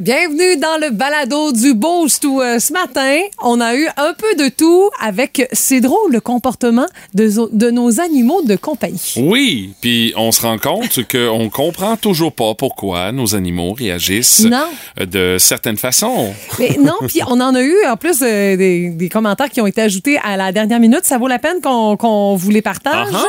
Bienvenue 0.00 0.56
dans 0.56 0.78
le 0.80 0.92
balado 0.92 1.52
du 1.52 1.74
Boost 1.74 2.24
où 2.24 2.40
euh, 2.40 2.58
ce 2.58 2.72
matin, 2.72 3.18
on 3.42 3.60
a 3.60 3.74
eu 3.74 3.86
un 3.98 4.14
peu 4.14 4.42
de 4.42 4.48
tout 4.48 4.88
avec, 4.98 5.46
c'est 5.52 5.82
drôle, 5.82 6.10
le 6.10 6.20
comportement 6.20 6.86
de, 7.12 7.70
nos 7.70 8.00
animaux 8.00 8.40
de 8.40 8.56
compagnie. 8.56 9.12
Oui, 9.18 9.74
puis 9.82 10.14
on 10.16 10.32
se 10.32 10.40
rend 10.40 10.56
compte 10.56 11.06
qu'on 11.12 11.50
comprend 11.50 11.98
toujours 11.98 12.32
pas 12.32 12.54
pourquoi 12.54 13.12
nos 13.12 13.34
animaux 13.34 13.74
réagissent 13.74 14.46
Non. 14.46 14.68
de 14.98 15.36
certaines 15.38 15.76
façons. 15.76 16.32
Mais 16.58 16.78
non, 16.80 16.94
puis 17.06 17.20
on 17.26 17.38
en 17.38 17.54
a 17.54 17.60
eu 17.60 17.76
en 17.86 17.98
plus 17.98 18.22
euh, 18.22 18.56
des, 18.56 18.88
des 18.88 19.08
commentaires 19.10 19.50
qui 19.50 19.60
ont 19.60 19.66
été 19.66 19.82
ajoutés 19.82 20.18
à 20.24 20.38
la 20.38 20.50
dernière 20.50 20.80
minute. 20.80 21.04
Ça 21.04 21.18
vaut 21.18 21.28
la 21.28 21.38
peine 21.38 21.60
qu'on 21.60 22.36
vous 22.36 22.50
les 22.50 22.62
partage. 22.62 23.08
Ah 23.12 23.24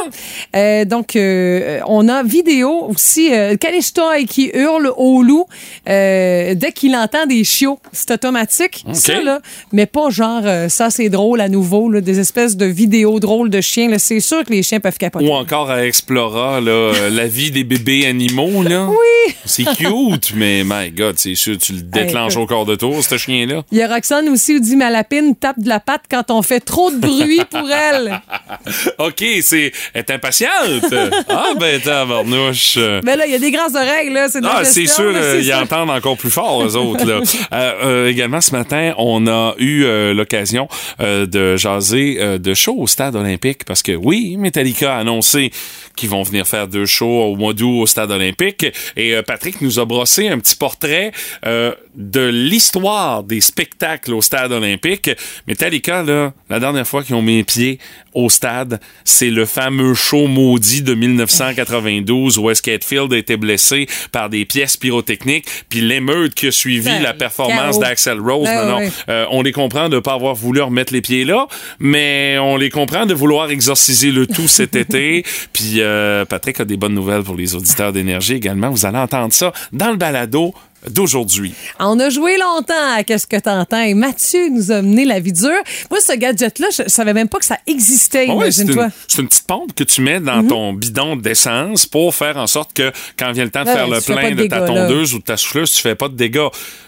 Euh, 0.56 0.86
donc, 0.86 1.18
euh, 1.18 1.82
on 1.86 2.08
a 2.08 2.24
vidéo 2.24 2.86
aussi. 2.88 3.34
Euh, 3.34 3.58
Callistoy 3.58 4.26
qui 4.26 4.52
hurle 4.54 4.94
au 4.96 5.22
loup 5.22 5.46
euh, 5.90 6.56
dès 6.62 6.72
qu'il 6.72 6.96
entend 6.96 7.26
des 7.26 7.44
chiots. 7.44 7.80
C'est 7.92 8.12
automatique, 8.12 8.86
OK. 8.88 8.96
ça, 8.96 9.20
là. 9.20 9.42
Mais 9.74 9.88
pas 9.88 10.10
genre, 10.12 10.44
euh, 10.46 10.70
ça 10.70 10.90
c'est 10.92 11.10
drôle 11.10 11.42
à 11.42 11.50
nouveau, 11.50 11.90
là, 11.90 12.02
des 12.02 12.20
espèces 12.20 12.56
de 12.56 12.66
vidéos 12.68 13.20
drôles 13.20 13.50
de 13.50 13.60
chiens. 13.62 13.90
là. 13.90 13.98
C'est 13.98 14.20
sûr 14.20 14.46
que 14.46 14.52
les 14.52 14.62
chiens 14.62 14.80
peuvent 14.80 14.98
capoter. 14.98 15.26
Ou 15.26 15.34
encore 15.34 15.72
à 15.72 15.86
Explora, 15.86 16.62
là, 16.62 16.72
euh, 16.72 17.10
la 17.12 17.28
vie 17.28 17.50
des 17.50 17.64
bébés 17.64 18.06
animaux, 18.06 18.62
là. 18.62 18.88
Oui. 18.88 19.34
C'est 19.46 19.66
cute, 19.76 20.34
mais 20.36 20.64
my 20.64 20.92
God, 20.92 21.16
c'est 21.18 21.36
sûr, 21.36 21.58
tu 21.58 21.74
le 21.74 21.82
déclenches 21.82 22.34
écoute. 22.34 22.44
au 22.44 22.48
corps 22.48 22.66
de 22.66 22.76
tour, 22.76 23.04
ce 23.04 23.18
chien-là. 23.18 23.64
Il 23.72 23.80
y 23.80 23.82
a 23.82 23.88
Roxane 23.88 24.30
aussi 24.30 24.56
qui 24.56 24.62
dit 24.62 24.76
Ma 24.76 24.92
lapine 24.92 25.36
tape 25.36 25.60
de 25.60 25.68
la 25.68 25.80
patte 25.80 26.04
quand 26.10 26.30
on 26.30 26.44
fait 26.44 26.60
trop 26.60 26.92
de 26.92 26.98
bruit 26.98 27.42
pour 27.50 27.70
elle. 27.72 28.22
OK, 29.00 29.24
c'est. 29.42 29.72
Elle 29.94 30.02
est 30.02 30.12
impatiente. 30.12 30.52
ah, 31.30 31.50
ben, 31.60 31.82
tabarnouche. 31.82 32.78
Mais 33.04 33.16
là, 33.16 33.26
il 33.26 33.32
y 33.32 33.36
a 33.36 33.40
des 33.40 33.52
grandes 33.52 33.76
oreilles, 33.76 34.12
là. 34.12 34.30
C'est 34.30 34.42
de 34.42 34.48
Ah, 34.48 34.64
c'est 34.64 34.86
sûr, 34.86 35.12
ils 35.40 35.54
entendent 35.54 35.90
encore 35.90 36.18
plus 36.18 36.30
fort, 36.30 36.41
eux 36.64 36.76
autres. 36.76 37.06
Là. 37.06 37.22
Euh, 37.54 37.74
euh, 37.84 38.08
également, 38.10 38.40
ce 38.40 38.52
matin, 38.52 38.94
on 38.98 39.28
a 39.28 39.56
eu 39.58 39.84
euh, 39.84 40.14
l'occasion 40.14 40.68
euh, 41.02 41.26
de 41.26 41.58
jaser 41.58 42.18
euh, 42.20 42.38
de 42.38 42.54
shows 42.54 42.78
au 42.78 42.88
Stade 42.88 43.16
olympique 43.16 43.66
parce 43.66 43.84
que, 43.84 43.92
oui, 43.94 44.38
Metallica 44.38 44.96
a 44.96 45.00
annoncé 45.00 45.52
qu'ils 45.96 46.10
vont 46.10 46.24
venir 46.24 46.48
faire 46.48 46.68
deux 46.68 46.86
shows 46.86 47.24
au 47.24 47.36
mois 47.36 47.54
d'août 47.54 47.82
au 47.82 47.86
Stade 47.86 48.12
olympique. 48.12 48.66
Et 48.96 49.16
euh, 49.16 49.22
Patrick 49.22 49.62
nous 49.62 49.80
a 49.80 49.86
brossé 49.86 50.28
un 50.28 50.40
petit 50.40 50.56
portrait 50.56 51.12
euh, 51.46 51.74
de 51.96 52.28
l'histoire 52.28 53.24
des 53.24 53.42
spectacles 53.42 54.14
au 54.14 54.22
Stade 54.22 54.52
olympique. 54.52 55.10
Metallica, 55.48 56.04
là, 56.04 56.34
la 56.50 56.60
dernière 56.60 56.88
fois 56.88 57.04
qu'ils 57.04 57.16
ont 57.16 57.22
mis 57.22 57.38
les 57.38 57.44
pieds 57.44 57.80
au 58.14 58.30
stade, 58.30 58.80
c'est 59.06 59.30
le 59.30 59.46
fameux 59.46 59.94
show 59.94 60.28
maudit 60.28 60.82
de 60.82 60.94
1992 60.94 62.38
où 62.38 62.50
est-ce 62.50 62.62
qu'Hetfield 62.62 63.14
a 63.14 63.18
été 63.18 63.38
blessé 63.38 63.88
par 64.12 64.30
des 64.30 64.46
pièces 64.46 64.78
pyrotechniques, 64.78 65.46
puis 65.70 65.82
l'émeute 65.82 66.34
qui 66.34 66.48
a 66.48 66.52
suivi 66.52 66.90
Ben, 66.90 67.02
la 67.02 67.14
performance 67.14 67.80
d'Axel 67.80 68.20
Rose. 68.20 68.46
Ben 68.46 68.66
non, 68.66 68.80
non. 68.80 68.90
Euh, 69.10 69.26
on 69.32 69.42
les 69.42 69.52
comprend 69.52 69.90
de 69.90 70.00
pas 70.00 70.14
avoir 70.14 70.36
voulu 70.36 70.62
remettre 70.62 70.94
les 70.94 71.02
pieds 71.02 71.26
là, 71.26 71.48
mais 71.80 72.38
on 72.40 72.58
les 72.58 72.70
comprend 72.70 73.06
de 73.06 73.14
vouloir 73.14 73.50
exorciser 73.50 74.12
le 74.12 74.28
tout 74.28 74.48
cet 74.48 74.76
été. 74.76 75.24
Puis 75.54 75.81
euh, 75.82 76.26
Patrick 76.26 76.60
a 76.60 76.66
des 76.66 76.78
bonnes 76.78 76.94
nouvelles 76.94 77.24
pour 77.24 77.36
les 77.36 77.56
auditeurs 77.56 77.94
d'énergie 77.94 78.34
également. 78.34 78.70
Vous 78.70 78.86
allez 78.86 78.98
entendre 78.98 79.34
ça 79.34 79.52
dans 79.72 79.92
le 79.92 79.98
balado 79.98 80.54
d'aujourd'hui. 80.90 81.54
On 81.80 82.00
a 82.00 82.10
joué 82.10 82.38
longtemps 82.38 82.74
à 82.96 83.04
Qu'est-ce 83.04 83.28
que 83.28 83.38
t'entends? 83.38 83.82
Et 83.82 83.94
Mathieu 83.94 84.50
nous 84.50 84.72
a 84.72 84.82
mené 84.82 85.06
la 85.06 85.20
vie 85.20 85.32
dure. 85.34 85.50
Moi, 85.90 86.00
ce 86.02 86.14
gadget-là, 86.14 86.68
je 86.76 86.90
savais 86.90 87.14
même 87.14 87.28
pas 87.30 87.40
que 87.40 87.46
ça 87.46 87.58
existait, 87.68 88.28
Ah 88.30 88.36
ouais, 88.36 88.52
c'est 88.52 88.64
une, 88.64 89.28
petite 89.28 89.48
pompe 89.48 89.74
que 89.76 89.84
tu 89.84 90.02
mets 90.02 90.20
Mhm. 90.20 90.26
dans 90.26 90.48
ton 90.48 90.74
bidon 90.74 91.16
d'essence 91.16 91.86
pour 91.86 92.14
faire 92.16 92.38
en 92.38 92.48
sorte 92.48 92.74
que 92.74 92.92
quand 93.18 93.32
vient 93.32 93.44
le 93.46 93.52
temps 93.52 93.64
de 93.64 93.70
faire 93.70 93.88
le 93.88 94.00
plein 94.02 94.32
de 94.32 94.36
de 94.44 94.48
ta 94.48 94.60
là. 94.62 94.68
tondeuse 94.68 95.14
ou 95.14 95.20
de 95.20 95.24
ta 95.24 95.38
souffleuse, 95.38 95.72
tu 95.72 95.82
fais 95.82 95.96
pas 95.96 96.08
de 96.10 96.16
dégâts. 96.16 96.48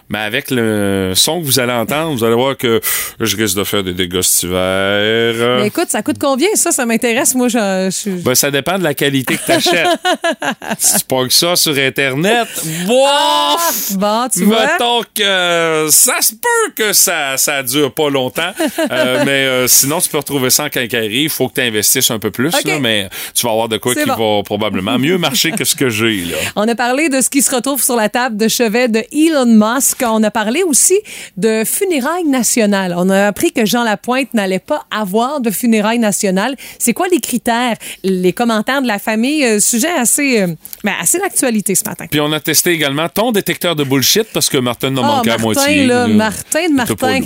Mais 0.09 0.19
avec 0.19 0.51
le 0.51 1.13
son 1.15 1.39
que 1.39 1.45
vous 1.45 1.59
allez 1.59 1.71
entendre, 1.71 2.13
vous 2.15 2.23
allez 2.23 2.35
voir 2.35 2.57
que 2.57 2.81
je 3.19 3.37
risque 3.37 3.55
de 3.55 3.63
faire 3.63 3.83
des 3.83 3.93
dégâts 3.93 4.21
cet 4.21 4.43
hiver. 4.43 5.59
Mais 5.61 5.67
écoute, 5.67 5.87
ça 5.89 6.01
coûte 6.03 6.17
combien, 6.19 6.49
ça? 6.55 6.71
Ça 6.71 6.85
m'intéresse. 6.85 7.33
Moi, 7.35 7.47
je, 7.47 7.57
je- 7.57 8.09
Ben, 8.21 8.35
ça 8.35 8.51
dépend 8.51 8.77
de 8.77 8.83
la 8.83 8.93
qualité 8.93 9.37
que 9.37 9.45
t'achètes. 9.45 9.87
si 10.77 10.97
tu 10.99 11.05
pognes 11.05 11.29
ça 11.29 11.55
sur 11.55 11.75
Internet, 11.77 12.47
bof! 12.85 13.82
Bon, 13.91 14.27
tu 14.31 14.45
vois. 14.45 14.65
Mettons 14.65 15.01
que 15.13 15.87
ça 15.89 16.21
se 16.21 16.33
peut 16.33 16.71
que 16.75 16.93
ça, 16.93 17.37
ça 17.37 17.63
dure 17.63 17.93
pas 17.93 18.09
longtemps. 18.09 18.51
Euh, 18.91 19.23
mais 19.25 19.45
euh, 19.45 19.67
sinon, 19.67 19.99
tu 19.99 20.09
peux 20.09 20.17
retrouver 20.17 20.49
ça 20.49 20.65
en 20.65 20.69
quincaillerie. 20.69 21.23
Il 21.23 21.29
faut 21.29 21.47
que 21.47 21.55
tu 21.55 21.61
investisses 21.61 22.11
un 22.11 22.19
peu 22.19 22.31
plus, 22.31 22.51
là, 22.51 22.79
mais 22.79 23.09
tu 23.33 23.45
vas 23.45 23.51
avoir 23.51 23.69
de 23.69 23.77
quoi 23.77 23.93
qui 23.93 24.05
bon. 24.05 24.37
va 24.37 24.43
probablement 24.43 24.97
mieux 24.97 25.17
marcher 25.17 25.51
que 25.51 25.63
ce 25.63 25.75
que 25.75 25.89
j'ai. 25.89 26.25
là. 26.25 26.37
On 26.55 26.67
a 26.67 26.75
parlé 26.75 27.09
de 27.09 27.21
ce 27.21 27.29
qui 27.29 27.41
se 27.41 27.53
retrouve 27.53 27.81
sur 27.83 27.95
la 27.95 28.09
table 28.09 28.37
de 28.37 28.47
chevet 28.47 28.87
de 28.87 29.03
Elon 29.11 29.45
Musk. 29.45 30.03
On 30.05 30.23
a 30.23 30.31
parlé 30.31 30.63
aussi 30.63 30.99
de 31.37 31.63
funérailles 31.65 32.25
nationales. 32.25 32.93
On 32.97 33.09
a 33.09 33.27
appris 33.27 33.51
que 33.51 33.65
Jean 33.65 33.83
Lapointe 33.83 34.33
n'allait 34.33 34.59
pas 34.59 34.85
avoir 34.91 35.41
de 35.41 35.51
funérailles 35.51 35.99
nationales. 35.99 36.55
C'est 36.79 36.93
quoi 36.93 37.07
les 37.11 37.19
critères? 37.19 37.75
Les 38.03 38.33
commentaires 38.33 38.81
de 38.81 38.87
la 38.87 38.99
famille, 38.99 39.43
euh, 39.45 39.59
sujet 39.59 39.91
assez, 39.91 40.41
euh, 40.41 40.47
ben, 40.83 40.93
assez 40.99 41.19
d'actualité 41.19 41.75
ce 41.75 41.83
matin. 41.85 42.05
Puis 42.09 42.19
on 42.19 42.31
a 42.31 42.39
testé 42.39 42.71
également 42.71 43.09
ton 43.09 43.31
détecteur 43.31 43.72
de 43.75 43.83
bullshit 43.83 44.27
parce 44.33 44.49
que 44.49 44.57
Martin 44.57 44.91
n'a 44.91 45.01
Ah, 45.03 45.07
manqué 45.07 45.29
à 45.29 45.37
Martin, 45.37 45.43
moitié. 45.43 45.85
là, 45.85 46.07
Martin 46.07 46.69
de 46.69 46.73
Martin. 46.73 47.19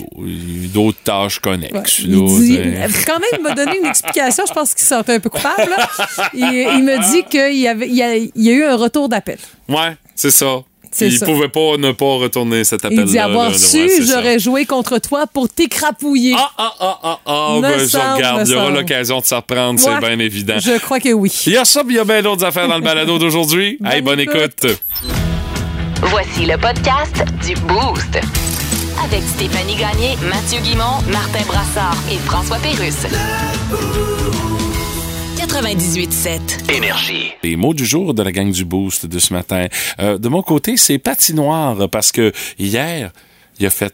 D'autres 0.73 0.97
tâches 1.03 1.35
Ouais. 1.37 1.41
connexes. 1.69 1.99
Il 1.99 2.11
là, 2.11 2.87
dit, 2.87 2.93
quand 3.05 3.19
même, 3.19 3.29
il 3.37 3.43
m'a 3.43 3.53
donné 3.53 3.77
une 3.81 3.87
explication. 3.87 4.43
Je 4.47 4.53
pense 4.53 4.73
qu'il 4.73 4.81
se 4.83 4.87
sentait 4.89 5.13
un 5.13 5.19
peu 5.19 5.29
coupable. 5.29 5.69
là. 5.77 5.87
Il, 6.33 6.41
il 6.77 6.83
me 6.83 7.11
dit 7.11 7.23
qu'il 7.29 7.57
y, 7.57 7.67
avait- 7.67 7.87
il 7.87 7.95
y 7.95 8.03
a, 8.03 8.15
il 8.15 8.31
y 8.35 8.49
a 8.49 8.53
eu 8.53 8.63
un 8.63 8.75
retour 8.75 9.09
d'appel. 9.09 9.37
Ouais, 9.69 9.95
c'est 10.15 10.31
ça. 10.31 10.61
Il 10.99 11.15
ça. 11.15 11.25
pouvait 11.27 11.49
pas 11.49 11.77
ne 11.77 11.91
pas 11.91 12.15
retourner 12.15 12.63
cet 12.63 12.83
appel-là. 12.85 13.03
Il 13.05 13.09
dit 13.11 13.19
avoir 13.19 13.47
là, 13.47 13.51
là, 13.51 13.57
su, 13.57 13.77
ouais, 13.77 13.89
j'aurais 14.01 14.39
joué 14.39 14.65
contre 14.65 14.97
toi 14.99 15.27
pour 15.27 15.47
t'écrapouiller. 15.47 16.33
Ah, 16.35 16.49
ah, 16.57 16.73
ah, 16.79 16.99
ah, 17.03 17.19
ah, 17.25 17.53
Me 17.57 17.61
ben, 17.61 17.79
je 17.79 17.85
semble, 17.85 18.15
regarde. 18.15 18.47
Il 18.47 18.53
y 18.53 18.55
aura 18.55 18.69
l'occasion 18.71 19.19
de 19.19 19.25
s'en 19.25 19.35
reprendre, 19.35 19.79
Ouais. 19.79 19.91
c'est 20.01 20.07
bien 20.07 20.17
évident. 20.17 20.55
Je 20.57 20.79
crois 20.79 20.99
que 20.99 21.09
oui. 21.09 21.31
Il 21.45 21.53
y 21.53 21.57
a 21.57 21.65
ça, 21.65 21.83
il 21.87 21.93
y 21.95 21.99
a 21.99 22.03
bien 22.05 22.23
d'autres 22.23 22.45
affaires 22.45 22.67
dans 22.67 22.77
le 22.77 22.81
balado 22.81 23.19
d'aujourd'hui. 23.19 23.77
Hey, 23.85 24.01
bonne 24.01 24.21
écoute. 24.21 24.65
écoute. 24.65 24.81
Voici 26.03 26.45
le 26.45 26.57
podcast 26.57 27.23
du 27.45 27.55
Boost. 27.61 28.19
Avec 29.03 29.23
Stéphanie 29.23 29.75
Gagné, 29.75 30.15
Mathieu 30.29 30.59
Guimont, 30.61 31.01
Martin 31.11 31.43
Brassard 31.47 31.97
et 32.11 32.17
François 32.17 32.57
Pérusse. 32.57 33.07
98.7. 35.37 36.71
Énergie. 36.71 37.31
Les 37.43 37.55
mots 37.55 37.73
du 37.73 37.85
jour 37.85 38.13
de 38.13 38.21
la 38.21 38.31
gang 38.31 38.51
du 38.51 38.63
Boost 38.65 39.07
de 39.07 39.17
ce 39.17 39.33
matin. 39.33 39.67
Euh, 39.99 40.17
de 40.17 40.29
mon 40.29 40.43
côté, 40.43 40.77
c'est 40.77 40.99
patinoire 40.99 41.89
parce 41.89 42.11
que 42.11 42.31
hier, 42.59 43.11
il 43.59 43.65
a 43.65 43.69
fait 43.69 43.93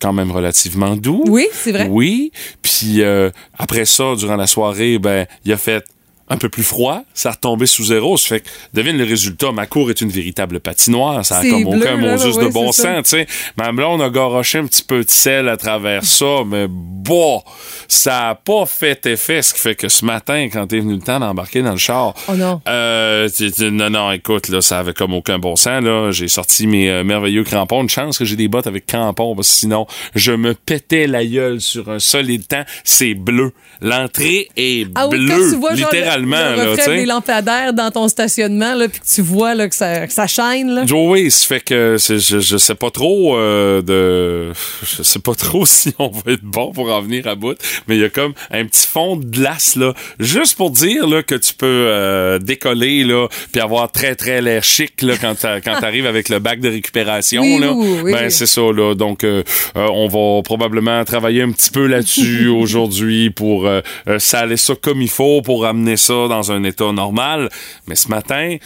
quand 0.00 0.12
même 0.12 0.30
relativement 0.30 0.96
doux. 0.96 1.22
Oui, 1.28 1.46
c'est 1.52 1.72
vrai. 1.72 1.86
Oui. 1.90 2.32
Puis 2.62 3.02
euh, 3.02 3.30
après 3.58 3.84
ça, 3.84 4.14
durant 4.16 4.36
la 4.36 4.46
soirée, 4.46 4.98
ben, 4.98 5.26
il 5.44 5.52
a 5.52 5.58
fait 5.58 5.84
un 6.32 6.36
peu 6.38 6.48
plus 6.48 6.62
froid, 6.62 7.02
ça 7.14 7.30
a 7.30 7.32
retombé 7.32 7.66
sous 7.66 7.84
zéro. 7.84 8.16
Ça 8.16 8.28
fait 8.28 8.40
que, 8.40 8.48
devine 8.74 8.96
le 8.96 9.04
résultat, 9.04 9.52
ma 9.52 9.66
cour 9.66 9.90
est 9.90 10.00
une 10.00 10.10
véritable 10.10 10.60
patinoire. 10.60 11.24
Ça 11.24 11.38
a 11.38 11.42
comme 11.42 11.64
bleu, 11.64 11.78
aucun 11.80 12.16
juste 12.16 12.38
ouais, 12.38 12.46
de 12.46 12.52
bon 12.52 12.72
sens, 12.72 13.04
tu 13.04 13.10
sais. 13.10 13.26
Ma 13.56 13.72
blonde 13.72 14.02
a 14.02 14.10
garoché 14.10 14.58
un 14.58 14.66
petit 14.66 14.82
peu 14.82 15.04
de 15.04 15.10
sel 15.10 15.48
à 15.48 15.56
travers 15.56 16.04
ça, 16.04 16.42
mais 16.46 16.66
bon, 16.68 17.42
ça 17.88 18.30
a 18.30 18.34
pas 18.34 18.66
fait 18.66 19.04
effet, 19.06 19.42
ce 19.42 19.54
qui 19.54 19.60
fait 19.60 19.74
que 19.74 19.88
ce 19.88 20.04
matin, 20.04 20.48
quand 20.52 20.72
est 20.72 20.80
venu 20.80 20.94
le 20.94 21.00
temps 21.00 21.20
d'embarquer 21.20 21.62
dans 21.62 21.72
le 21.72 21.76
char, 21.78 22.14
Oh 22.28 22.32
non. 22.34 22.60
euh, 22.68 23.28
tu- 23.28 23.50
tu- 23.52 23.70
non, 23.70 23.90
non, 23.90 24.10
écoute, 24.12 24.48
là, 24.48 24.60
ça 24.60 24.78
avait 24.78 24.94
comme 24.94 25.14
aucun 25.14 25.38
bon 25.38 25.56
sens, 25.56 25.82
là. 25.82 26.10
J'ai 26.10 26.28
sorti 26.28 26.66
mes 26.66 26.90
euh, 26.90 27.04
merveilleux 27.04 27.44
crampons. 27.44 27.82
Une 27.82 27.88
chance 27.88 28.18
que 28.18 28.24
j'ai 28.24 28.36
des 28.36 28.48
bottes 28.48 28.66
avec 28.66 28.86
crampons, 28.86 29.34
parce 29.36 29.48
que 29.48 29.54
sinon, 29.54 29.86
je 30.14 30.32
me 30.32 30.54
pétais 30.54 31.06
la 31.06 31.24
gueule 31.24 31.60
sur 31.60 31.90
un 31.90 31.98
solide 31.98 32.46
temps. 32.46 32.64
C'est 32.84 33.14
bleu. 33.14 33.52
L'entrée 33.80 34.48
est 34.56 34.86
Ah 34.94 35.08
oui, 35.08 35.18
bleue, 35.18 35.54
vois 35.56 35.74
genre, 35.74 35.90
littéralement, 36.26 36.62
le, 36.64 36.76
là, 36.76 36.86
des 36.96 37.06
lampadaires 37.06 37.72
dans 37.72 37.90
ton 37.90 38.08
stationnement, 38.08 38.74
là, 38.74 38.88
puis 38.88 39.00
que 39.00 39.06
tu 39.06 39.22
vois 39.22 39.54
là, 39.54 39.68
que, 39.68 39.74
ça, 39.74 40.06
que 40.06 40.12
ça 40.12 40.26
shine. 40.26 40.70
Là. 40.74 40.84
Oui, 40.92 41.30
ça 41.30 41.46
fait 41.46 41.60
que 41.60 41.96
je, 41.98 42.18
je 42.18 42.56
sais 42.56 42.74
pas 42.74 42.90
trop 42.90 43.36
euh, 43.36 43.82
de 43.82 44.52
je 44.96 45.02
sais 45.02 45.18
pas 45.18 45.34
trop 45.34 45.66
si 45.66 45.94
on 45.98 46.08
va 46.08 46.32
être 46.32 46.42
bon 46.42 46.72
pour 46.72 46.90
en 46.92 47.00
venir 47.00 47.26
à 47.26 47.34
bout, 47.34 47.56
mais 47.88 47.96
il 47.96 48.00
y 48.02 48.04
a 48.04 48.08
comme 48.08 48.32
un 48.50 48.64
petit 48.66 48.86
fond 48.86 49.16
de 49.16 49.24
glace 49.24 49.76
là, 49.76 49.94
juste 50.18 50.56
pour 50.56 50.70
dire 50.70 51.06
là 51.06 51.22
que 51.22 51.34
tu 51.34 51.54
peux 51.54 51.66
euh, 51.88 52.38
décoller 52.38 53.04
là, 53.04 53.28
puis 53.52 53.60
avoir 53.60 53.90
très 53.90 54.14
très 54.14 54.40
l'air 54.42 54.62
chic 54.64 55.02
là 55.02 55.14
quand 55.20 55.34
t'a- 55.38 55.60
quand 55.60 55.78
t'arrives 55.80 56.06
avec 56.06 56.28
le 56.28 56.38
bac 56.38 56.60
de 56.60 56.68
récupération 56.68 57.42
Oui, 57.42 57.58
là. 57.58 57.72
oui, 57.72 57.88
oui. 58.04 58.12
Ben 58.12 58.30
c'est 58.30 58.46
ça 58.46 58.60
là, 58.60 58.94
donc 58.94 59.24
euh, 59.24 59.42
euh, 59.76 59.86
on 59.92 60.08
va 60.08 60.42
probablement 60.42 61.04
travailler 61.04 61.42
un 61.42 61.50
petit 61.52 61.70
peu 61.70 61.86
là-dessus 61.86 62.48
aujourd'hui 62.48 63.30
pour 63.30 63.66
euh, 63.66 63.80
euh, 64.08 64.18
saler 64.18 64.56
ça 64.56 64.74
comme 64.80 65.02
il 65.02 65.10
faut 65.10 65.42
pour 65.42 65.66
amener 65.66 65.96
ça 65.96 66.11
dans 66.28 66.52
un 66.52 66.62
état 66.64 66.90
normal, 66.92 67.48
mais 67.86 67.94
ce 67.94 68.08
matin 68.08 68.56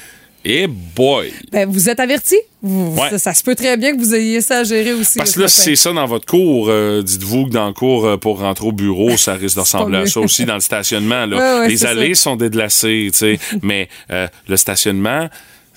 et 0.48 0.66
boy! 0.68 1.32
Ben, 1.50 1.68
vous 1.68 1.88
êtes 1.88 1.98
avertis. 1.98 2.36
Vous- 2.62 2.96
Ouais. 3.00 3.10
Ça, 3.10 3.18
ça 3.18 3.34
se 3.34 3.42
peut 3.42 3.54
très 3.54 3.76
bien 3.76 3.94
que 3.96 3.98
vous 4.00 4.14
ayez 4.14 4.40
ça 4.40 4.58
à 4.60 4.64
gérer 4.64 4.92
aussi. 4.92 5.18
Parce 5.18 5.30
ce 5.30 5.36
que 5.36 5.40
là, 5.42 5.48
si 5.48 5.60
c'est 5.60 5.76
ça 5.76 5.92
dans 5.92 6.06
votre 6.06 6.26
cours, 6.26 6.66
euh, 6.68 7.02
dites-vous 7.02 7.46
que 7.46 7.50
dans 7.50 7.66
le 7.66 7.72
cours, 7.72 8.06
euh, 8.06 8.16
pour 8.16 8.38
rentrer 8.40 8.66
au 8.66 8.72
bureau, 8.72 9.16
ça 9.16 9.34
risque 9.34 9.56
de 9.56 9.60
ressembler 9.60 9.98
à 9.98 10.06
ça 10.06 10.20
aussi 10.20 10.44
dans 10.44 10.54
le 10.54 10.60
stationnement. 10.60 11.26
Là. 11.26 11.36
Ouais, 11.56 11.60
ouais, 11.60 11.68
Les 11.68 11.84
allées 11.84 12.14
ça. 12.14 12.22
sont 12.22 12.36
déglacées, 12.36 13.08
tu 13.12 13.18
sais, 13.18 13.38
mais 13.62 13.88
euh, 14.12 14.26
le 14.48 14.56
stationnement, 14.56 15.28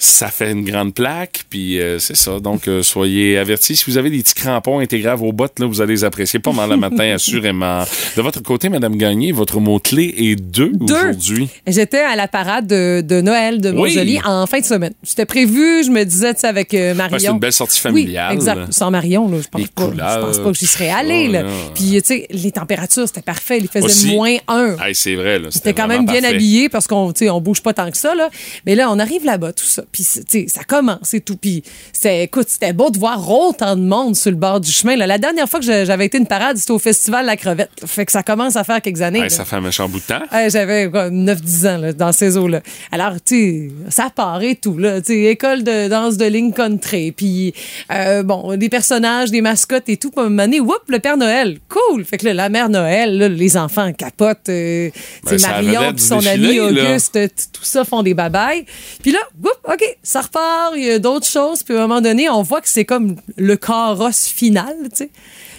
ça 0.02 0.30
fait 0.30 0.52
une 0.54 0.64
grande 0.64 0.94
plaque, 0.94 1.44
puis 1.50 1.80
euh, 1.80 2.00
c'est 2.00 2.16
ça. 2.16 2.40
Donc, 2.40 2.68
euh, 2.68 2.82
soyez 2.82 3.38
avertis. 3.38 3.76
Si 3.76 3.84
vous 3.92 3.98
avez 3.98 4.10
des 4.10 4.20
petits 4.24 4.34
crampons 4.34 4.80
intégrés 4.80 5.10
à 5.10 5.16
vos 5.16 5.32
bottes, 5.34 5.60
là, 5.60 5.66
vous 5.68 5.82
allez 5.82 5.94
les 5.94 6.04
apprécier 6.06 6.40
pas 6.40 6.54
mal 6.54 6.70
le 6.70 6.78
matin, 6.78 7.12
assurément. 7.16 7.84
De 8.16 8.22
votre 8.22 8.42
côté, 8.42 8.70
Madame 8.70 8.96
Gagné, 8.96 9.32
votre 9.34 9.60
mot-clé 9.60 10.16
est 10.18 10.36
deux, 10.36 10.72
Deux. 10.74 10.94
aujourd'hui. 10.96 11.50
J'étais 11.68 12.00
à 12.00 12.16
la 12.16 12.28
parade 12.30 12.66
de, 12.66 13.02
de 13.02 13.20
Noël 13.22 13.60
de 13.62 13.70
Oui. 13.72 13.76
Montjoly 13.94 14.20
en 14.26 14.48
fin 14.48 14.60
de 14.60 14.66
semaine. 14.66 14.94
C'était 15.04 15.26
prévu, 15.26 15.84
je 15.84 15.92
me 15.92 16.04
disais, 16.06 16.34
tu 16.34 16.42
sais, 16.42 16.48
avec 16.48 16.74
euh, 16.74 16.94
Marion. 16.94 17.14
Ouais, 17.14 17.20
c'est 17.20 17.28
une 17.32 17.40
belle 17.40 17.54
sortie 17.54 17.80
familiale. 17.80 18.28
Oui, 18.30 18.36
exact. 18.36 18.72
Sans 18.72 18.90
Marion, 18.92 19.30
là, 19.30 19.38
je 19.42 19.48
pense 19.50 19.62
Les 19.62 19.68
pas. 19.68 19.90
Je 19.94 20.26
pense 20.26 20.38
pas 20.40 20.52
que 20.52 20.58
j'y 20.58 20.66
serais 20.66 20.90
allée. 20.90 21.28
là. 21.28 21.44
là. 21.44 21.50
Puis, 21.76 21.92
tu 22.02 22.02
sais, 22.06 22.28
les 22.32 22.52
températures, 22.52 23.08
c'était 23.08 23.22
parfait. 23.22 23.58
Il 23.60 23.68
faisait 23.68 23.86
Aussi. 23.86 24.16
moins 24.16 24.36
un. 24.48 24.78
Hey, 24.82 24.96
c'est 24.96 25.16
vrai. 25.16 25.42
C'était 25.50 25.74
quand 25.74 25.88
même 25.88 26.06
bien 26.06 26.22
parfait. 26.22 26.36
habillé 26.36 26.70
parce 26.70 26.88
qu'on 26.88 27.12
tu 27.12 27.26
sais, 27.26 27.30
on 27.30 27.42
bouge 27.42 27.62
pas 27.62 27.74
tant 27.74 27.90
que 27.92 27.98
ça 27.98 28.16
là. 28.16 28.30
Mais 28.66 28.76
là 28.76 28.90
on 28.92 29.00
arrive 29.00 29.26
là-bas 29.26 29.54
tout 29.54 29.66
ça. 29.66 29.84
Puis 29.92 30.04
tu 30.04 30.22
sais, 30.28 30.46
ça 30.48 30.64
commence 30.64 31.14
et 31.14 31.22
tout. 31.22 31.38
Puis 31.38 31.64
écoute, 32.04 32.48
c'était 32.50 32.74
beau 32.74 32.90
de 32.90 32.98
voir 32.98 33.30
autant 33.30 33.76
de 33.76 33.82
monde 33.82 34.16
sur 34.16 34.32
le 34.32 34.38
bord 34.38 34.60
du 34.60 34.72
chemin 34.72 34.96
là. 34.96 35.08
La 35.08 35.18
dernière 35.18 35.48
fois 35.48 35.60
que 35.60 35.66
j'avais 35.66 36.06
été 36.06 36.18
une 36.18 36.28
parade, 36.28 36.58
c'était 36.58 36.72
au 36.72 36.80
festival 36.80 37.26
La 37.26 37.36
Crevette. 37.38 37.70
Fait 37.86 38.06
que 38.06 38.12
ça 38.12 38.24
commence 38.24 38.56
à 38.56 38.64
faire 38.64 38.82
quelques 38.82 39.02
années. 39.02 39.30
Ça 39.30 39.46
fait 39.46 39.56
un 39.56 39.62
méchant 39.62 39.88
bout 39.90 40.00
de 40.00 40.06
temps. 40.06 40.22
Ouais, 40.32 40.50
J'avais 40.50 40.90
quoi, 40.90 41.10
9-10 41.10 41.68
ans 41.68 41.78
là, 41.78 41.94
dans 41.94 42.12
ces 42.12 42.38
eaux-là. 42.38 42.62
Alors, 42.92 43.14
tu 43.24 43.36
sais, 43.36 43.70
ça 43.90 44.10
part 44.14 44.42
et 44.42 44.56
tout. 44.56 44.78
Là, 44.78 45.02
tu 45.02 45.14
sais, 45.14 45.24
école 45.26 45.64
de 45.64 45.88
danse 45.88 46.18
de 46.18 46.26
ligne 46.26 46.54
country. 46.54 47.12
Puis, 47.12 47.54
euh, 47.92 48.24
bon, 48.24 48.56
des 48.58 48.70
personnages, 48.70 49.32
des 49.32 49.42
mascottes 49.42 49.90
et 49.90 49.98
tout. 49.98 50.12
Puis, 50.12 50.20
à 50.22 50.26
un 50.26 50.30
moment 50.30 50.44
donné, 50.44 50.60
whoop, 50.60 50.84
le 50.88 51.00
Père 51.00 51.18
Noël. 51.18 51.60
Cool. 51.70 52.06
Fait 52.06 52.18
que 52.18 52.26
là, 52.26 52.34
la 52.34 52.50
mère 52.50 52.70
Noël, 52.70 53.18
là, 53.18 53.28
les 53.30 53.58
enfants 53.58 53.92
capotent. 53.94 54.50
Euh, 54.50 54.90
tu 55.28 55.38
sais, 55.38 55.48
Ben, 55.48 55.64
Marion 55.64 55.94
puis 55.94 56.04
son 56.04 56.26
ami 56.26 56.48
défilé. 56.48 56.60
Auguste, 56.60 57.20
tout 57.54 57.64
ça 57.64 57.84
font 57.86 58.04
des 58.04 58.14
babayes. 58.14 58.66
Puis 59.02 59.12
là, 59.12 59.20
whoop, 59.44 59.58
OK, 59.66 59.79
ça 60.04 60.22
repart. 60.22 60.74
Il 60.76 60.84
y 60.84 60.92
a 60.92 61.00
d'autres 61.00 61.28
choses. 61.28 61.64
Puis, 61.64 61.76
à 61.76 61.78
un 61.78 61.88
moment 61.88 62.02
donné, 62.02 62.30
on 62.30 62.42
voit 62.42 62.62
que 62.62 62.70
c'est 62.70 62.86
comme 62.86 63.16
le 63.38 63.56
carrosse 63.58 64.28
final, 64.28 64.76
tu 64.84 64.90
sais. 64.98 65.10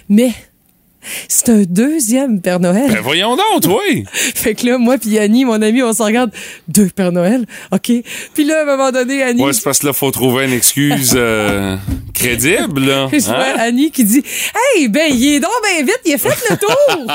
Mais... 0.09 0.33
C'est 1.29 1.49
un 1.49 1.63
deuxième 1.63 2.43
Père 2.43 2.61
Noël. 2.61 2.93
Ben, 2.93 3.01
voyons 3.01 3.35
donc, 3.35 3.65
oui. 3.65 4.05
Fait 4.13 4.55
que 4.55 4.67
là, 4.67 4.77
moi 4.77 4.99
puis 4.99 5.19
Annie, 5.19 5.47
mon 5.47 5.63
ami, 5.63 5.83
on 5.83 5.95
se 5.95 6.03
regarde. 6.03 6.31
Deux 6.69 6.89
Père 6.89 7.11
Noël, 7.11 7.47
OK. 7.73 7.91
Puis 8.35 8.45
là, 8.45 8.59
à 8.59 8.63
un 8.63 8.65
moment 8.67 8.93
donné, 8.93 9.23
Annie... 9.23 9.43
Ouais, 9.43 9.55
c'est 9.55 9.63
parce 9.65 9.79
que 9.79 9.87
là, 9.87 9.95
faut 9.95 10.11
trouver 10.11 10.45
une 10.45 10.53
excuse 10.53 11.15
euh, 11.17 11.75
crédible, 12.15 12.85
là. 12.85 13.09
je 13.11 13.19
vois 13.25 13.35
Hein? 13.37 13.55
Annie 13.59 13.91
qui 13.91 14.05
dit 14.05 14.23
Hey, 14.77 14.89
ben, 14.89 15.11
il 15.11 15.37
est 15.37 15.41
donc 15.41 15.51
bien 15.65 15.81
vite, 15.83 16.01
il 16.05 16.13
a 16.13 16.19
fait 16.19 16.37
le 16.51 16.57
tour! 16.59 17.07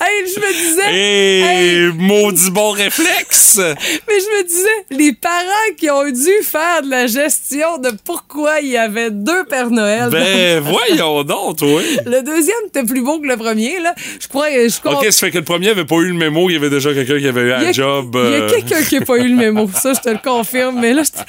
hey, 0.00 0.26
je 0.34 0.40
me 0.40 0.52
disais. 0.52 0.94
Et 0.94 1.40
Hey, 1.40 1.92
maudit 1.94 2.50
bon 2.50 2.70
réflexe. 2.70 3.56
mais 3.58 3.74
je 4.08 4.38
me 4.38 4.46
disais, 4.46 4.68
les 4.90 5.12
parents 5.12 5.74
qui 5.78 5.90
ont 5.90 6.04
dû 6.04 6.44
faire 6.44 6.82
de 6.82 6.90
la 6.90 7.06
gestion 7.06 7.78
de 7.78 7.90
pourquoi 8.04 8.60
il 8.60 8.68
y 8.70 8.76
avait 8.76 9.10
deux 9.10 9.44
Pères 9.44 9.70
Noël. 9.70 10.08
Ben, 10.10 10.60
voyons 10.60 11.22
donc, 11.24 11.58
toi. 11.58 11.80
Le 12.06 12.22
deuxième 12.22 12.56
était 12.68 12.84
plus 12.84 13.02
beau 13.02 13.18
que 13.20 13.26
le 13.26 13.36
premier, 13.36 13.78
là. 13.80 13.94
Je 14.20 14.28
crois. 14.28 14.48
Je 14.50 14.78
crois 14.80 14.98
OK, 14.98 15.04
ça 15.10 15.26
fait 15.26 15.30
que 15.30 15.38
le 15.38 15.44
premier 15.44 15.70
avait 15.70 15.84
pas 15.84 15.96
eu 15.96 16.08
le 16.08 16.14
mémo, 16.14 16.48
il 16.50 16.54
y 16.54 16.56
avait 16.56 16.70
déjà 16.70 16.92
quelqu'un 16.92 17.18
qui 17.18 17.26
avait 17.28 17.40
eu 17.42 17.52
un 17.52 17.66
a, 17.66 17.72
job. 17.72 18.10
il 18.14 18.30
y 18.30 18.34
a 18.34 18.36
euh, 18.44 18.50
quelqu'un 18.50 18.82
qui 18.82 18.98
n'a 18.98 19.04
pas 19.04 19.18
eu 19.18 19.28
le 19.28 19.36
mémo. 19.36 19.68
Ça, 19.74 19.92
je 19.94 20.00
te 20.00 20.08
le 20.10 20.18
confirme. 20.22 20.80
Mais 20.80 20.92
là, 20.92 21.02
je- 21.02 21.22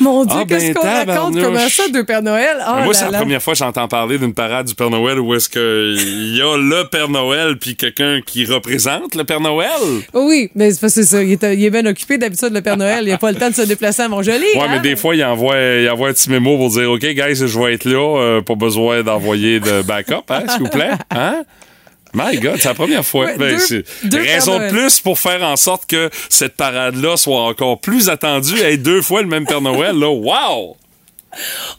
mon 0.04 0.24
Dieu, 0.24 0.36
Ah, 0.40 0.44
ben, 0.44 0.58
qu'est-ce 0.58 0.72
qu'on 0.72 0.86
raconte? 0.86 1.40
Comment 1.40 1.68
ça, 1.68 1.88
deux 1.88 2.04
Pères 2.04 2.22
Noël? 2.22 2.56
Oh 2.68 2.82
moi, 2.84 2.94
c'est 2.94 3.10
la 3.10 3.18
première 3.18 3.42
fois 3.42 3.52
que 3.54 3.58
j'entends 3.58 3.88
parler 3.88 4.18
d'une 4.18 4.34
parade 4.34 4.66
du 4.66 4.74
Père 4.74 4.90
Noël 4.90 5.18
où 5.20 5.34
est-ce 5.34 5.48
qu'il 5.48 6.36
y 6.36 6.42
a 6.42 6.56
le 6.56 6.88
Père 6.88 7.08
Noël 7.08 7.56
puis 7.58 7.75
quelqu'un 7.76 8.20
qui 8.24 8.44
représente 8.44 9.14
le 9.14 9.24
Père 9.24 9.40
Noël? 9.40 9.68
Oui, 10.14 10.50
mais 10.54 10.72
c'est 10.72 11.04
ça. 11.04 11.22
Il 11.22 11.32
est, 11.32 11.42
il 11.54 11.64
est 11.64 11.70
bien 11.70 11.86
occupé 11.86 12.18
d'habitude, 12.18 12.50
le 12.52 12.60
Père 12.62 12.76
Noël. 12.76 13.04
Il 13.06 13.10
n'a 13.10 13.18
pas 13.18 13.30
le 13.32 13.38
temps 13.38 13.50
de 13.50 13.54
se 13.54 13.62
déplacer 13.62 14.02
à 14.02 14.08
Montjoli. 14.08 14.38
Ouais, 14.54 14.60
hein? 14.62 14.68
mais 14.70 14.80
des 14.80 14.96
fois, 14.96 15.14
il 15.14 15.24
envoie, 15.24 15.56
il 15.58 15.88
envoie 15.90 16.08
un 16.08 16.12
petit 16.12 16.30
mémo 16.30 16.56
pour 16.56 16.70
dire 16.70 16.90
OK, 16.90 17.00
guys, 17.00 17.34
je 17.36 17.58
vais 17.58 17.74
être 17.74 17.84
là. 17.84 18.18
euh, 18.20 18.40
pas 18.42 18.54
besoin 18.54 19.02
d'envoyer 19.02 19.60
de 19.60 19.82
backup, 19.82 20.22
hein, 20.30 20.44
s'il 20.48 20.62
vous 20.62 20.68
plaît. 20.70 20.90
Hein? 21.10 21.44
My 22.14 22.38
God, 22.38 22.56
c'est 22.58 22.68
la 22.68 22.74
première 22.74 23.04
fois. 23.04 23.26
Ouais, 23.26 23.36
Ben, 23.36 23.58
deux- 24.04 24.18
raison 24.22 24.58
de 24.58 24.68
plus 24.70 25.00
pour 25.00 25.18
faire 25.18 25.42
en 25.42 25.56
sorte 25.56 25.84
que 25.86 26.08
cette 26.30 26.56
parade-là 26.56 27.16
soit 27.18 27.42
encore 27.42 27.78
plus 27.80 28.08
attendue. 28.08 28.58
Hey, 28.58 28.78
deux 28.78 29.02
fois 29.02 29.20
le 29.20 29.28
même 29.28 29.44
Père 29.44 29.60
Noël, 29.60 29.94
là. 29.98 30.08
Wow! 30.08 30.76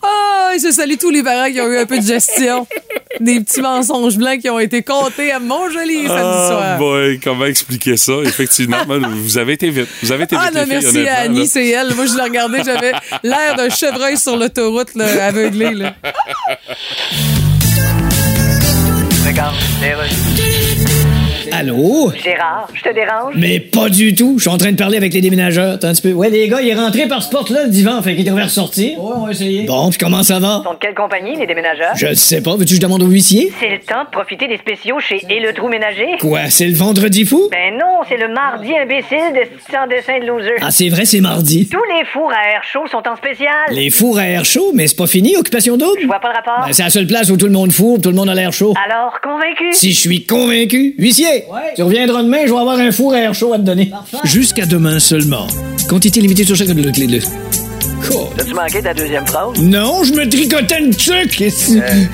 Ah, 0.04 0.52
je 0.62 0.72
salue 0.72 0.96
tous 1.00 1.10
les 1.10 1.24
parents 1.24 1.52
qui 1.52 1.60
ont 1.62 1.72
eu 1.72 1.78
un 1.78 1.86
peu 1.86 2.00
de 2.00 2.06
gestion. 2.06 2.68
Des 3.20 3.40
petits 3.40 3.62
mensonges 3.62 4.18
blancs 4.18 4.40
qui 4.40 4.50
ont 4.50 4.60
été 4.60 4.84
comptés 4.84 5.32
à 5.32 5.40
Montjoli 5.40 6.06
samedi 6.06 6.22
Ah, 6.24 6.48
soir. 6.50 6.78
boy, 6.78 7.20
comment 7.24 7.46
expliquer 7.46 7.98
ça? 7.98 8.14
Effectivement, 8.24 8.78
vous 8.88 9.38
avez 9.38 9.54
été 9.54 9.70
vite. 9.70 9.88
Vous 10.04 10.12
avez 10.12 10.26
été 10.26 10.36
Ah 10.40 10.46
vite, 10.46 10.54
non, 10.56 10.62
filles, 10.66 10.80
merci 10.94 11.08
à. 11.08 11.20
Annie, 11.22 11.48
c'est 11.48 11.68
elle. 11.68 11.94
Moi, 11.96 12.06
je 12.06 12.16
l'ai 12.16 12.24
regardé, 12.24 12.60
j'avais 12.64 12.92
l'air 13.24 13.56
d'un 13.56 13.70
chevreuil 13.70 14.18
sur 14.18 14.38
l'autoroute, 14.38 14.94
là, 14.96 15.26
aveuglé. 15.28 15.74
Là. 15.74 15.96
Allô? 21.52 22.12
Gérard, 22.24 22.68
je 22.74 22.82
te 22.82 22.94
dérange? 22.94 23.34
Mais 23.36 23.60
pas 23.60 23.90
du 23.90 24.14
tout. 24.16 24.36
Je 24.38 24.44
suis 24.44 24.50
en 24.50 24.58
train 24.58 24.72
de 24.72 24.78
parler 24.78 24.98
avec 24.98 25.14
les 25.14 25.22
déménageurs. 25.22 25.74
Attends 25.74 25.88
un 25.88 25.94
petit 25.94 26.02
peu. 26.02 26.12
Ouais, 26.12 26.30
les 26.30 26.48
gars, 26.48 26.62
il 26.62 26.70
est 26.70 26.76
rentré 26.76 27.08
par 27.08 27.24
ce 27.24 27.30
porte-là, 27.30 27.64
le 27.64 27.70
divan. 27.70 28.02
Fait 28.02 28.16
qu'il 28.16 28.26
devrait 28.26 28.44
ressortir. 28.44 29.02
Ouais, 29.02 29.14
on 29.16 29.26
va 29.26 29.32
essayer. 29.32 29.66
Bon, 29.66 29.90
puis 29.90 29.98
comment 29.98 30.24
ça 30.24 30.40
va? 30.40 30.62
Ils 30.62 30.68
sont 30.68 30.74
de 30.74 30.80
quelle 30.80 30.94
compagnie, 30.94 31.36
les 31.36 31.48
déménageurs? 31.48 31.96
Je 31.96 32.14
sais 32.14 32.42
pas. 32.42 32.56
Veux-tu 32.56 32.72
que 32.72 32.76
je 32.76 32.82
demande 32.82 33.04
au 33.04 33.08
huissier? 33.08 33.52
C'est 33.60 33.70
le 33.70 33.80
temps 33.80 34.04
de 34.04 34.10
profiter 34.10 34.48
des 34.48 34.58
spéciaux 34.58 35.00
chez 35.00 35.22
Et 35.30 35.40
le 35.40 35.54
Trou 35.54 35.68
Ménager? 35.68 36.18
Quoi? 36.20 36.50
C'est 36.50 36.68
le 36.68 36.76
vendredi 36.76 37.26
fou? 37.26 37.50
Ben 37.52 37.74
non, 37.78 38.02
c'est 38.08 38.18
le 38.18 38.28
mardi 38.34 38.76
imbécile 38.76 39.34
de 39.34 39.72
sans 39.72 39.88
dessin 39.88 40.20
de 40.20 40.26
loser. 40.26 40.56
Ah, 40.62 40.72
c'est 40.72 40.90
vrai, 40.90 41.06
c'est 41.06 41.22
mardi. 41.22 41.68
Tous 41.68 41.84
les 41.98 42.06
fours 42.06 42.32
à 42.32 42.50
air 42.52 42.64
chaud 42.64 42.88
sont 42.92 43.08
en 43.08 43.16
spécial. 43.16 43.48
Les 43.72 43.90
fours 43.90 44.18
à 44.18 44.28
air 44.28 44.46
chaud, 44.46 44.72
mais 44.74 44.88
c'est 44.88 44.98
pas 44.98 45.08
fini, 45.08 45.36
occupation 45.38 45.78
double? 45.78 46.00
Je 46.02 46.08
vois 46.08 46.20
pas 46.20 46.30
le 46.30 46.36
rapport. 46.36 46.66
Ben, 46.68 46.74
c'est 46.74 46.84
la 46.84 46.90
seule 46.90 47.08
place 47.08 47.30
où 47.30 47.38
tout 47.38 47.46
le 47.48 47.52
monde 47.52 47.72
fourre, 47.72 48.00
tout 48.02 48.10
le 48.10 48.16
monde 48.16 48.30
a 48.30 48.36
l'air 48.36 48.52
chaud. 48.54 48.74
Alors, 48.86 49.20
convaincu? 49.22 49.74
Si 49.74 49.92
je 49.92 50.00
suis 50.00 50.26
convaincu, 50.26 50.96
huissier, 50.98 51.37
tu 51.76 51.84
reviendras 51.84 52.24
demain, 52.24 52.46
je 52.46 52.54
vais 52.54 52.60
avoir 52.60 52.80
un 52.80 52.92
four 52.92 53.14
à 53.14 53.18
air 53.20 53.34
chaud 53.34 53.54
à 53.54 53.58
te 53.58 53.64
donner. 53.64 53.92
Jusqu'à 54.24 54.66
demain 54.66 55.00
seulement. 55.00 55.48
Quantité 55.88 56.22
limitée 56.22 56.44
sur 56.44 56.56
chaque 56.56 56.68
de 56.68 56.82
le 56.82 56.92
clé 56.92 57.08
de. 57.08 57.20
Cool. 57.20 58.28
As-tu 58.40 58.54
manqué 58.54 58.82
ta 58.82 58.94
deuxième 58.94 59.26
phrase? 59.26 59.60
Non, 59.60 60.04
je 60.04 60.14
me 60.14 60.30
tricotais 60.30 60.80
une 60.80 60.96
tuque. 60.96 61.44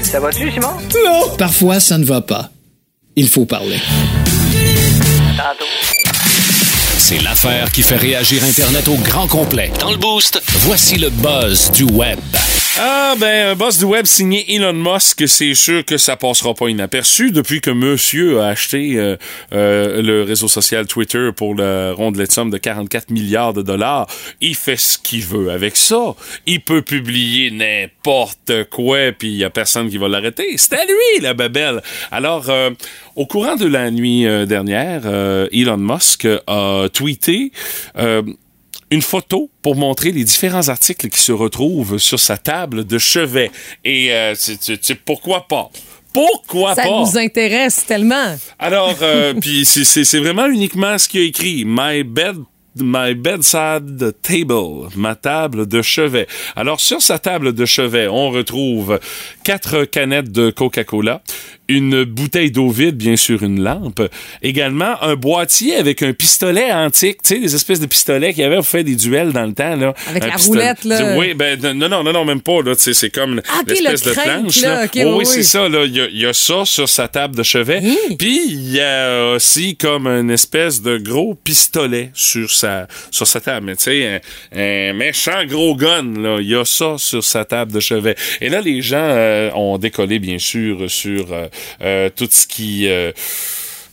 Ça 0.01 0.19
va-tu, 0.19 0.51
Simon? 0.51 0.67
Non. 1.05 1.35
Parfois, 1.37 1.79
ça 1.79 1.97
ne 1.97 2.05
va 2.05 2.21
pas. 2.21 2.49
Il 3.15 3.27
faut 3.27 3.45
parler. 3.45 3.77
C'est 6.97 7.21
l'affaire 7.21 7.71
qui 7.71 7.83
fait 7.83 7.97
réagir 7.97 8.43
Internet 8.43 8.87
au 8.87 8.95
grand 8.95 9.27
complet. 9.27 9.71
Dans 9.79 9.91
le 9.91 9.97
boost, 9.97 10.41
voici 10.61 10.95
le 10.97 11.09
buzz 11.09 11.69
du 11.71 11.83
web. 11.83 12.19
Ah, 12.79 13.13
ben, 13.19 13.53
boss 13.53 13.77
du 13.77 13.85
web 13.85 14.07
signé 14.07 14.55
Elon 14.55 14.73
Musk, 14.73 15.27
c'est 15.27 15.53
sûr 15.53 15.85
que 15.85 15.97
ça 15.97 16.15
passera 16.15 16.55
pas 16.55 16.69
inaperçu 16.69 17.29
depuis 17.29 17.61
que 17.61 17.69
monsieur 17.69 18.41
a 18.41 18.47
acheté 18.47 18.97
euh, 18.97 19.15
euh, 19.53 20.01
le 20.01 20.23
réseau 20.23 20.47
social 20.47 20.87
Twitter 20.87 21.29
pour 21.35 21.53
le 21.53 21.93
rondelet 21.95 22.25
de 22.25 22.31
somme 22.31 22.49
de 22.49 22.57
44 22.57 23.11
milliards 23.11 23.53
de 23.53 23.61
dollars. 23.61 24.07
Il 24.41 24.55
fait 24.55 24.77
ce 24.77 24.97
qu'il 24.97 25.21
veut 25.21 25.51
avec 25.51 25.75
ça. 25.75 26.15
Il 26.47 26.61
peut 26.61 26.81
publier 26.81 27.51
n'importe 27.51 28.63
quoi, 28.71 29.11
puis 29.11 29.27
il 29.27 29.37
y 29.37 29.43
a 29.43 29.51
personne 29.51 29.87
qui 29.87 29.99
va 29.99 30.07
l'arrêter. 30.07 30.57
C'est 30.57 30.73
à 30.73 30.83
lui, 30.83 31.21
la 31.21 31.35
babelle. 31.35 31.83
Alors, 32.11 32.49
euh, 32.49 32.71
au 33.15 33.27
courant 33.27 33.55
de 33.55 33.67
la 33.67 33.91
nuit 33.91 34.25
euh, 34.25 34.47
dernière, 34.47 35.03
Elon 35.51 35.77
Musk 35.77 36.27
a 36.47 36.87
tweeté... 36.91 37.51
une 38.93 39.01
photo 39.01 39.49
pour 39.61 39.75
montrer 39.75 40.11
les 40.11 40.23
différents 40.23 40.69
articles 40.69 41.09
qui 41.09 41.19
se 41.19 41.31
retrouvent 41.31 41.97
sur 41.97 42.19
sa 42.19 42.37
table 42.37 42.85
de 42.85 42.97
chevet. 42.97 43.51
Et 43.83 44.11
euh, 44.13 44.35
c'est- 44.35 44.95
pourquoi 45.05 45.47
pas? 45.47 45.69
Pourquoi 46.13 46.75
Ça 46.75 46.83
pas? 46.83 46.99
nous 46.99 47.17
intéresse 47.17 47.85
tellement. 47.87 48.35
Alors, 48.59 48.95
euh, 49.01 49.33
puis 49.41 49.65
c'est 49.65 50.19
vraiment 50.19 50.45
uniquement 50.45 50.97
ce 50.97 51.07
qu'il 51.09 51.21
a 51.21 51.23
écrit. 51.23 51.63
My 51.65 52.03
bed 52.03 52.37
My 52.75 53.13
bedside 53.13 54.13
table, 54.23 54.89
ma 54.95 55.13
table 55.15 55.67
de 55.67 55.81
chevet. 55.83 56.25
Alors, 56.55 56.79
sur 56.79 57.01
sa 57.03 57.19
table 57.19 57.53
de 57.53 57.65
chevet, 57.65 58.07
on 58.07 58.31
retrouve 58.31 58.99
quatre 59.43 59.83
canettes 59.85 60.31
de 60.31 60.49
Coca-Cola, 60.49 61.21
une 61.69 62.03
bouteille 62.03 62.49
d'eau 62.51 62.69
vide, 62.69 62.97
bien 62.97 63.15
sûr, 63.15 63.43
une 63.43 63.61
lampe, 63.63 64.01
également 64.41 65.01
un 65.03 65.15
boîtier 65.15 65.75
avec 65.75 66.01
un 66.01 66.13
pistolet 66.13 66.71
antique, 66.73 67.21
tu 67.23 67.35
sais, 67.35 67.39
des 67.39 67.53
espèces 67.55 67.79
de 67.79 67.85
pistolets 67.85 68.33
qu'il 68.33 68.41
y 68.41 68.45
avait 68.45 68.55
pour 68.57 68.65
faire 68.67 68.83
des 68.83 68.95
duels 68.95 69.31
dans 69.31 69.45
le 69.45 69.53
temps, 69.53 69.75
là. 69.75 69.93
Avec 70.07 70.23
Un 70.23 70.27
la 70.27 70.33
pistolet- 70.35 70.47
roulette, 70.47 70.83
là. 70.83 71.15
Oui, 71.17 71.33
ben, 71.35 71.59
non, 71.75 71.87
non, 71.87 72.03
non, 72.03 72.11
non, 72.11 72.25
même 72.25 72.41
pas, 72.41 72.61
là, 72.63 72.73
c'est 72.75 73.09
comme 73.11 73.39
Ah, 73.49 73.59
ok, 73.61 73.67
l'espèce 73.69 74.05
le 74.05 74.11
de 74.11 74.15
planche, 74.15 74.61
là, 74.61 74.85
Oh, 74.85 74.89
oui, 74.95 75.11
oui, 75.19 75.25
c'est 75.27 75.43
ça, 75.43 75.69
là. 75.69 75.85
Il 75.85 75.95
y 75.95 76.01
a, 76.01 76.07
il 76.07 76.19
y 76.21 76.25
a 76.25 76.33
ça 76.33 76.65
sur 76.65 76.89
sa 76.89 77.07
table 77.07 77.35
de 77.35 77.43
chevet. 77.43 77.81
Puis 78.17 78.41
il 78.47 78.71
y 78.71 78.79
a 78.81 79.33
aussi 79.35 79.75
comme 79.75 80.07
une 80.07 80.31
espèce 80.31 80.81
de 80.81 80.97
gros 80.97 81.35
pistolet 81.35 82.09
sur 82.13 82.51
sa 82.51 82.62
sur 83.11 83.27
sa 83.27 83.41
table. 83.41 83.65
Mais 83.67 83.75
tu 83.75 83.83
sais, 83.83 84.21
un, 84.53 84.59
un 84.59 84.93
méchant 84.93 85.45
gros 85.45 85.75
gun, 85.75 86.13
là. 86.19 86.37
Il 86.39 86.47
y 86.47 86.55
a 86.55 86.65
ça 86.65 86.95
sur 86.97 87.23
sa 87.23 87.45
table 87.45 87.71
de 87.71 87.79
chevet. 87.79 88.15
Et 88.41 88.49
là, 88.49 88.61
les 88.61 88.81
gens 88.81 88.97
euh, 88.97 89.51
ont 89.53 89.77
décollé, 89.77 90.19
bien 90.19 90.39
sûr, 90.39 90.89
sur 90.89 91.31
euh, 91.31 91.47
euh, 91.81 92.09
tout 92.15 92.27
ce 92.29 92.47
qui... 92.47 92.87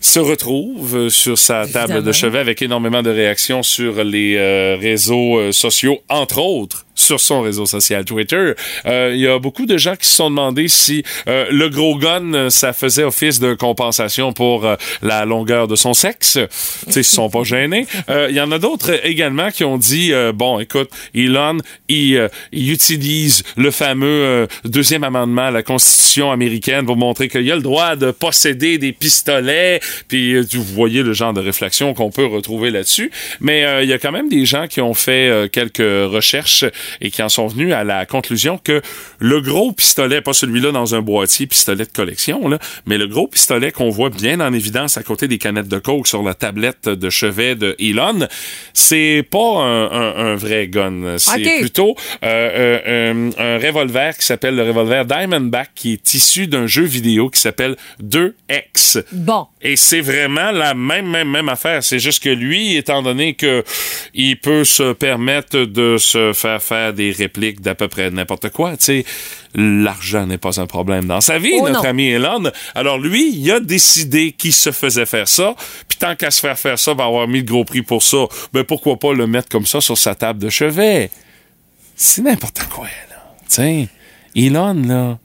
se 0.03 0.19
retrouve 0.19 1.11
sur 1.11 1.37
sa 1.37 1.67
table 1.67 1.93
Évidemment. 1.93 2.07
de 2.07 2.13
chevet 2.13 2.39
avec 2.39 2.63
énormément 2.63 3.03
de 3.03 3.11
réactions 3.11 3.63
sur 3.63 4.03
les 4.03 4.37
euh, 4.37 4.77
réseaux 4.81 5.53
sociaux, 5.53 6.01
entre 6.09 6.39
autres 6.39 6.87
sur 7.01 7.21
son 7.21 7.41
réseau 7.43 7.67
social 7.67 8.05
Twitter. 8.05 8.53
Euh, 8.87 9.13
Il 9.15 9.21
y 9.21 9.27
a 9.27 9.39
beaucoup 9.39 9.67
de 9.67 9.77
gens 9.77 9.97
qui 9.97 10.07
se 10.07 10.15
sont 10.17 10.31
demandé 10.31 10.69
si 10.69 11.03
euh, 11.29 11.47
le 11.51 11.69
gros 11.69 11.97
gun, 11.99 12.51
ça 12.51 12.73
faisait 12.73 13.05
office 13.05 13.41
de 13.41 13.55
compensation 13.55 14.33
pour 14.33 14.65
euh, 14.67 14.77
la 15.03 15.25
longueur 15.25 15.69
de 15.69 15.77
son 15.77 15.95
sexe. 15.95 16.39
Tu 16.87 16.93
sais, 16.93 17.01
ils 17.01 17.05
se 17.05 17.15
sont 17.15 17.31
pas 17.31 17.43
gênés. 17.45 17.87
Euh, 18.09 18.29
Il 18.31 18.37
y 18.37 18.41
en 18.41 18.53
a 18.53 18.59
d'autres 18.59 19.05
également 19.05 19.51
qui 19.51 19.65
ont 19.65 19.79
dit, 19.79 20.13
euh, 20.13 20.33
bon, 20.33 20.61
écoute, 20.61 20.91
Elon, 21.15 21.59
il, 21.89 22.17
euh, 22.17 22.29
il 22.53 22.71
utilise 22.73 23.43
le 23.57 23.71
fameux 23.71 24.07
euh, 24.07 24.47
deuxième 24.65 25.05
amendement 25.05 25.47
à 25.47 25.51
la 25.51 25.63
Constitution 25.63 26.31
américaine 26.31 26.87
pour 26.87 26.97
montrer 26.97 27.29
qu'il 27.29 27.43
y 27.43 27.51
a 27.53 27.57
le 27.57 27.63
droit 27.63 27.97
de 27.97 28.11
posséder 28.11 28.79
des 28.79 28.93
pistolets. 28.93 29.81
Puis 30.09 30.35
euh, 30.35 30.45
vous 30.53 30.63
voyez 30.65 31.03
le 31.03 31.13
genre 31.13 31.33
de 31.33 31.41
réflexion 31.41 31.95
qu'on 31.95 32.11
peut 32.11 32.27
retrouver 32.27 32.71
là-dessus. 32.71 33.11
Mais 33.41 33.65
euh, 33.65 33.83
il 33.83 33.89
y 33.89 33.93
a 33.93 33.99
quand 33.99 34.13
même 34.13 34.29
des 34.29 34.45
gens 34.45 34.67
qui 34.69 34.81
ont 34.81 34.95
fait 34.95 35.29
euh, 35.29 35.49
quelques 35.49 35.79
recherches 36.13 36.65
et 37.01 37.11
qui 37.11 37.23
en 37.23 37.29
sont 37.29 37.47
venus 37.47 37.73
à 37.75 37.85
la 37.85 38.07
conclusion 38.07 38.59
que 38.59 38.81
le 39.19 39.41
gros 39.41 39.73
pistolet, 39.73 40.21
pas 40.21 40.33
celui-là 40.33 40.73
dans 40.73 40.95
un 40.95 41.01
boîtier 41.03 41.47
pistolet 41.47 41.85
de 41.85 41.91
collection, 41.93 42.49
là, 42.49 42.59
mais 42.87 42.99
le 42.99 43.07
gros 43.07 43.27
pistolet 43.29 43.71
qu'on 43.73 43.91
voit 43.91 44.11
bien 44.11 44.41
en 44.41 44.53
évidence 44.53 44.97
à 44.97 45.03
côté 45.03 45.29
des 45.29 45.39
canettes 45.39 45.69
de 45.69 45.79
coke 45.79 46.07
sur 46.07 46.23
la 46.23 46.35
tablette 46.35 46.89
de 46.89 47.11
chevet 47.11 47.55
de 47.55 47.77
Elon, 47.79 48.27
c'est 48.75 49.25
pas 49.31 49.63
un, 49.63 49.85
un- 49.91 50.17
un 50.33 50.37
vrai 50.37 50.69
gun. 50.69 51.17
C'est 51.19 51.59
plutôt 51.61 51.95
euh, 52.25 52.81
euh, 52.87 53.31
un, 53.39 53.43
un 53.45 53.59
revolver 53.59 54.17
qui 54.17 54.25
s'appelle 54.27 54.57
le 54.57 54.63
revolver 54.63 55.05
Diamondback, 55.05 55.71
qui 55.75 55.93
est 55.95 56.15
issu 56.15 56.47
d'un 56.47 56.67
jeu 56.67 56.85
vidéo 56.85 57.29
qui 57.31 57.41
s'appelle 57.41 57.77
2X. 58.03 59.03
Bon. 59.13 59.47
Et 59.63 59.77
c'est 59.77 60.01
vraiment 60.01 60.51
la 60.51 60.75
même, 60.75 61.07
même, 61.09 61.29
même 61.31 61.49
affaire. 61.49 61.83
C'est 61.83 61.99
juste 61.99 62.23
que 62.23 62.31
lui, 62.31 62.77
étant 62.77 63.03
donné 63.03 63.35
que 63.35 63.63
il 64.15 64.39
peut 64.39 64.65
se 64.65 64.93
permettre 64.93 65.59
de 65.65 65.97
se 65.99 66.33
faire 66.33 66.63
faire 66.63 66.80
des 66.93 67.13
répliques 67.13 67.61
d'à 67.61 67.75
peu 67.75 67.89
près 67.89 68.11
n'importe 68.11 68.51
quoi, 68.51 68.77
tu 68.77 68.85
sais, 68.85 69.05
l'argent 69.55 70.27
n'est 70.27 70.39
pas 70.39 70.61
un 70.61 70.67
problème 70.67 71.07
dans 71.07 71.21
sa 71.21 71.39
vie, 71.39 71.53
Oh 71.61 71.69
notre 71.69 71.83
non. 71.85 71.89
ami 71.91 72.09
Elon. 72.09 72.51
Alors 72.75 72.99
lui, 72.99 73.33
il 73.37 73.51
a 73.53 73.61
décidé 73.61 74.33
qu'il 74.33 74.53
se 74.53 74.73
faisait 74.73 75.07
faire 75.07 75.29
ça. 75.29 75.55
Puis 75.89 75.99
tant 75.99 76.17
qu'à 76.17 76.31
se 76.31 76.41
faire 76.41 76.59
faire 76.59 76.79
ça, 76.79 76.95
va 76.95 77.05
avoir 77.05 77.29
mis 77.29 77.39
le 77.39 77.45
gros 77.45 77.65
prix 77.65 77.83
pour 77.83 78.03
ça, 78.03 78.19
ben 78.53 78.65
pourquoi 78.65 78.99
pas 78.99 79.13
le 79.13 79.27
mettre 79.27 79.49
comme 79.49 79.67
ça 79.67 79.81
sur 79.81 79.99
sa 79.99 80.15
table 80.15 80.39
de 80.39 80.49
chevet? 80.49 81.11
C'est 81.97 82.23
n'importe 82.23 82.63
quoi, 82.73 82.87
là. 83.11 83.17
Tiens, 83.49 83.87
Elon, 84.35 84.75
là, 84.87 85.19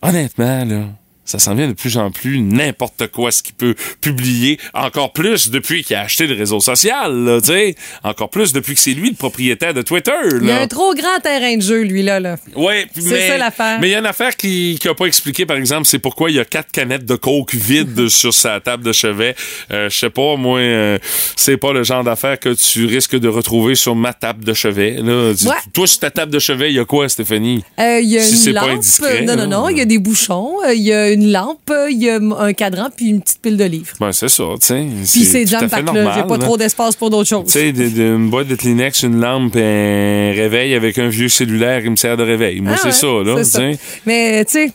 honnêtement, 0.00 0.64
là, 0.64 0.84
ça 1.24 1.38
s'en 1.38 1.54
vient 1.54 1.68
de 1.68 1.72
plus 1.72 1.96
en 1.96 2.10
plus 2.10 2.40
n'importe 2.40 3.06
quoi 3.08 3.30
ce 3.30 3.42
qu'il 3.42 3.54
peut 3.54 3.74
publier. 4.00 4.58
Encore 4.74 5.12
plus 5.12 5.50
depuis 5.50 5.84
qu'il 5.84 5.94
a 5.96 6.00
acheté 6.02 6.26
le 6.26 6.34
réseau 6.34 6.60
social, 6.60 7.14
là, 7.24 7.40
tu 7.40 7.48
sais. 7.48 7.74
Encore 8.02 8.28
plus 8.30 8.52
depuis 8.52 8.74
que 8.74 8.80
c'est 8.80 8.92
lui 8.94 9.10
le 9.10 9.14
propriétaire 9.16 9.72
de 9.74 9.82
Twitter, 9.82 10.10
Il 10.40 10.46
y 10.46 10.50
a 10.50 10.56
là. 10.56 10.62
un 10.62 10.66
trop 10.66 10.94
grand 10.94 11.20
terrain 11.22 11.56
de 11.56 11.62
jeu, 11.62 11.82
lui, 11.82 12.02
là. 12.02 12.18
là. 12.20 12.36
Ouais, 12.56 12.86
C'est 12.94 13.02
mais, 13.10 13.28
ça, 13.28 13.38
l'affaire. 13.38 13.78
Mais 13.80 13.88
il 13.88 13.92
y 13.92 13.94
a 13.94 13.98
une 14.00 14.06
affaire 14.06 14.36
qui 14.36 14.76
qui 14.80 14.88
a 14.88 14.94
pas 14.94 15.06
expliqué, 15.06 15.46
par 15.46 15.56
exemple, 15.56 15.86
c'est 15.86 15.98
pourquoi 16.00 16.30
il 16.30 16.36
y 16.36 16.40
a 16.40 16.44
quatre 16.44 16.70
canettes 16.72 17.04
de 17.06 17.14
coke 17.16 17.54
vides 17.54 18.08
sur 18.08 18.34
sa 18.34 18.58
table 18.60 18.82
de 18.84 18.92
chevet. 18.92 19.34
Euh, 19.70 19.88
Je 19.88 19.96
sais 19.96 20.10
pas, 20.10 20.36
moi, 20.36 20.58
euh, 20.58 20.98
c'est 21.36 21.56
pas 21.56 21.72
le 21.72 21.84
genre 21.84 22.02
d'affaire 22.04 22.38
que 22.38 22.50
tu 22.54 22.86
risques 22.86 23.16
de 23.18 23.28
retrouver 23.28 23.74
sur 23.76 23.94
ma 23.94 24.12
table 24.12 24.44
de 24.44 24.52
chevet. 24.54 24.96
Là. 25.00 25.30
Ouais. 25.30 25.56
Toi, 25.72 25.86
sur 25.86 26.00
ta 26.00 26.10
table 26.10 26.32
de 26.32 26.38
chevet, 26.38 26.70
il 26.70 26.76
y 26.76 26.80
a 26.80 26.84
quoi, 26.84 27.08
Stéphanie? 27.08 27.64
Euh, 27.78 28.00
Il 28.00 28.08
y 28.10 28.18
a 28.18 28.22
Si 28.22 28.48
une 28.48 28.54
pas 28.54 28.62
lampe. 28.62 28.70
indiscret, 28.78 29.22
non, 29.22 29.34
non, 29.36 29.42
là. 29.42 29.46
non. 29.46 29.68
Il 29.68 29.78
y 29.78 29.80
a 29.80 29.84
des 29.84 29.98
bouchons. 29.98 30.56
euh, 30.66 30.74
Il 30.74 30.82
y 30.82 30.92
a 30.92 31.11
une 31.14 31.30
lampe. 31.32 31.70
Il 31.90 32.02
y 32.02 32.10
a 32.10 32.18
un 32.38 32.52
cadran 32.52 32.88
puis 32.94 33.06
une 33.06 33.20
petite 33.20 33.40
pile 33.40 33.56
de 33.56 33.64
livres. 33.64 33.94
Ben, 34.00 34.12
c'est 34.12 34.28
ça, 34.28 34.44
tu 34.60 34.66
sais. 34.66 34.86
Puis 35.12 35.24
c'est 35.24 35.46
jam 35.46 35.68
pack 35.68 35.92
là. 35.92 36.12
J'ai 36.16 36.22
pas 36.26 36.38
trop 36.38 36.56
d'espace 36.56 36.96
pour 36.96 37.10
d'autres 37.10 37.28
choses. 37.28 37.46
Tu 37.46 37.52
sais, 37.52 37.68
une 37.70 38.30
boîte 38.30 38.48
de 38.48 38.54
Kleenex, 38.54 39.02
une 39.02 39.20
lampe, 39.20 39.54
un 39.56 40.32
réveil 40.34 40.74
avec 40.74 40.98
un 40.98 41.08
vieux 41.08 41.28
cellulaire 41.28 41.82
qui 41.82 41.90
me 41.90 41.96
sert 41.96 42.16
de 42.16 42.22
réveil. 42.22 42.60
Moi, 42.60 42.72
Ah 42.74 42.78
c'est 42.80 42.88
ouais, 42.88 42.92
ça, 43.24 43.30
là. 43.36 43.44
ça. 43.44 43.60
Mais, 44.06 44.44
tu 44.44 44.52
sais. 44.52 44.66
tu 44.68 44.72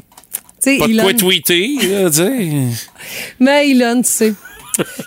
sais, 0.60 0.78
Pas 0.78 0.88
de 0.88 0.92
Elon- 0.94 1.04
quoi 1.04 1.14
tweeter, 1.14 1.70
là, 1.90 2.10
tu 2.10 2.16
sais. 2.18 2.50
Mais 3.40 3.70
Elon, 3.72 4.02
tu 4.02 4.10
sais. 4.10 4.34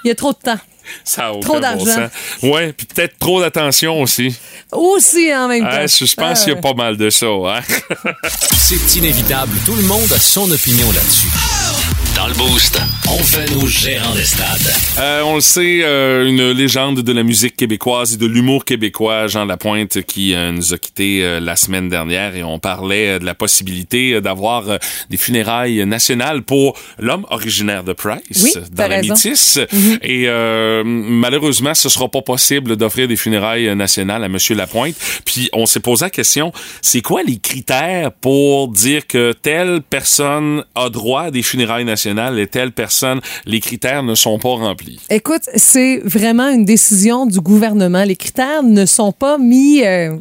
Il 0.04 0.08
y 0.08 0.10
a 0.10 0.14
trop 0.14 0.32
de 0.32 0.38
temps. 0.42 0.58
Ça 1.04 1.26
a 1.26 1.32
aucun 1.32 1.40
Trop 1.48 1.60
bon 1.60 1.84
sens. 1.84 2.10
Ouais, 2.42 2.72
puis 2.72 2.86
peut-être 2.86 3.18
trop 3.18 3.40
d'attention 3.40 4.00
aussi. 4.00 4.36
Aussi 4.72 5.34
en 5.34 5.48
même 5.48 5.62
temps. 5.62 5.70
Ouais, 5.70 5.88
je 5.88 6.14
pense 6.14 6.44
qu'il 6.44 6.52
y 6.52 6.56
a 6.56 6.60
pas 6.60 6.74
mal 6.74 6.96
de 6.96 7.10
ça, 7.10 7.26
hein. 7.26 7.60
C'est 8.56 8.96
inévitable, 8.96 9.52
tout 9.66 9.74
le 9.74 9.82
monde 9.82 10.12
a 10.12 10.18
son 10.18 10.50
opinion 10.50 10.86
là-dessus. 10.92 11.69
Dans 12.16 12.26
le 12.26 12.34
Boost, 12.34 12.80
on 13.08 13.18
fait 13.18 13.50
nos 13.54 13.66
gérants 13.66 14.14
des 14.14 14.24
stades. 14.24 14.72
Euh, 14.98 15.22
on 15.22 15.36
le 15.36 15.40
sait, 15.40 15.80
euh, 15.82 16.26
une 16.28 16.50
légende 16.50 17.00
de 17.00 17.12
la 17.12 17.22
musique 17.22 17.56
québécoise 17.56 18.14
et 18.14 18.16
de 18.16 18.26
l'humour 18.26 18.64
québécois, 18.64 19.26
Jean 19.26 19.44
Lapointe, 19.46 20.02
qui 20.02 20.34
euh, 20.34 20.50
nous 20.52 20.74
a 20.74 20.78
quittés 20.78 21.22
euh, 21.22 21.40
la 21.40 21.56
semaine 21.56 21.88
dernière 21.88 22.34
et 22.36 22.42
on 22.42 22.58
parlait 22.58 23.10
euh, 23.10 23.18
de 23.20 23.24
la 23.24 23.34
possibilité 23.34 24.14
euh, 24.14 24.20
d'avoir 24.20 24.68
euh, 24.68 24.76
des 25.08 25.16
funérailles 25.16 25.86
nationales 25.86 26.42
pour 26.42 26.76
l'homme 26.98 27.26
originaire 27.30 27.84
de 27.84 27.92
Price, 27.92 28.20
Oui, 28.42 28.52
dans 28.72 28.88
la 28.88 28.96
raison. 28.96 29.14
Métis. 29.14 29.58
Et 30.02 30.24
euh, 30.26 30.82
malheureusement, 30.84 31.74
ce 31.74 31.88
sera 31.88 32.08
pas 32.08 32.22
possible 32.22 32.76
d'offrir 32.76 33.08
des 33.08 33.16
funérailles 33.16 33.74
nationales 33.76 34.24
à 34.24 34.28
Monsieur 34.28 34.56
Lapointe. 34.56 34.96
Puis 35.24 35.48
on 35.52 35.64
s'est 35.64 35.80
posé 35.80 36.06
la 36.06 36.10
question, 36.10 36.52
c'est 36.82 37.02
quoi 37.02 37.22
les 37.22 37.38
critères 37.38 38.10
pour 38.12 38.68
dire 38.68 39.06
que 39.06 39.32
telle 39.32 39.80
personne 39.88 40.64
a 40.74 40.90
droit 40.90 41.22
à 41.22 41.30
des 41.30 41.42
funérailles 41.42 41.84
nationales 41.84 41.99
et 42.06 42.46
telle 42.46 42.72
personne, 42.72 43.20
les 43.46 43.60
critères 43.60 44.02
ne 44.02 44.14
sont 44.14 44.38
pas 44.38 44.50
remplis? 44.50 44.98
Écoute, 45.10 45.42
c'est 45.54 46.00
vraiment 46.04 46.48
une 46.48 46.64
décision 46.64 47.26
du 47.26 47.40
gouvernement. 47.40 48.04
Les 48.04 48.16
critères 48.16 48.62
ne 48.62 48.86
sont 48.86 49.12
pas 49.12 49.38
mis, 49.38 49.84
euh, 49.84 50.16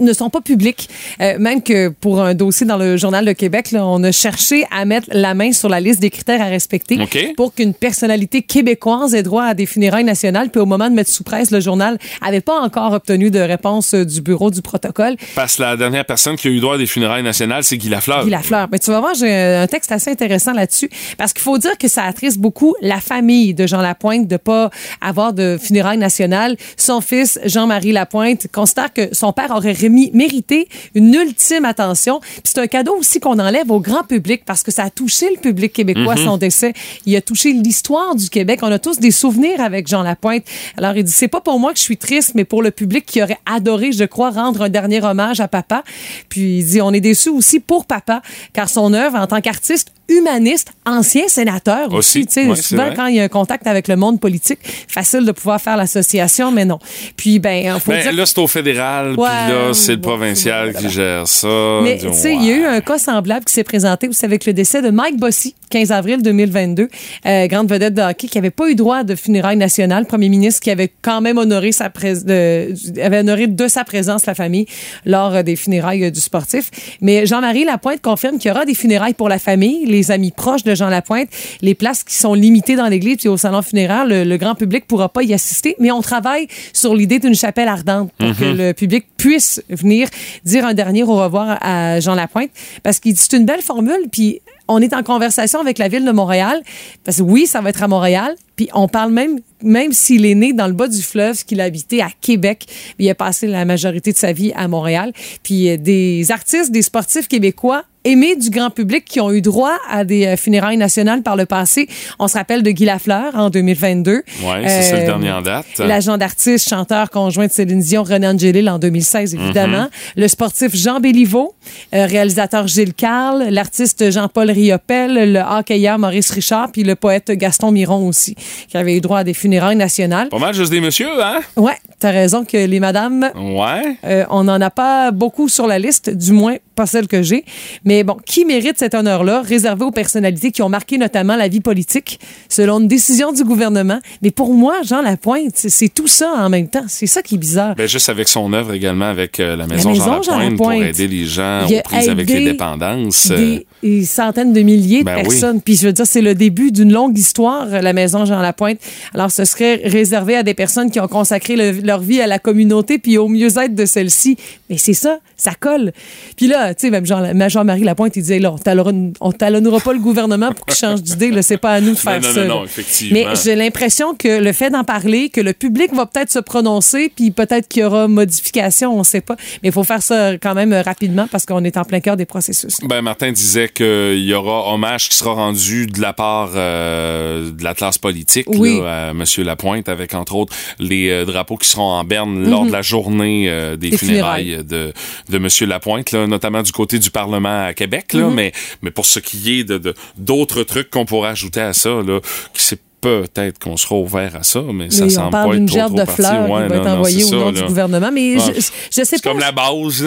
ne 0.00 0.12
sont 0.12 0.30
pas 0.30 0.40
publics. 0.40 0.88
Euh, 1.20 1.38
même 1.38 1.62
que 1.62 1.88
pour 1.88 2.22
un 2.22 2.34
dossier 2.34 2.66
dans 2.66 2.76
le 2.76 2.96
Journal 2.96 3.24
de 3.24 3.32
Québec, 3.32 3.70
là, 3.72 3.86
on 3.86 4.02
a 4.04 4.12
cherché 4.12 4.64
à 4.70 4.84
mettre 4.84 5.08
la 5.12 5.34
main 5.34 5.52
sur 5.52 5.68
la 5.68 5.80
liste 5.80 6.00
des 6.00 6.10
critères 6.10 6.40
à 6.40 6.46
respecter 6.46 6.98
pour 7.36 7.54
qu'une 7.54 7.74
personnalité 7.74 8.42
québécoise 8.42 9.14
ait 9.14 9.22
droit 9.22 9.44
à 9.44 9.54
des 9.54 9.66
funérailles 9.66 10.04
nationales. 10.04 10.50
Puis 10.50 10.60
au 10.60 10.66
moment 10.66 10.88
de 10.88 10.94
mettre 10.94 11.10
sous 11.10 11.24
presse, 11.24 11.50
le 11.50 11.60
journal 11.60 11.98
avait 12.20 12.40
pas 12.40 12.60
encore 12.60 12.92
obtenu 12.92 13.30
de 13.30 13.40
réponse 13.40 13.94
euh, 13.94 14.04
du 14.04 14.20
bureau 14.20 14.50
du 14.50 14.62
protocole. 14.62 15.16
Parce 15.34 15.56
que 15.56 15.62
la 15.62 15.76
dernière 15.76 16.04
personne 16.04 16.36
qui 16.36 16.48
a 16.48 16.50
eu 16.50 16.60
droit 16.60 16.74
à 16.74 16.78
des 16.78 16.86
funérailles 16.86 17.22
nationales, 17.22 17.64
c'est 17.64 17.76
Guy 17.76 17.88
Lafleur. 17.88 18.24
Guy 18.24 18.30
Lafleur. 18.30 18.68
Mais 18.70 18.78
tu 18.78 18.90
vas 18.90 19.00
voir, 19.00 19.14
j'ai 19.14 19.32
un 19.32 19.66
texte 19.66 19.92
assez 19.92 20.10
intéressant 20.10 20.52
là-dessus. 20.52 20.85
Parce 21.18 21.32
qu'il 21.32 21.42
faut 21.42 21.58
dire 21.58 21.76
que 21.78 21.88
ça 21.88 22.04
attriste 22.04 22.38
beaucoup 22.38 22.74
la 22.80 23.00
famille 23.00 23.54
de 23.54 23.66
Jean 23.66 23.80
Lapointe 23.80 24.28
de 24.28 24.36
pas 24.36 24.70
avoir 25.00 25.32
de 25.32 25.58
funérailles 25.60 25.98
nationales. 25.98 26.56
Son 26.76 27.00
fils, 27.00 27.38
Jean-Marie 27.44 27.92
Lapointe, 27.92 28.46
considère 28.52 28.92
que 28.92 29.14
son 29.14 29.32
père 29.32 29.50
aurait 29.50 29.72
remis, 29.72 30.10
mérité 30.14 30.68
une 30.94 31.14
ultime 31.14 31.64
attention. 31.64 32.20
Puis 32.20 32.42
c'est 32.44 32.60
un 32.60 32.66
cadeau 32.66 32.96
aussi 32.96 33.20
qu'on 33.20 33.38
enlève 33.38 33.70
au 33.70 33.80
grand 33.80 34.02
public 34.02 34.44
parce 34.44 34.62
que 34.62 34.70
ça 34.70 34.84
a 34.84 34.90
touché 34.90 35.30
le 35.30 35.40
public 35.40 35.72
québécois, 35.72 36.16
son 36.16 36.36
décès. 36.36 36.72
Il 37.04 37.14
a 37.16 37.20
touché 37.20 37.52
l'histoire 37.52 38.14
du 38.14 38.28
Québec. 38.28 38.60
On 38.62 38.72
a 38.72 38.78
tous 38.78 38.98
des 38.98 39.10
souvenirs 39.10 39.60
avec 39.60 39.86
Jean 39.88 40.02
Lapointe. 40.02 40.44
Alors, 40.76 40.96
il 40.96 41.04
dit, 41.04 41.12
c'est 41.12 41.28
pas 41.28 41.40
pour 41.40 41.58
moi 41.58 41.72
que 41.72 41.78
je 41.78 41.84
suis 41.84 41.96
triste, 41.96 42.32
mais 42.34 42.44
pour 42.44 42.62
le 42.62 42.70
public 42.70 43.04
qui 43.06 43.22
aurait 43.22 43.38
adoré, 43.46 43.92
je 43.92 44.04
crois, 44.04 44.30
rendre 44.30 44.62
un 44.62 44.68
dernier 44.68 45.02
hommage 45.02 45.40
à 45.40 45.48
papa. 45.48 45.82
Puis 46.28 46.58
il 46.58 46.64
dit, 46.64 46.80
on 46.80 46.92
est 46.92 47.00
déçus 47.00 47.30
aussi 47.30 47.60
pour 47.60 47.86
papa, 47.86 48.22
car 48.52 48.68
son 48.68 48.92
œuvre 48.92 49.18
en 49.18 49.26
tant 49.26 49.40
qu'artiste 49.40 49.92
humaniste, 50.08 50.68
ancien 50.84 51.28
sénateur 51.28 51.92
aussi, 51.92 52.24
Aussi, 52.26 52.48
ouais, 52.48 52.56
souvent 52.56 52.90
quand 52.94 53.06
il 53.06 53.16
y 53.16 53.20
a 53.20 53.24
un 53.24 53.28
contact 53.28 53.66
avec 53.66 53.88
le 53.88 53.96
monde 53.96 54.20
politique, 54.20 54.60
facile 54.88 55.24
de 55.24 55.32
pouvoir 55.32 55.60
faire 55.60 55.76
l'association, 55.76 56.52
mais 56.52 56.64
non. 56.64 56.78
Puis 57.16 57.38
ben, 57.38 57.78
faut 57.80 57.90
Ben, 57.90 58.02
dire 58.02 58.12
là, 58.12 58.26
c'est 58.26 58.38
au 58.38 58.46
fédéral, 58.46 59.12
puis 59.14 59.22
là, 59.22 59.72
c'est 59.74 59.92
le 59.92 59.96
bon, 59.98 60.10
provincial 60.10 60.74
qui 60.74 60.88
gère 60.88 61.26
ça. 61.26 61.80
mais 61.82 61.98
tu 61.98 62.12
sais, 62.12 62.34
il 62.34 62.44
y 62.44 62.52
a 62.52 62.56
eu 62.56 62.64
un 62.64 62.80
cas 62.80 62.98
semblable 62.98 63.44
qui 63.44 63.52
s'est 63.52 63.64
présenté 63.64 64.08
aussi 64.08 64.24
avec 64.24 64.46
le 64.46 64.52
décès 64.52 64.82
de 64.82 64.90
Mike 64.90 65.16
Bossy, 65.18 65.54
15 65.70 65.92
avril 65.92 66.22
2022, 66.22 66.88
euh, 67.26 67.46
grande 67.46 67.68
vedette 67.68 67.94
de 67.94 68.02
hockey 68.02 68.28
qui 68.28 68.38
avait 68.38 68.50
pas 68.50 68.68
eu 68.70 68.74
droit 68.74 69.04
de 69.04 69.14
funérailles 69.14 69.56
nationales, 69.56 70.06
premier 70.06 70.28
ministre 70.28 70.60
qui 70.60 70.70
avait 70.70 70.90
quand 71.02 71.20
même 71.20 71.38
honoré 71.38 71.72
sa 71.72 71.90
prés- 71.90 72.24
de, 72.24 72.72
avait 73.00 73.18
honoré 73.18 73.46
de 73.46 73.68
sa 73.68 73.84
présence 73.84 74.26
la 74.26 74.34
famille 74.34 74.66
lors 75.04 75.34
euh, 75.34 75.42
des 75.42 75.56
funérailles 75.56 76.04
euh, 76.04 76.10
du 76.10 76.20
sportif. 76.20 76.70
Mais 77.00 77.26
Jean-Marie 77.26 77.64
Lapointe 77.64 78.00
confirme 78.00 78.38
qu'il 78.38 78.48
y 78.48 78.52
aura 78.52 78.64
des 78.64 78.74
funérailles 78.74 79.14
pour 79.14 79.28
la 79.28 79.38
famille, 79.38 79.86
les 79.86 80.10
amis 80.10 80.30
proches 80.30 80.62
de 80.64 80.74
Jean 80.74 80.88
Lapointe, 80.88 81.28
les 81.62 81.74
places 81.74 82.04
qui 82.04 82.14
sont 82.14 82.34
limitées 82.34 82.76
dans 82.76 82.88
l'église 82.88 83.16
puis 83.18 83.28
au 83.28 83.36
salon 83.36 83.62
funéraire, 83.62 84.06
le, 84.06 84.24
le 84.24 84.36
grand 84.36 84.54
public 84.54 84.86
pourra 84.86 85.08
pas 85.08 85.22
y 85.22 85.34
assister, 85.34 85.74
mais 85.78 85.90
on 85.90 86.00
travaille 86.00 86.46
sur 86.72 86.94
l'idée 86.94 87.18
d'une 87.18 87.34
chapelle 87.34 87.68
ardente 87.68 88.10
pour 88.18 88.36
que 88.36 88.44
le 88.44 88.72
public 88.72 89.06
puisse 89.16 89.62
venir 89.70 90.08
dire 90.44 90.64
un 90.64 90.74
dernier 90.74 91.02
au 91.02 91.14
revoir 91.16 91.58
à 91.60 92.00
Jean 92.00 92.14
Lapointe 92.14 92.50
parce 92.82 93.00
qu'il 93.00 93.12
dit 93.14 93.20
c'est 93.20 93.36
une 93.36 93.46
belle 93.46 93.62
formule 93.62 94.08
puis 94.10 94.40
on 94.68 94.80
est 94.80 94.94
en 94.94 95.02
conversation 95.02 95.60
avec 95.60 95.78
la 95.78 95.88
ville 95.88 96.04
de 96.04 96.12
Montréal. 96.12 96.60
Parce 97.04 97.18
que 97.18 97.22
oui, 97.22 97.46
ça 97.46 97.60
va 97.60 97.70
être 97.70 97.82
à 97.82 97.88
Montréal, 97.88 98.34
puis 98.56 98.68
on 98.74 98.88
parle 98.88 99.12
même 99.12 99.38
même 99.62 99.92
s'il 99.94 100.26
est 100.26 100.34
né 100.34 100.52
dans 100.52 100.66
le 100.66 100.74
bas 100.74 100.86
du 100.86 101.00
fleuve, 101.00 101.42
qu'il 101.44 101.62
a 101.62 101.64
habité 101.64 102.02
à 102.02 102.08
Québec, 102.20 102.66
il 102.98 103.08
a 103.08 103.14
passé 103.14 103.46
la 103.46 103.64
majorité 103.64 104.12
de 104.12 104.16
sa 104.18 104.30
vie 104.32 104.52
à 104.54 104.68
Montréal. 104.68 105.12
Puis 105.42 105.70
euh, 105.70 105.76
des 105.78 106.30
artistes, 106.30 106.70
des 106.70 106.82
sportifs 106.82 107.26
québécois 107.26 107.84
aimés 108.04 108.36
du 108.36 108.50
grand 108.50 108.68
public 108.68 109.04
qui 109.06 109.18
ont 109.18 109.32
eu 109.32 109.40
droit 109.40 109.72
à 109.90 110.04
des 110.04 110.26
euh, 110.26 110.36
funérailles 110.36 110.76
nationales 110.76 111.22
par 111.22 111.36
le 111.36 111.46
passé. 111.46 111.88
On 112.18 112.28
se 112.28 112.34
rappelle 112.34 112.62
de 112.62 112.70
Guy 112.70 112.84
Lafleur 112.84 113.34
en 113.34 113.48
2022. 113.48 114.12
Ouais, 114.12 114.22
ça, 114.68 114.82
c'est 114.82 114.92
le 114.92 114.98
Euh, 114.98 115.06
dernier 115.06 115.32
en 115.32 115.40
date. 115.40 115.78
L'agent 115.78 116.18
d'artiste, 116.18 116.68
chanteur 116.68 117.08
conjoint 117.08 117.46
de 117.46 117.52
Céline 117.52 117.80
Dion, 117.80 118.02
René 118.02 118.28
Angélil 118.28 118.68
en 118.68 118.78
2016, 118.78 119.34
Mhm. 119.34 119.40
évidemment. 119.40 119.88
Le 120.16 120.28
sportif 120.28 120.76
Jean 120.76 121.00
Béliveau, 121.00 121.54
euh, 121.94 122.04
réalisateur 122.04 122.68
Gilles 122.68 122.92
Carle, 122.94 123.48
l'artiste 123.50 124.10
Jean-Paul 124.10 124.50
Riopel, 124.50 125.32
le 125.32 125.40
hockeyeur 125.40 125.98
Maurice 125.98 126.30
Richard, 126.30 126.70
puis 126.72 126.84
le 126.84 126.94
poète 126.94 127.30
Gaston 127.32 127.72
Miron 127.72 128.06
aussi, 128.06 128.36
qui 128.68 128.76
avait 128.76 128.96
eu 128.96 129.00
droit 129.00 129.18
à 129.20 129.24
des 129.24 129.34
funérailles 129.34 129.76
nationales. 129.76 130.28
Pas 130.28 130.38
mal 130.38 130.54
juste 130.54 130.70
des 130.70 130.80
messieurs, 130.80 131.22
hein? 131.22 131.40
Ouais, 131.56 131.76
t'as 131.98 132.10
raison 132.10 132.44
que 132.44 132.56
les 132.56 132.80
madames, 132.80 133.30
Ouais. 133.34 133.96
euh, 134.04 134.24
on 134.30 134.44
n'en 134.44 134.60
a 134.60 134.70
pas 134.70 135.10
beaucoup 135.10 135.48
sur 135.48 135.66
la 135.66 135.78
liste, 135.78 136.10
du 136.10 136.32
moins 136.32 136.56
pas 136.74 136.84
celle 136.84 137.06
que 137.08 137.22
j'ai. 137.22 137.44
Mais 137.84 138.04
bon, 138.04 138.18
qui 138.26 138.44
mérite 138.44 138.78
cet 138.78 138.94
honneur-là, 138.94 139.40
réservé 139.40 139.84
aux 139.86 139.90
personnalités 139.90 140.50
qui 140.50 140.60
ont 140.60 140.68
marqué 140.68 140.98
notamment 140.98 141.34
la 141.36 141.48
vie 141.48 141.60
politique, 141.62 142.20
selon 142.50 142.80
une 142.80 142.88
décision 142.88 143.32
du 143.32 143.44
gouvernement? 143.44 143.98
Mais 144.20 144.30
pour 144.30 144.52
moi, 144.52 144.74
Jean 144.84 145.00
Lapointe, 145.00 145.52
c'est- 145.56 145.88
tout 145.94 146.06
ça 146.06 146.32
en 146.36 146.50
même 146.50 146.68
temps. 146.68 146.84
C'est 146.88 147.06
ça 147.06 147.22
qui 147.22 147.36
est 147.36 147.38
bizarre. 147.38 147.74
Ben, 147.76 147.88
juste 147.88 148.10
avec 148.10 148.28
son 148.28 148.52
œuvre 148.52 148.74
également 148.74 149.06
avec 149.06 149.40
euh, 149.40 149.56
la 149.56 149.66
Maison, 149.66 149.90
Maison 149.90 150.04
Jean 150.04 150.22
Jean 150.22 150.38
Lapointe 150.38 150.56
pour 150.58 150.70
Lapointe. 150.70 150.88
aider 150.88 151.08
les 151.08 151.24
gens 151.24 151.64
aux 151.66 151.80
prises 151.82 152.08
avec 152.10 152.28
les 152.28 152.44
dépendances. 152.44 153.30
euh, 153.30 153.36
Des, 153.36 153.66
des 153.82 154.04
centaines 154.04 154.52
de 154.52 154.60
milliers 154.60 155.00
de 155.00 155.04
Ben 155.04 155.16
oui. 155.18 155.22
personnes. 155.22 155.62
Puis 155.62 155.76
je 155.76 155.86
veux 155.86 155.92
dire, 155.94 156.06
c'est 156.06 156.20
le 156.20 156.34
début 156.34 156.72
d'une 156.72 156.92
longue 156.92 157.16
histoire, 157.16 157.66
la 157.68 157.92
maison 157.94 158.26
Jean 158.26 158.40
Lapointe. 158.42 158.78
Alors, 159.14 159.30
ce 159.30 159.46
serait 159.46 159.80
réservé 159.84 160.36
à 160.36 160.42
des 160.42 160.54
personnes 160.54 160.90
qui 160.90 161.00
ont 161.00 161.08
consacré 161.08 161.56
le- 161.56 161.85
leur 161.86 162.00
vie 162.00 162.20
à 162.20 162.26
la 162.26 162.38
communauté 162.38 162.98
puis 162.98 163.18
au 163.18 163.28
mieux-être 163.28 163.74
de 163.74 163.84
celle-ci. 163.86 164.36
Mais 164.68 164.78
c'est 164.78 164.92
ça, 164.94 165.18
ça 165.36 165.52
colle. 165.58 165.92
Puis 166.36 166.46
là, 166.46 166.74
tu 166.74 166.82
sais, 166.82 166.90
même 166.90 167.06
Jean, 167.06 167.48
Jean-Marie 167.48 167.84
Lapointe, 167.84 168.16
il 168.16 168.22
disait, 168.22 168.38
là, 168.38 168.52
on 168.52 168.58
talonnera, 168.58 168.92
on 169.20 169.32
talonnera 169.32 169.80
pas 169.80 169.92
le 169.92 169.98
gouvernement 170.00 170.52
pour 170.52 170.66
qu'il 170.66 170.76
change 170.76 171.02
d'idée. 171.02 171.30
Là, 171.30 171.42
c'est 171.42 171.56
pas 171.56 171.72
à 171.72 171.80
nous 171.80 171.92
de 171.92 171.98
faire 171.98 172.20
non, 172.20 172.28
non, 172.28 172.34
ça. 172.34 172.44
non, 172.44 172.64
effectivement. 172.64 173.12
Mais 173.14 173.26
j'ai 173.42 173.54
l'impression 173.54 174.14
que 174.14 174.40
le 174.40 174.52
fait 174.52 174.70
d'en 174.70 174.84
parler, 174.84 175.28
que 175.28 175.40
le 175.40 175.52
public 175.52 175.92
va 175.94 176.06
peut-être 176.06 176.32
se 176.32 176.38
prononcer, 176.38 177.12
puis 177.14 177.30
peut-être 177.30 177.68
qu'il 177.68 177.82
y 177.82 177.84
aura 177.84 178.08
modification, 178.08 178.98
on 178.98 179.04
sait 179.04 179.20
pas. 179.20 179.36
Mais 179.62 179.68
il 179.68 179.72
faut 179.72 179.84
faire 179.84 180.02
ça 180.02 180.32
quand 180.38 180.54
même 180.54 180.72
euh, 180.72 180.82
rapidement 180.82 181.28
parce 181.30 181.46
qu'on 181.46 181.62
est 181.64 181.76
en 181.76 181.84
plein 181.84 182.00
cœur 182.00 182.16
des 182.16 182.26
processus. 182.26 182.78
Ben, 182.82 183.02
Martin 183.02 183.30
disait 183.32 183.68
qu'il 183.68 184.24
y 184.24 184.34
aura 184.34 184.72
hommage 184.72 185.08
qui 185.08 185.16
sera 185.16 185.32
rendu 185.32 185.86
de 185.86 186.00
la 186.00 186.12
part 186.12 186.50
euh, 186.54 187.50
de 187.52 187.62
la 187.62 187.74
classe 187.74 187.98
politique 187.98 188.46
Oui. 188.48 188.80
là, 188.80 189.08
à 189.08 189.10
M. 189.10 189.22
Lapointe, 189.38 189.88
avec 189.88 190.14
entre 190.14 190.34
autres 190.34 190.54
les 190.78 191.10
euh, 191.10 191.24
drapeaux 191.24 191.56
qui 191.56 191.68
seront 191.68 191.75
en 191.82 192.04
berne 192.04 192.48
lors 192.48 192.64
de 192.66 192.72
la 192.72 192.82
journée 192.82 193.48
euh, 193.48 193.76
des, 193.76 193.86
Mhm. 193.86 193.90
Des 193.90 193.98
funérailles 193.98 194.58
de, 194.64 194.92
de 195.28 195.36
M. 195.36 195.48
Lapointe, 195.68 196.12
là, 196.12 196.26
notamment 196.26 196.62
du 196.62 196.72
côté 196.72 196.98
du 196.98 197.10
Parlement 197.10 197.66
à 197.66 197.74
Québec. 197.74 198.12
Mhm. 198.14 198.20
Là, 198.20 198.26
mais, 198.30 198.52
mais 198.82 198.90
pour 198.90 199.06
ce 199.06 199.18
qui 199.20 199.60
est 199.60 199.64
de 199.64 199.94
d'autres 200.16 200.62
trucs 200.62 200.90
qu'on 200.90 201.04
pourrait 201.06 201.30
ajouter 201.30 201.60
à 201.60 201.72
ça, 201.72 201.90
là, 202.06 202.20
qui 202.52 202.62
c'est 202.62 202.80
peut-être 203.00 203.58
qu'on 203.60 203.76
sera 203.76 203.94
ouvert 203.96 204.34
à 204.34 204.42
ça, 204.42 204.62
mais 204.72 204.90
ça 204.90 205.04
Oui, 205.04 205.10
semble 205.10 205.28
on 205.28 205.30
parle 205.30 205.48
pas 205.50 205.52
être 205.54 205.58
d'une 205.58 205.66
trop, 205.68 205.76
gerbe 205.76 205.88
trop 205.90 206.00
de 206.00 206.04
parti. 206.06 206.22
fleurs 206.22 206.50
Ouais, 206.50 206.62
qui 206.62 206.68
va 206.70 206.76
être 206.76 206.86
envoyée 206.88 207.24
au 207.24 207.28
ça, 207.28 207.36
nom 207.36 207.44
là. 207.52 207.60
du 207.60 207.66
gouvernement. 207.66 208.10
Mais 208.12 208.34
Ah. 208.38 208.44
je, 208.56 208.60
je 209.00 209.04
sais 209.04 209.18
pas. 209.18 209.30
comme 209.30 209.38
la 209.38 209.52
base. 209.52 210.04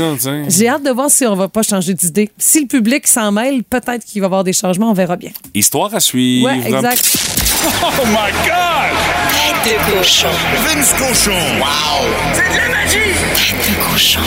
J'ai 0.49 0.67
hâte 0.67 0.83
de 0.83 0.89
voir 0.89 1.09
si 1.09 1.25
on 1.25 1.35
va 1.35 1.47
pas 1.47 1.61
changer 1.63 1.93
d'idée. 1.93 2.29
Si 2.37 2.59
le 2.61 2.67
public 2.67 3.07
s'en 3.07 3.31
mêle, 3.31 3.63
peut-être 3.63 4.03
qu'il 4.05 4.21
va 4.21 4.25
y 4.25 4.27
avoir 4.27 4.43
des 4.43 4.51
changements, 4.53 4.89
on 4.89 4.93
verra 4.93 5.15
bien. 5.15 5.29
Histoire 5.53 5.93
à 5.95 5.99
suivre. 6.01 6.47
Ouais, 6.47 6.59
exact. 6.65 7.38
Oh 7.61 8.05
my 8.05 8.31
God! 8.47 8.95
Tête 9.63 9.73
de 9.73 9.91
cochon. 9.91 10.29
Vince 10.65 10.93
Cochon. 10.93 11.31
Wow! 11.59 12.07
C'est 12.33 12.49
de 12.53 12.57
la 12.57 12.69
magie! 12.69 13.13
Tête 13.35 13.57
de 13.69 13.73
cochon. 13.91 14.21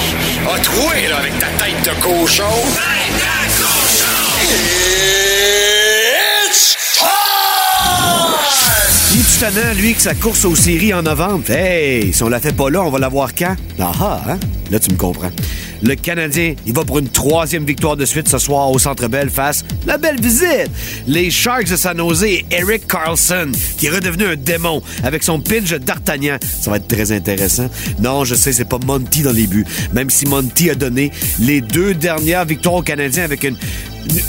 A 0.55 0.59
troué, 0.59 1.09
là, 1.09 1.17
avec 1.19 1.39
ta 1.39 1.47
tête 1.47 1.83
de 1.83 1.95
cochon. 2.03 2.45
Tête 2.75 3.15
de 3.17 3.63
cochon! 3.63 4.21
It's 6.45 6.77
time! 6.99 7.07
Il 9.15 9.21
est 9.21 9.41
tannant, 9.41 9.75
lui, 9.77 9.95
que 9.95 10.03
sa 10.03 10.15
course 10.15 10.45
aux 10.45 10.57
séries 10.57 10.93
en 10.93 11.03
novembre? 11.03 11.51
Hey, 11.51 12.13
si 12.13 12.23
on 12.23 12.29
la 12.29 12.39
fait 12.39 12.53
pas 12.53 12.69
là, 12.69 12.83
on 12.83 12.91
va 12.91 12.99
la 12.99 13.09
voir 13.09 13.35
quand? 13.35 13.57
Ah 13.81 13.93
ah, 13.99 14.21
hein? 14.29 14.39
Là, 14.71 14.79
tu 14.79 14.91
me 14.91 14.97
comprends. 14.99 15.31
Le 15.83 15.95
Canadien, 15.97 16.55
il 16.67 16.73
va 16.73 16.85
pour 16.85 16.99
une 16.99 17.09
troisième 17.09 17.65
victoire 17.65 17.97
de 17.97 18.05
suite 18.05 18.29
ce 18.29 18.39
soir 18.39 18.71
au 18.71 18.79
Centre 18.79 19.09
Bell 19.09 19.29
face 19.31 19.65
la 19.87 19.99
belle 19.99 20.21
visite. 20.21 20.71
Les 21.07 21.31
Sharks 21.31 21.69
de 21.71 21.77
San 21.77 21.99
Jose 21.99 22.23
et 22.25 22.45
Eric 22.51 22.87
Carlson, 22.87 23.51
qui 23.77 23.87
est 23.87 23.91
redevenu 23.91 24.25
un 24.27 24.37
démon 24.37 24.81
avec 25.03 25.23
son 25.23 25.41
pinch 25.41 25.73
d'Artagnan. 25.75 26.37
Ça 26.61 26.71
va 26.71 26.77
être 26.77 26.89
très 26.89 27.11
intéressant. 27.13 27.69
Non, 28.01 28.25
je 28.25 28.35
sais, 28.35 28.53
c'est 28.53 28.65
pas 28.65 28.79
Monty 28.85 29.23
dans 29.23 29.33
les 29.33 29.47
buts. 29.47 29.67
Même 29.93 30.09
si 30.11 30.25
Monty 30.27 30.71
a 30.71 30.75
donné 30.75 31.11
les 31.41 31.61
deux 31.61 31.95
dernières 31.95 32.45
victoires 32.45 32.75
aux 32.77 32.83
Canadiens 32.83 33.25
avec 33.25 33.43
une- 33.45 33.57
une 34.11 34.21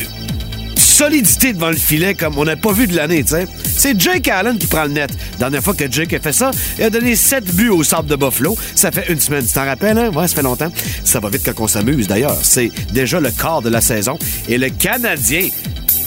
solidité 0.94 1.54
devant 1.54 1.72
le 1.72 1.76
filet 1.76 2.14
comme 2.14 2.38
on 2.38 2.44
n'a 2.46 2.56
pas 2.56 2.72
vu 2.72 2.86
de 2.86 2.96
l'année, 2.96 3.24
tu. 3.24 3.34
C'est 3.66 4.00
Jake 4.00 4.28
Allen 4.28 4.60
qui 4.60 4.68
prend 4.68 4.84
le 4.84 4.92
net. 4.92 5.10
Dernière 5.40 5.64
fois 5.64 5.74
que 5.74 5.92
Jake 5.92 6.14
a 6.14 6.20
fait 6.20 6.32
ça, 6.32 6.52
il 6.78 6.84
a 6.84 6.90
donné 6.92 7.16
7 7.16 7.56
buts 7.56 7.70
au 7.70 7.84
sable 7.84 8.08
de 8.08 8.16
Buffalo. 8.16 8.56
Ça 8.76 8.92
fait 8.92 9.12
une 9.12 9.20
semaine. 9.20 9.44
Tu 9.44 9.54
t'en 9.54 9.66
rappelles, 9.66 9.98
hein? 9.98 10.12
Ouais, 10.14 10.28
ça 10.28 10.36
fait 10.36 10.44
longtemps. 10.44 10.72
Ça 11.04 11.20
va 11.20 11.30
vite 11.30 11.42
quand 11.44 11.64
on 11.64 11.68
s'amuse, 11.68 12.08
d'ailleurs. 12.08 12.38
C'est 12.44 12.72
déjà 12.92 13.20
le 13.20 13.32
quart 13.32 13.64
de 13.64 13.70
la 13.70 13.82
saison. 13.82 14.20
Et 14.48 14.60
le 14.60 14.70
Canadien, 14.70 15.50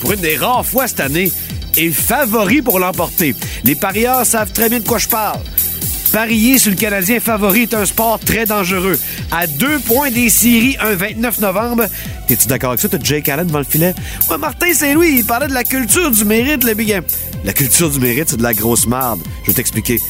pour 0.00 0.12
une 0.12 0.20
des 0.20 0.36
rares 0.36 0.64
fois 0.64 0.86
cette 0.86 1.00
année, 1.00 1.32
est 1.76 1.90
favori 1.90 2.62
pour 2.62 2.78
l'emporter. 2.78 3.34
Les 3.64 3.74
parieurs 3.74 4.24
savent 4.24 4.52
très 4.52 4.68
bien 4.68 4.78
de 4.78 4.86
quoi 4.86 4.98
je 4.98 5.08
parle. 5.08 5.40
Parier 6.16 6.56
sur 6.56 6.70
le 6.70 6.78
Canadien 6.78 7.20
favori 7.20 7.64
est 7.64 7.74
un 7.74 7.84
sport 7.84 8.18
très 8.18 8.46
dangereux. 8.46 8.98
À 9.30 9.46
deux 9.46 9.78
points 9.80 10.10
des 10.10 10.30
séries, 10.30 10.74
un 10.80 10.94
29 10.94 11.40
novembre. 11.40 11.84
T'es-tu 12.26 12.48
d'accord 12.48 12.70
avec 12.70 12.80
ça? 12.80 12.88
T'as 12.88 12.96
Jake 13.02 13.28
Allen 13.28 13.46
devant 13.46 13.58
le 13.58 13.66
filet? 13.66 13.94
Martin 14.40 14.72
Saint-Louis, 14.72 15.16
il 15.18 15.26
parlait 15.26 15.46
de 15.46 15.52
la 15.52 15.62
culture 15.62 16.10
du 16.10 16.24
mérite, 16.24 16.64
le 16.64 16.72
big. 16.72 17.02
La 17.44 17.52
culture 17.52 17.90
du 17.90 18.00
mérite, 18.00 18.30
c'est 18.30 18.38
de 18.38 18.42
la 18.42 18.54
grosse 18.54 18.86
marde. 18.86 19.20
Je 19.42 19.48
vais 19.48 19.52
t'expliquer. 19.56 20.00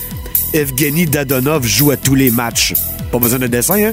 Evgeny 0.55 1.07
Dadonov 1.07 1.67
joue 1.67 1.91
à 1.91 1.97
tous 1.97 2.15
les 2.15 2.31
matchs. 2.31 2.75
Pas 3.11 3.19
besoin 3.19 3.41
de 3.41 3.49
dessin, 3.49 3.87
hein? 3.87 3.93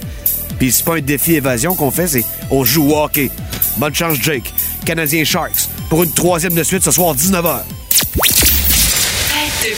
Puis 0.60 0.72
c'est 0.72 0.86
pas 0.86 0.98
un 0.98 1.02
défi 1.02 1.34
évasion 1.34 1.74
qu'on 1.74 1.90
fait, 1.90 2.06
c'est 2.06 2.26
on 2.52 2.64
joue 2.64 2.92
au 2.92 2.96
hockey. 2.96 3.32
Bonne 3.78 3.96
chance, 3.96 4.20
Jake. 4.22 4.54
Canadien 4.86 5.24
Sharks. 5.24 5.68
Pour 5.90 6.04
une 6.04 6.12
troisième 6.12 6.54
de 6.54 6.62
suite 6.62 6.84
ce 6.84 6.92
soir, 6.92 7.16
19h. 7.16 7.62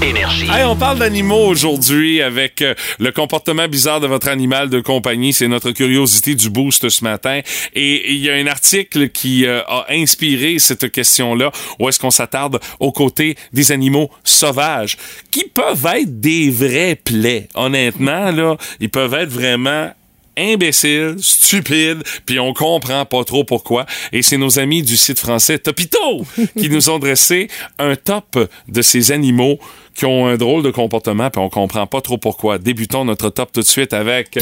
Hey, 0.00 0.64
on 0.64 0.76
parle 0.76 1.00
d'animaux 1.00 1.46
aujourd'hui 1.46 2.22
avec 2.22 2.62
euh, 2.62 2.74
le 3.00 3.10
comportement 3.10 3.66
bizarre 3.66 3.98
de 4.00 4.06
votre 4.06 4.28
animal 4.28 4.70
de 4.70 4.80
compagnie. 4.80 5.32
C'est 5.32 5.48
notre 5.48 5.72
curiosité 5.72 6.36
du 6.36 6.50
boost 6.50 6.88
ce 6.88 7.02
matin. 7.02 7.40
Et 7.74 8.12
il 8.12 8.18
y 8.18 8.30
a 8.30 8.34
un 8.34 8.46
article 8.46 9.08
qui 9.08 9.44
euh, 9.44 9.60
a 9.66 9.86
inspiré 9.90 10.60
cette 10.60 10.92
question-là 10.92 11.50
où 11.80 11.88
est-ce 11.88 11.98
qu'on 11.98 12.12
s'attarde 12.12 12.60
aux 12.78 12.92
côtés 12.92 13.36
des 13.52 13.72
animaux 13.72 14.08
sauvages? 14.22 14.96
Qui 15.32 15.44
peuvent 15.44 15.86
être 15.86 16.20
des 16.20 16.48
vrais 16.50 16.94
plaies? 16.94 17.48
Honnêtement, 17.54 18.30
là, 18.30 18.56
ils 18.78 18.90
peuvent 18.90 19.14
être 19.14 19.30
vraiment 19.30 19.90
imbéciles, 20.38 21.16
stupides, 21.18 22.02
puis 22.24 22.38
on 22.38 22.54
comprend 22.54 23.04
pas 23.04 23.24
trop 23.24 23.44
pourquoi. 23.44 23.86
Et 24.12 24.22
c'est 24.22 24.36
nos 24.36 24.58
amis 24.58 24.82
du 24.82 24.96
site 24.96 25.18
français 25.18 25.58
Topito 25.58 26.24
qui 26.56 26.70
nous 26.70 26.88
ont 26.88 26.98
dressé 26.98 27.48
un 27.78 27.96
top 27.96 28.38
de 28.68 28.82
ces 28.82 29.12
animaux 29.12 29.58
qui 29.98 30.06
ont 30.06 30.28
un 30.28 30.36
drôle 30.36 30.62
de 30.62 30.70
comportement, 30.70 31.28
puis 31.28 31.42
on 31.42 31.48
comprend 31.48 31.88
pas 31.88 32.00
trop 32.00 32.18
pourquoi. 32.18 32.58
Débutons 32.58 33.04
notre 33.04 33.30
top 33.30 33.50
tout 33.52 33.62
de 33.62 33.66
suite 33.66 33.92
avec... 33.92 34.38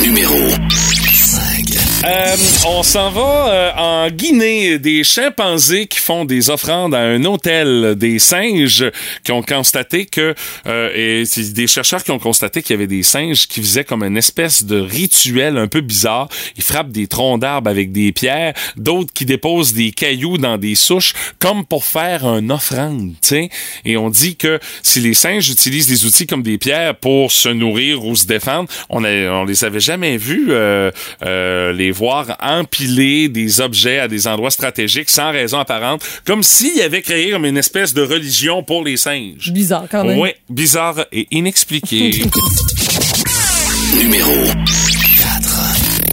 Numéro 0.00 0.36
Euh, 2.06 2.36
on 2.66 2.82
s'en 2.82 3.10
va 3.10 3.48
euh, 3.48 3.70
en 3.76 4.10
Guinée. 4.10 4.78
Des 4.78 5.04
chimpanzés 5.04 5.86
qui 5.86 5.98
font 5.98 6.26
des 6.26 6.50
offrandes 6.50 6.94
à 6.94 7.00
un 7.00 7.24
hôtel. 7.24 7.94
Des 7.96 8.18
singes 8.18 8.84
qui 9.22 9.32
ont 9.32 9.42
constaté 9.42 10.04
que... 10.04 10.34
euh, 10.66 11.24
des 11.34 11.66
chercheurs 11.66 12.04
qui 12.04 12.10
ont 12.10 12.18
constaté 12.18 12.62
qu'il 12.62 12.74
y 12.74 12.78
avait 12.78 12.86
des 12.86 13.02
singes 13.02 13.46
qui 13.46 13.60
faisaient 13.60 13.84
comme 13.84 14.02
une 14.02 14.18
espèce 14.18 14.64
de 14.64 14.78
rituel 14.78 15.56
un 15.56 15.66
peu 15.66 15.80
bizarre. 15.80 16.28
Ils 16.56 16.62
frappent 16.62 16.90
des 16.90 17.06
troncs 17.06 17.40
d'arbres 17.40 17.70
avec 17.70 17.90
des 17.90 18.12
pierres. 18.12 18.52
D'autres 18.76 19.12
qui 19.14 19.24
déposent 19.24 19.72
des 19.72 19.92
cailloux 19.92 20.36
dans 20.36 20.58
des 20.58 20.74
souches 20.74 21.14
comme 21.38 21.64
pour 21.64 21.84
faire 21.84 22.26
une 22.26 22.52
offrande. 22.52 23.12
tu 23.22 23.28
sais. 23.28 23.50
Et 23.86 23.96
on 23.96 24.10
dit 24.10 24.36
que 24.36 24.58
si 24.82 25.00
les 25.00 25.14
singes 25.14 25.48
utilisent 25.48 25.86
des 25.86 26.04
outils 26.04 26.26
comme 26.26 26.42
des 26.42 26.58
pierres 26.58 26.96
pour 26.96 27.32
se 27.32 27.48
nourrir 27.48 28.04
ou 28.04 28.14
se 28.14 28.26
défendre, 28.26 28.68
on, 28.90 29.04
a, 29.04 29.08
on 29.08 29.44
les 29.44 29.64
avait 29.64 29.80
jamais 29.80 30.18
vus, 30.18 30.48
euh, 30.50 30.90
euh, 31.24 31.72
les 31.72 31.93
voir 31.94 32.36
empiler 32.40 33.28
des 33.28 33.60
objets 33.60 34.00
à 34.00 34.08
des 34.08 34.26
endroits 34.26 34.50
stratégiques 34.50 35.08
sans 35.08 35.30
raison 35.30 35.58
apparente, 35.58 36.02
comme 36.26 36.42
s'il 36.42 36.80
avait 36.82 37.02
créé 37.02 37.30
comme 37.30 37.46
une 37.46 37.56
espèce 37.56 37.94
de 37.94 38.02
religion 38.02 38.62
pour 38.62 38.84
les 38.84 38.96
singes. 38.96 39.52
Bizarre 39.52 39.86
quand 39.90 40.04
même. 40.04 40.18
Oui, 40.18 40.30
bizarre 40.50 41.06
et 41.12 41.26
inexpliqué. 41.30 42.10
Numéro 43.96 44.32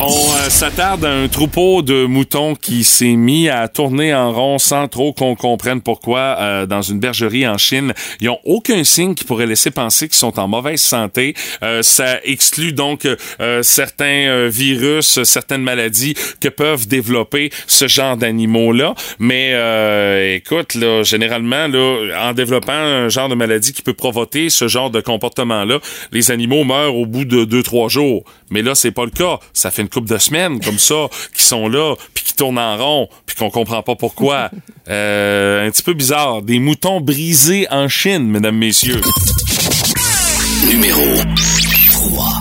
On 0.03 0.07
euh, 0.07 0.49
s'attarde 0.49 1.05
à 1.05 1.11
un 1.11 1.27
troupeau 1.27 1.83
de 1.83 2.05
moutons 2.05 2.55
qui 2.55 2.83
s'est 2.83 3.13
mis 3.15 3.49
à 3.49 3.67
tourner 3.67 4.15
en 4.15 4.31
rond 4.31 4.57
sans 4.57 4.87
trop 4.87 5.13
qu'on 5.13 5.35
comprenne 5.35 5.79
pourquoi 5.79 6.37
euh, 6.39 6.65
dans 6.65 6.81
une 6.81 6.99
bergerie 6.99 7.47
en 7.47 7.59
Chine. 7.59 7.93
Ils 8.19 8.27
ont 8.29 8.39
aucun 8.43 8.83
signe 8.83 9.13
qui 9.13 9.25
pourrait 9.25 9.45
laisser 9.45 9.69
penser 9.69 10.07
qu'ils 10.07 10.17
sont 10.17 10.39
en 10.39 10.47
mauvaise 10.47 10.81
santé. 10.81 11.35
Euh, 11.61 11.83
ça 11.83 12.19
exclut 12.23 12.73
donc 12.73 13.07
certains 13.61 14.47
virus, 14.47 15.21
certaines 15.23 15.61
maladies 15.61 16.15
que 16.39 16.47
peuvent 16.47 16.87
développer 16.87 17.51
ce 17.67 17.87
genre 17.87 18.17
d'animaux-là. 18.17 18.95
Mais 19.19 20.35
écoute, 20.35 20.73
là, 20.75 21.03
généralement, 21.03 21.67
là, 21.67 22.29
en 22.29 22.33
développant 22.33 22.71
un 22.71 23.09
genre 23.09 23.29
de 23.29 23.35
maladie 23.35 23.73
qui 23.73 23.81
peut 23.81 23.93
provoquer 23.93 24.49
ce 24.49 24.67
genre 24.67 24.89
de 24.89 25.01
comportement-là, 25.01 25.79
les 26.11 26.31
animaux 26.31 26.63
meurent 26.63 26.95
au 26.95 27.05
bout 27.05 27.25
de 27.25 27.45
deux, 27.45 27.63
trois 27.63 27.89
jours. 27.89 28.23
Mais 28.49 28.61
là, 28.61 28.75
c'est 28.75 28.91
pas 28.91 29.05
le 29.05 29.11
cas. 29.11 29.39
Ça 29.53 29.71
fait 29.71 29.81
une 29.81 29.89
couple 29.91 30.09
de 30.09 30.17
semaines 30.17 30.59
comme 30.59 30.79
ça 30.79 31.07
qui 31.35 31.43
sont 31.43 31.67
là, 31.67 31.95
puis 32.13 32.23
qui 32.23 32.33
tournent 32.33 32.59
en 32.59 32.77
rond, 32.77 33.09
puis 33.25 33.35
qu'on 33.35 33.49
comprend 33.49 33.83
pas 33.83 33.95
pourquoi. 33.95 34.49
Euh, 34.89 35.65
un 35.65 35.71
petit 35.71 35.83
peu 35.83 35.93
bizarre. 35.93 36.41
Des 36.41 36.59
moutons 36.59 36.99
brisés 36.99 37.65
en 37.69 37.87
Chine, 37.87 38.27
mesdames, 38.27 38.57
messieurs. 38.57 38.99
Numéro 40.67 41.01
Euh, 41.01 42.40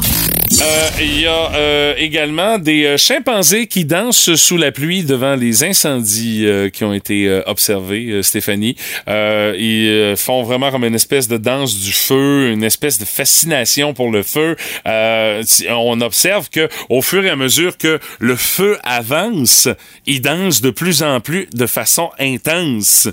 Il 0.53 1.21
y 1.21 1.27
a 1.27 1.55
euh, 1.55 1.95
également 1.97 2.59
des 2.59 2.85
euh, 2.85 2.97
chimpanzés 2.97 3.69
qui 3.69 3.85
dansent 3.85 4.35
sous 4.35 4.57
la 4.57 4.73
pluie 4.73 5.05
devant 5.05 5.37
les 5.37 5.63
incendies 5.63 6.45
euh, 6.45 6.69
qui 6.69 6.83
ont 6.83 6.93
été 6.93 7.29
euh, 7.29 7.43
observés, 7.47 8.07
euh, 8.11 8.23
Stéphanie. 8.23 8.75
Euh, 9.09 9.55
ils 9.57 9.89
euh, 9.89 10.17
font 10.17 10.43
vraiment 10.43 10.73
comme 10.73 10.85
une 10.85 10.95
espèce 10.95 11.29
de 11.29 11.37
danse 11.37 11.79
du 11.79 11.93
feu, 11.93 12.51
une 12.51 12.65
espèce 12.65 12.99
de 12.99 13.05
fascination 13.05 13.95
pour 13.95 14.11
le 14.11 14.25
feu. 14.25 14.57
Euh, 14.87 15.43
on 15.71 16.01
observe 16.01 16.51
que 16.51 16.69
au 16.89 17.01
fur 17.01 17.25
et 17.25 17.31
à 17.31 17.37
mesure 17.37 17.79
que 17.79 18.01
le 18.19 18.35
feu 18.35 18.77
avance, 18.83 19.69
ils 20.07 20.21
dansent 20.21 20.63
de 20.63 20.71
plus 20.71 21.03
en 21.03 21.21
plus 21.21 21.47
de 21.53 21.67
façon 21.67 22.11
intense. 22.19 23.09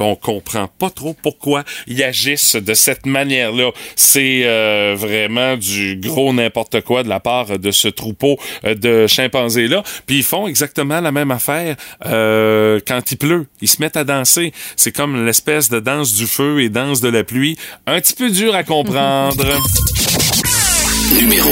On 0.00 0.16
comprend 0.16 0.68
pas 0.78 0.90
trop 0.90 1.14
pourquoi 1.22 1.64
ils 1.86 2.02
agissent 2.02 2.56
de 2.56 2.74
cette 2.74 3.06
manière-là. 3.06 3.70
C'est 3.94 4.42
euh, 4.44 4.96
vraiment 4.98 5.56
du 5.56 5.96
gros 5.96 6.32
n'importe 6.32 6.80
quoi 6.80 7.02
de 7.04 7.08
la 7.08 7.20
part 7.20 7.58
de 7.58 7.70
ce 7.70 7.88
troupeau 7.88 8.36
euh, 8.64 8.74
de 8.74 9.06
chimpanzés-là. 9.06 9.82
Puis 10.06 10.18
ils 10.18 10.24
font 10.24 10.48
exactement 10.48 11.00
la 11.00 11.12
même 11.12 11.30
affaire 11.30 11.76
euh, 12.06 12.80
quand 12.86 13.12
il 13.12 13.16
pleut. 13.16 13.46
Ils 13.60 13.68
se 13.68 13.80
mettent 13.80 13.96
à 13.96 14.04
danser. 14.04 14.52
C'est 14.76 14.92
comme 14.92 15.24
l'espèce 15.24 15.68
de 15.68 15.78
danse 15.78 16.14
du 16.14 16.26
feu 16.26 16.62
et 16.62 16.68
danse 16.68 17.00
de 17.00 17.08
la 17.08 17.22
pluie. 17.22 17.56
Un 17.86 18.00
petit 18.00 18.14
peu 18.14 18.30
dur 18.30 18.54
à 18.54 18.64
comprendre. 18.64 19.46
Numéro 21.20 21.50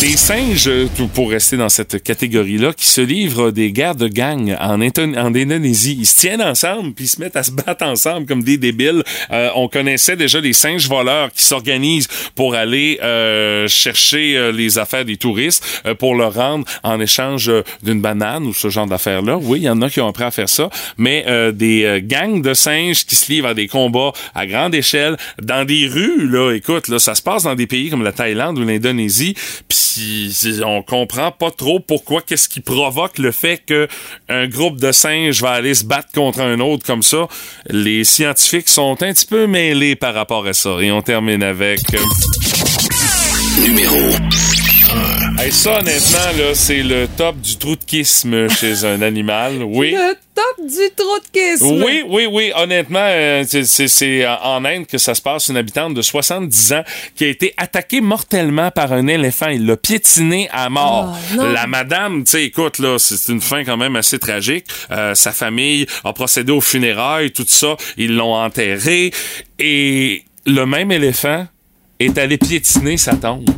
Des 0.00 0.16
singes, 0.16 0.68
euh, 0.68 0.86
pour 1.12 1.30
rester 1.30 1.56
dans 1.56 1.68
cette 1.68 2.00
catégorie-là, 2.04 2.72
qui 2.72 2.86
se 2.86 3.00
livrent 3.00 3.50
des 3.50 3.72
guerres 3.72 3.96
de 3.96 4.06
gang 4.06 4.56
en, 4.60 4.80
Indonésie. 4.80 5.96
Ils 5.98 6.06
se 6.06 6.20
tiennent 6.20 6.40
ensemble, 6.40 6.94
puis 6.94 7.06
ils 7.06 7.08
se 7.08 7.20
mettent 7.20 7.34
à 7.34 7.42
se 7.42 7.50
battre 7.50 7.84
ensemble 7.84 8.24
comme 8.26 8.44
des 8.44 8.58
débiles. 8.58 9.02
Euh, 9.32 9.50
on 9.56 9.66
connaissait 9.66 10.14
déjà 10.14 10.40
des 10.40 10.52
singes 10.52 10.88
voleurs 10.88 11.32
qui 11.32 11.44
s'organisent 11.44 12.06
pour 12.36 12.54
aller 12.54 13.00
euh, 13.02 13.66
chercher 13.66 14.36
euh, 14.36 14.52
les 14.52 14.78
affaires 14.78 15.04
des 15.04 15.16
touristes 15.16 15.82
euh, 15.84 15.96
pour 15.96 16.14
leur 16.14 16.32
rendre 16.32 16.64
en 16.84 17.00
échange 17.00 17.50
d'une 17.82 18.00
banane 18.00 18.46
ou 18.46 18.54
ce 18.54 18.68
genre 18.68 18.86
d'affaires-là. 18.86 19.36
Oui, 19.36 19.58
il 19.62 19.64
y 19.64 19.68
en 19.68 19.82
a 19.82 19.90
qui 19.90 20.00
ont 20.00 20.06
appris 20.06 20.22
à 20.22 20.30
faire 20.30 20.48
ça, 20.48 20.70
mais 20.96 21.26
des 21.52 22.00
gangs 22.04 22.40
de 22.40 22.54
singes 22.54 23.04
qui 23.04 23.16
se 23.16 23.32
livrent 23.32 23.48
à 23.48 23.54
des 23.54 23.66
combats 23.66 24.12
à 24.36 24.46
grande 24.46 24.76
échelle 24.76 25.16
dans 25.42 25.64
des 25.64 25.88
rues, 25.88 26.28
là, 26.28 26.52
écoute, 26.52 26.86
là, 26.86 27.00
ça 27.00 27.16
se 27.16 27.22
passe 27.22 27.42
dans 27.42 27.56
des 27.56 27.66
pays 27.66 27.90
comme 27.90 28.04
la 28.04 28.12
Thaïlande 28.12 28.58
ou 28.58 28.64
l'Indonésie, 28.64 29.34
si- 29.88 30.60
on 30.64 30.82
comprend 30.82 31.30
pas 31.32 31.50
trop 31.50 31.80
pourquoi, 31.80 32.22
qu'est-ce 32.22 32.48
qui 32.48 32.60
provoque 32.60 33.18
le 33.18 33.32
fait 33.32 33.58
que 33.66 33.88
un 34.28 34.46
groupe 34.46 34.78
de 34.80 34.92
singes 34.92 35.40
va 35.40 35.50
aller 35.50 35.74
se 35.74 35.84
battre 35.84 36.08
contre 36.14 36.40
un 36.40 36.60
autre 36.60 36.84
comme 36.86 37.02
ça. 37.02 37.26
Les 37.68 38.04
scientifiques 38.04 38.68
sont 38.68 38.92
un 39.02 39.12
petit 39.12 39.26
peu 39.26 39.46
mêlés 39.46 39.96
par 39.96 40.14
rapport 40.14 40.46
à 40.46 40.52
ça. 40.52 40.76
Et 40.80 40.90
on 40.90 41.02
termine 41.02 41.42
avec... 41.42 41.80
euh, 41.94 41.98
Numéro 43.62 43.96
Hey, 45.40 45.52
ça, 45.52 45.78
honnêtement, 45.78 46.18
là, 46.36 46.52
c'est 46.54 46.82
le 46.82 47.06
top 47.16 47.40
du 47.40 47.56
trou 47.58 47.76
de 47.76 47.84
kisme 47.84 48.48
chez 48.50 48.84
un 48.84 49.00
animal. 49.02 49.62
Oui. 49.62 49.92
Le 49.92 50.14
top 50.34 50.66
du 50.66 50.90
trou 50.96 51.16
de 51.20 51.30
kisme. 51.32 51.80
Oui, 51.84 52.02
oui, 52.08 52.26
oui. 52.28 52.50
Honnêtement, 52.56 52.98
euh, 53.04 53.44
c'est- 53.46 53.62
c'est 53.64 53.86
c'est 53.86 54.26
en 54.26 54.64
Inde 54.64 54.86
que 54.88 54.98
ça 54.98 55.14
se 55.14 55.22
passe. 55.22 55.46
Une 55.48 55.56
habitante 55.56 55.94
de 55.94 56.02
70 56.02 56.72
ans 56.72 56.82
qui 57.14 57.24
a 57.24 57.28
été 57.28 57.54
attaquée 57.56 58.00
mortellement 58.00 58.72
par 58.72 58.92
un 58.92 59.06
éléphant. 59.06 59.46
Il 59.48 59.64
l'a 59.64 59.76
piétiné 59.76 60.48
à 60.50 60.68
mort. 60.70 61.16
Oh. 61.38 61.42
La 61.52 61.68
madame, 61.68 62.24
tu 62.24 62.32
sais, 62.32 62.44
écoute, 62.44 62.80
là, 62.80 62.98
c'est 62.98 63.30
une 63.32 63.40
fin 63.40 63.62
quand 63.64 63.76
même 63.76 63.94
assez 63.94 64.18
tragique. 64.18 64.64
Euh, 64.90 65.14
sa 65.14 65.30
famille 65.30 65.86
a 66.02 66.12
procédé 66.12 66.50
aux 66.50 66.60
funérailles, 66.60 67.30
tout 67.30 67.46
ça. 67.46 67.76
Ils 67.96 68.16
l'ont 68.16 68.34
enterré. 68.34 69.12
Et 69.60 70.24
le 70.46 70.66
même 70.66 70.90
éléphant 70.90 71.46
est 72.00 72.18
allé 72.18 72.38
piétiner 72.38 72.96
sa 72.96 73.14
tombe. 73.14 73.48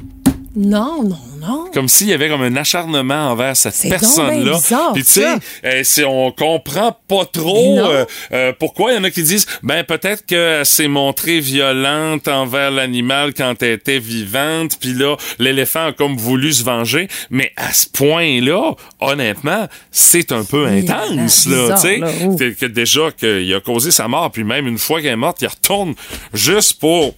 Non, 0.57 1.05
non, 1.05 1.17
non. 1.41 1.67
Comme 1.73 1.89
s'il 1.89 2.09
y 2.09 2.13
avait 2.13 2.29
comme 2.29 2.43
un 2.43 2.57
acharnement 2.57 3.29
envers 3.31 3.57
cette 3.57 3.73
personne-là. 3.89 4.59
Puis 4.95 5.05
tu 5.05 5.13
sais, 5.13 5.27
euh, 5.65 5.81
c'est- 5.85 6.05
on 6.05 6.33
comprend 6.33 6.97
pas 7.07 7.25
trop 7.25 7.79
euh, 7.79 8.05
euh, 8.33 8.53
pourquoi 8.59 8.91
il 8.91 8.97
y 8.97 8.99
en 8.99 9.05
a 9.05 9.11
qui 9.13 9.23
disent 9.23 9.47
ben 9.63 9.85
peut-être 9.85 10.27
qu'elle 10.27 10.67
s'est 10.67 10.89
montrée 10.89 11.39
violente 11.39 12.27
envers 12.27 12.73
l'animal 12.73 13.33
quand 13.33 13.63
elle 13.63 13.75
était 13.75 14.01
vivante, 14.01 14.77
puis 14.81 14.93
là 14.93 15.17
l'éléphant 15.39 15.87
a 15.87 15.93
comme 15.93 16.17
voulu 16.17 16.53
se 16.53 16.65
venger, 16.65 17.07
mais 17.31 17.53
à 17.57 17.73
ce 17.73 17.87
point-là, 17.89 18.73
honnêtement, 19.01 19.69
c'est 19.93 20.33
un 20.33 20.43
peu 20.43 20.67
intense 20.67 21.47
là, 21.47 21.77
tu 21.77 21.81
sais, 21.81 22.01
que, 22.39 22.51
que 22.59 22.67
déjà 22.67 23.13
qu'il 23.13 23.55
a 23.55 23.61
causé 23.61 23.93
sa 23.93 24.09
mort, 24.09 24.33
puis 24.33 24.43
même 24.43 24.67
une 24.67 24.79
fois 24.79 25.01
qu'elle 25.01 25.13
est 25.13 25.17
morte, 25.17 25.39
il 25.43 25.47
retourne 25.49 25.95
juste 26.35 26.81
pour 26.81 27.15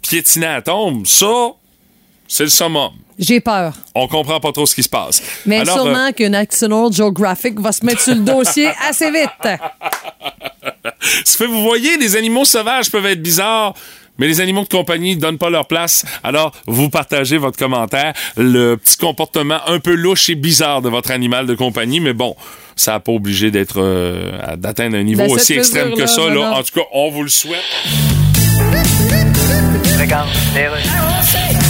piétiner 0.00 0.46
la 0.46 0.62
tombe. 0.62 1.06
Ça, 1.06 1.26
c'est 2.32 2.44
le 2.44 2.48
summum. 2.48 2.92
J'ai 3.18 3.40
peur. 3.40 3.74
On 3.94 4.08
comprend 4.08 4.40
pas 4.40 4.52
trop 4.52 4.64
ce 4.64 4.74
qui 4.74 4.82
se 4.82 4.88
passe. 4.88 5.22
Mais 5.44 5.58
Alors, 5.58 5.76
sûrement 5.76 6.06
euh, 6.06 6.12
que 6.12 6.24
National 6.24 6.90
Geographic 6.90 7.60
va 7.60 7.72
se 7.72 7.84
mettre 7.84 8.00
sur 8.00 8.14
le 8.14 8.22
dossier 8.22 8.70
assez 8.88 9.10
vite. 9.10 9.28
ça 9.42 11.36
fait, 11.36 11.46
vous 11.46 11.62
voyez, 11.62 11.98
les 11.98 12.16
animaux 12.16 12.46
sauvages 12.46 12.90
peuvent 12.90 13.04
être 13.04 13.20
bizarres. 13.20 13.74
Mais 14.18 14.28
les 14.28 14.40
animaux 14.40 14.62
de 14.62 14.68
compagnie 14.68 15.16
ne 15.16 15.20
donnent 15.20 15.36
pas 15.36 15.50
leur 15.50 15.66
place. 15.66 16.04
Alors, 16.22 16.52
vous 16.66 16.88
partagez 16.88 17.36
votre 17.36 17.58
commentaire, 17.58 18.14
le 18.36 18.76
petit 18.76 18.96
comportement 18.96 19.58
un 19.66 19.78
peu 19.78 19.94
louche 19.94 20.30
et 20.30 20.34
bizarre 20.34 20.80
de 20.80 20.88
votre 20.88 21.10
animal 21.10 21.46
de 21.46 21.54
compagnie, 21.54 22.00
mais 22.00 22.12
bon, 22.12 22.36
ça 22.76 22.92
n'a 22.92 23.00
pas 23.00 23.12
obligé 23.12 23.50
d'être 23.50 23.80
euh, 23.80 24.56
d'atteindre 24.56 24.96
un 24.96 25.02
niveau 25.02 25.24
Ben, 25.24 25.32
aussi 25.32 25.54
extrême 25.54 25.94
que 25.94 26.06
ça. 26.06 26.28
Là. 26.28 26.52
En 26.52 26.62
tout 26.62 26.78
cas, 26.80 26.86
on 26.92 27.10
vous 27.10 27.22
le 27.22 27.30
souhaite. 27.30 27.64
Regarde, 29.98 30.28
les 30.54 30.68
rues. 30.68 31.61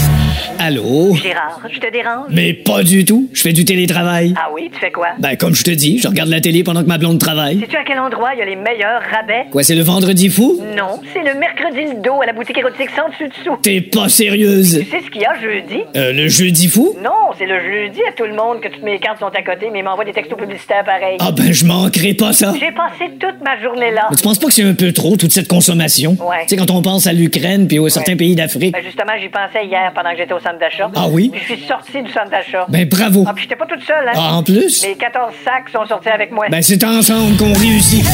Allô? 0.65 1.13
Gérard, 1.17 1.61
je 1.69 1.81
te 1.81 1.91
dérange? 1.91 2.27
Mais 2.31 2.53
pas 2.53 2.85
du 2.85 3.05
tout. 3.05 3.29
Je 3.33 3.43
fais 3.43 3.53
du 3.53 3.65
télétravail. 3.65 4.33
Ah 4.37 4.49
oui, 4.55 4.71
tu 4.73 4.79
fais 4.79 4.93
quoi? 4.93 5.09
Ben, 5.19 5.35
comme 5.35 5.57
je 5.57 5.65
te 5.65 5.73
dis, 5.73 5.99
je 5.99 6.07
regarde 6.07 6.29
la 6.29 6.41
télé 6.41 6.63
pendant 6.63 6.85
que 6.85 6.87
ma 6.87 6.99
blonde 6.99 7.19
travaille. 7.19 7.59
Sais-tu 7.59 7.77
à 7.77 7.83
quel 7.85 7.99
endroit 7.99 8.31
il 8.35 8.39
y 8.39 8.43
a 8.43 8.45
les 8.45 8.55
meilleurs 8.55 9.03
rabais? 9.11 9.47
Quoi, 9.51 9.65
c'est 9.65 9.75
le 9.75 9.83
vendredi 9.83 10.29
fou? 10.29 10.63
Non, 10.77 11.01
c'est 11.13 11.25
le 11.25 11.37
mercredi 11.37 11.93
le 11.93 12.01
dos 12.01 12.23
à 12.23 12.27
la 12.27 12.33
boutique 12.33 12.57
érotique 12.57 12.91
sans 12.95 13.09
dessus 13.09 13.27
dessous. 13.27 13.59
T'es 13.61 13.81
pas 13.81 14.09
sérieuse. 14.09 14.79
Tu 14.85 14.89
sais 14.89 15.03
ce 15.05 15.11
qu'il 15.11 15.23
y 15.23 15.25
a 15.25 15.35
jeudi? 15.41 15.81
Euh, 15.97 16.13
le 16.13 16.29
jeudi 16.29 16.69
fou? 16.69 16.95
Non, 17.03 17.35
c'est 17.37 17.47
le 17.47 17.59
jeudi 17.59 17.99
à 18.09 18.13
tout 18.13 18.23
le 18.23 18.35
monde 18.37 18.61
que 18.61 18.69
toutes 18.69 18.85
mes 18.85 19.01
cartes 19.01 19.19
sont 19.19 19.27
à 19.27 19.43
côté, 19.43 19.69
mais 19.73 19.81
ils 19.81 19.85
m'envoient 19.85 20.05
des 20.05 20.13
textos 20.13 20.39
publicitaires 20.39 20.85
pareils. 20.85 21.17
Ah 21.19 21.33
ben, 21.33 21.53
je 21.53 21.65
manquerai 21.65 22.15
pas 22.15 22.33
ça. 22.33 22.55
J'ai 22.61 22.71
passé 22.71 23.11
toute 23.19 23.43
ma 23.43 23.61
journée 23.61 23.91
là. 23.91 24.07
Mais 24.11 24.17
tu 24.17 24.23
penses 24.23 24.39
pas 24.39 24.47
que 24.47 24.55
c'est 24.55 24.63
un 24.63 24.75
peu 24.75 24.93
trop, 24.93 25.17
toute 25.17 25.33
cette 25.33 25.49
consommation? 25.49 26.17
Ouais. 26.21 26.43
Tu 26.43 26.51
sais, 26.51 26.57
quand 26.57 26.71
on 26.71 26.83
pense 26.83 27.09
à 27.09 27.13
l'Ukraine 27.13 27.67
puis 27.67 27.81
aux 27.81 27.89
certains 27.89 28.15
pays 28.15 28.37
d'Afrique. 28.37 28.73
Ben 28.73 28.85
justement, 28.85 29.15
j'y 29.21 29.29
pensais 29.29 29.67
hier 29.67 29.91
pendant 29.93 30.13
que 30.13 30.19
j'étais 30.19 30.35
au 30.35 30.39
centre 30.39 30.52
d'achat. 30.59 30.91
Ah 30.95 31.09
oui? 31.09 31.31
Puis 31.33 31.41
je 31.41 31.55
suis 31.55 31.67
sortie 31.67 32.03
du 32.03 32.11
centre 32.13 32.31
d'achat. 32.31 32.67
Ben, 32.69 32.89
bravo. 32.89 33.25
Ah, 33.27 33.33
puis 33.35 33.45
j'étais 33.45 33.57
pas 33.57 33.67
toute 33.67 33.83
seule, 33.83 34.09
hein? 34.09 34.13
Ah, 34.15 34.35
en 34.37 34.43
plus? 34.43 34.83
Mes 34.87 34.95
14 34.95 35.33
sacs 35.45 35.69
sont 35.73 35.87
sortis 35.87 36.09
avec 36.09 36.33
moi. 36.33 36.47
Ben, 36.51 36.63
c'est 36.63 36.83
ensemble 36.85 37.37
qu'on 37.37 37.53
réussit. 37.53 38.05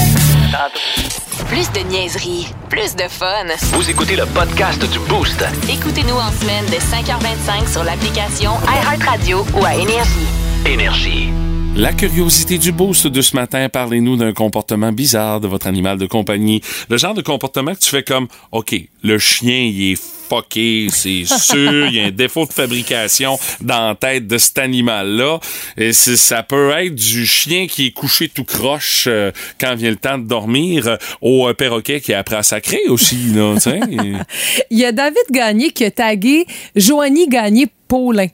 Plus 1.48 1.70
de 1.72 1.81
niaiserie, 1.88 2.48
plus 2.68 2.94
de 2.96 3.05
fun. 3.09 3.46
Vous 3.72 3.88
écoutez 3.90 4.16
le 4.16 4.27
podcast 4.27 4.81
du 4.90 4.98
Boost. 5.09 5.44
Écoutez-nous 5.70 6.16
en 6.16 6.31
semaine 6.33 6.64
de 6.66 6.77
5h25 6.77 7.72
sur 7.72 7.85
l'application 7.85 8.53
iHeartRadio 8.66 9.44
ou 9.55 9.64
à 9.64 9.74
Énergie. 9.74 10.27
Énergie. 10.66 11.29
La 11.77 11.92
curiosité 11.92 12.59
du 12.59 12.72
boost 12.72 13.07
de 13.07 13.22
ce 13.22 13.37
matin, 13.37 13.68
parlez-nous 13.68 14.16
d'un 14.16 14.33
comportement 14.33 14.90
bizarre 14.90 15.40
de 15.40 15.46
votre 15.46 15.68
animal 15.68 15.96
de 15.96 16.07
compagnie. 16.07 16.61
Le 16.90 16.96
genre 16.96 17.14
de 17.14 17.22
comportement 17.22 17.72
que 17.72 17.79
tu 17.79 17.88
fais 17.88 18.03
comme, 18.03 18.27
OK, 18.51 18.74
le 19.05 19.18
chien, 19.18 19.55
il 19.55 19.92
est 19.92 20.03
fucké, 20.29 20.88
c'est 20.91 21.25
sûr. 21.25 21.87
Il 21.87 21.95
y 21.95 22.01
a 22.01 22.07
un 22.07 22.11
défaut 22.11 22.47
de 22.47 22.53
fabrication 22.53 23.38
dans 23.61 23.88
la 23.88 23.95
tête 23.95 24.27
de 24.27 24.38
cet 24.38 24.59
animal-là. 24.59 25.41
Et 25.77 25.93
ça 25.93 26.43
peut 26.43 26.71
être 26.71 26.95
du 26.95 27.27
chien 27.27 27.67
qui 27.67 27.87
est 27.87 27.91
couché 27.93 28.29
tout 28.29 28.45
croche 28.45 29.05
euh, 29.07 29.33
quand 29.61 29.75
vient 29.75 29.91
le 29.91 29.97
temps 29.97 30.19
de 30.19 30.27
dormir 30.27 30.87
euh, 30.87 30.97
au 31.21 31.49
euh, 31.49 31.55
perroquet 31.55 32.01
qui 32.01 32.12
est 32.12 32.17
après 32.17 32.37
à 32.37 32.43
sacrer 32.43 32.81
aussi, 32.88 33.33
là. 33.35 33.55
Il 34.71 34.79
y 34.79 34.85
a 34.85 34.93
David 34.93 35.25
Gagné 35.31 35.71
qui 35.71 35.85
a 35.85 35.91
tagué 35.91 36.47
Joanie 36.77 37.29
Gagné-Paulin. 37.29 38.29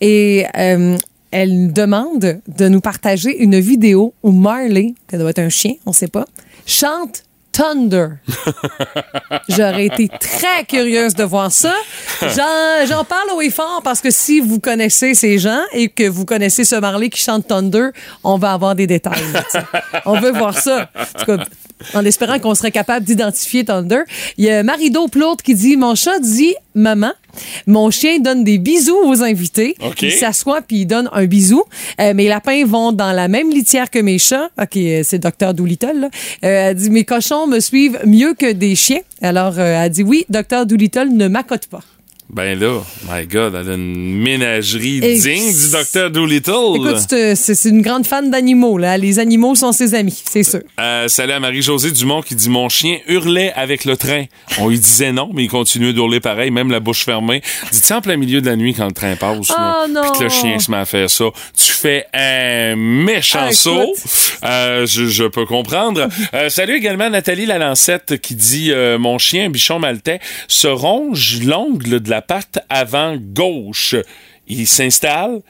Et 0.00 0.46
euh, 0.56 0.96
elle 1.30 1.72
demande 1.72 2.40
de 2.48 2.68
nous 2.68 2.80
partager 2.80 3.42
une 3.42 3.60
vidéo 3.60 4.14
où 4.22 4.32
Marley, 4.32 4.94
qui 5.08 5.16
doit 5.16 5.30
être 5.30 5.38
un 5.38 5.48
chien, 5.48 5.74
on 5.86 5.92
sait 5.92 6.08
pas, 6.08 6.26
chante 6.66 7.24
Thunder. 7.52 8.08
J'aurais 9.48 9.86
été 9.86 10.08
très 10.08 10.64
curieuse 10.66 11.14
de 11.14 11.24
voir 11.24 11.50
ça. 11.50 11.74
J'en, 12.20 13.04
parle 13.04 13.30
haut 13.34 13.40
et 13.40 13.50
fort 13.50 13.80
parce 13.82 14.00
que 14.00 14.10
si 14.10 14.40
vous 14.40 14.60
connaissez 14.60 15.14
ces 15.14 15.38
gens 15.38 15.60
et 15.72 15.88
que 15.88 16.08
vous 16.08 16.24
connaissez 16.24 16.64
ce 16.64 16.76
Marley 16.76 17.10
qui 17.10 17.20
chante 17.20 17.46
Thunder, 17.48 17.88
on 18.24 18.38
va 18.38 18.52
avoir 18.52 18.74
des 18.74 18.86
détails. 18.86 19.22
on 20.06 20.20
veut 20.20 20.32
voir 20.32 20.56
ça. 20.56 20.90
En 20.94 21.18
tout 21.18 21.24
cas, 21.26 21.44
en 21.94 22.04
espérant 22.04 22.38
qu'on 22.38 22.54
serait 22.54 22.70
capable 22.70 23.04
d'identifier 23.04 23.64
Thunder. 23.64 24.02
Il 24.36 24.44
y 24.44 24.50
a 24.50 24.62
Marido 24.62 25.08
Plourde 25.08 25.42
qui 25.42 25.54
dit 25.54 25.76
Mon 25.76 25.94
chat 25.94 26.18
dit 26.20 26.54
maman. 26.74 27.12
Mon 27.66 27.90
chien 27.90 28.18
donne 28.18 28.44
des 28.44 28.58
bisous 28.58 28.98
aux 29.04 29.22
invités. 29.22 29.74
OK. 29.84 30.02
Il 30.02 30.12
s'assoit 30.12 30.62
puis 30.62 30.78
il 30.78 30.86
donne 30.86 31.08
un 31.12 31.26
bisou. 31.26 31.62
Euh, 32.00 32.14
mes 32.14 32.28
lapins 32.28 32.64
vont 32.64 32.92
dans 32.92 33.12
la 33.12 33.28
même 33.28 33.50
litière 33.50 33.90
que 33.90 33.98
mes 33.98 34.18
chats. 34.18 34.50
OK, 34.60 34.76
euh, 34.76 35.02
c'est 35.04 35.18
Docteur 35.18 35.54
Doolittle. 35.54 36.00
Là. 36.00 36.10
Euh, 36.44 36.70
elle 36.70 36.74
dit 36.74 36.90
Mes 36.90 37.04
cochons 37.04 37.46
me 37.46 37.60
suivent 37.60 38.00
mieux 38.04 38.34
que 38.34 38.52
des 38.52 38.74
chiens. 38.74 39.00
Alors, 39.22 39.58
euh, 39.58 39.84
elle 39.84 39.90
dit 39.90 40.02
Oui, 40.02 40.24
Docteur 40.28 40.66
Doolittle 40.66 41.08
ne 41.10 41.28
m'accote 41.28 41.66
pas. 41.66 41.82
Ben 42.32 42.56
là, 42.58 42.80
my 43.10 43.26
God, 43.26 43.56
elle 43.58 43.70
a 43.70 43.74
une 43.74 44.14
ménagerie 44.22 45.00
Et- 45.02 45.18
digne 45.18 45.52
du 45.52 45.70
docteur 45.72 46.10
Doolittle. 46.12 46.76
Écoute, 46.76 46.96
c'est 47.08 47.34
c'est- 47.34 47.68
une 47.68 47.82
grande 47.82 48.06
fan 48.06 48.30
d'animaux. 48.30 48.78
là. 48.78 48.96
Les 48.98 49.18
animaux 49.18 49.56
sont 49.56 49.72
ses 49.72 49.94
amis, 49.94 50.22
c'est 50.30 50.44
sûr. 50.44 50.60
Euh, 50.78 51.08
salut 51.08 51.32
à 51.32 51.40
Marie-Josée 51.40 51.90
Dumont 51.90 52.22
qui 52.22 52.36
dit 52.36 52.48
Mon 52.48 52.68
chien 52.68 52.98
hurlait 53.08 53.52
avec 53.56 53.84
le 53.84 53.96
train. 53.96 54.24
On 54.58 54.68
lui 54.68 54.78
disait 54.78 55.10
non, 55.12 55.30
mais 55.34 55.44
il 55.44 55.48
continuait 55.48 55.92
d'hurler 55.92 56.20
pareil, 56.20 56.52
même 56.52 56.70
la 56.70 56.78
bouche 56.78 57.04
fermée. 57.04 57.42
Dit-tu 57.72 57.92
en 57.92 58.00
plein 58.00 58.16
milieu 58.16 58.40
de 58.40 58.46
la 58.46 58.54
nuit 58.54 58.74
quand 58.74 58.86
le 58.86 58.92
train 58.92 59.16
passe, 59.16 59.50
Oh 59.50 59.86
non. 59.90 60.02
puis 60.02 60.18
que 60.20 60.24
le 60.24 60.30
chien 60.30 60.58
se 60.60 60.70
met 60.70 60.76
à 60.76 60.84
faire 60.84 61.10
ça, 61.10 61.24
tu 61.56 61.72
fais 61.72 62.06
un 62.14 62.76
méchant 62.76 63.46
Ah, 63.48 63.52
saut? 63.52 63.92
Euh, 64.44 64.86
je, 64.86 65.06
je 65.06 65.24
peux 65.24 65.46
comprendre. 65.46 66.08
Euh, 66.34 66.48
salut 66.48 66.76
également 66.76 67.04
à 67.04 67.10
Nathalie 67.10 67.46
Lalancette 67.46 68.20
qui 68.20 68.36
dit 68.36 68.70
euh, 68.70 68.98
Mon 68.98 69.18
chien, 69.18 69.50
bichon 69.50 69.80
maltais, 69.80 70.20
se 70.46 70.68
ronge 70.68 71.40
l'ongle 71.44 72.00
de 72.00 72.08
la 72.10 72.19
patte 72.20 72.58
avant 72.68 73.16
gauche. 73.16 73.96
Il 74.46 74.66
s'installe, 74.66 75.40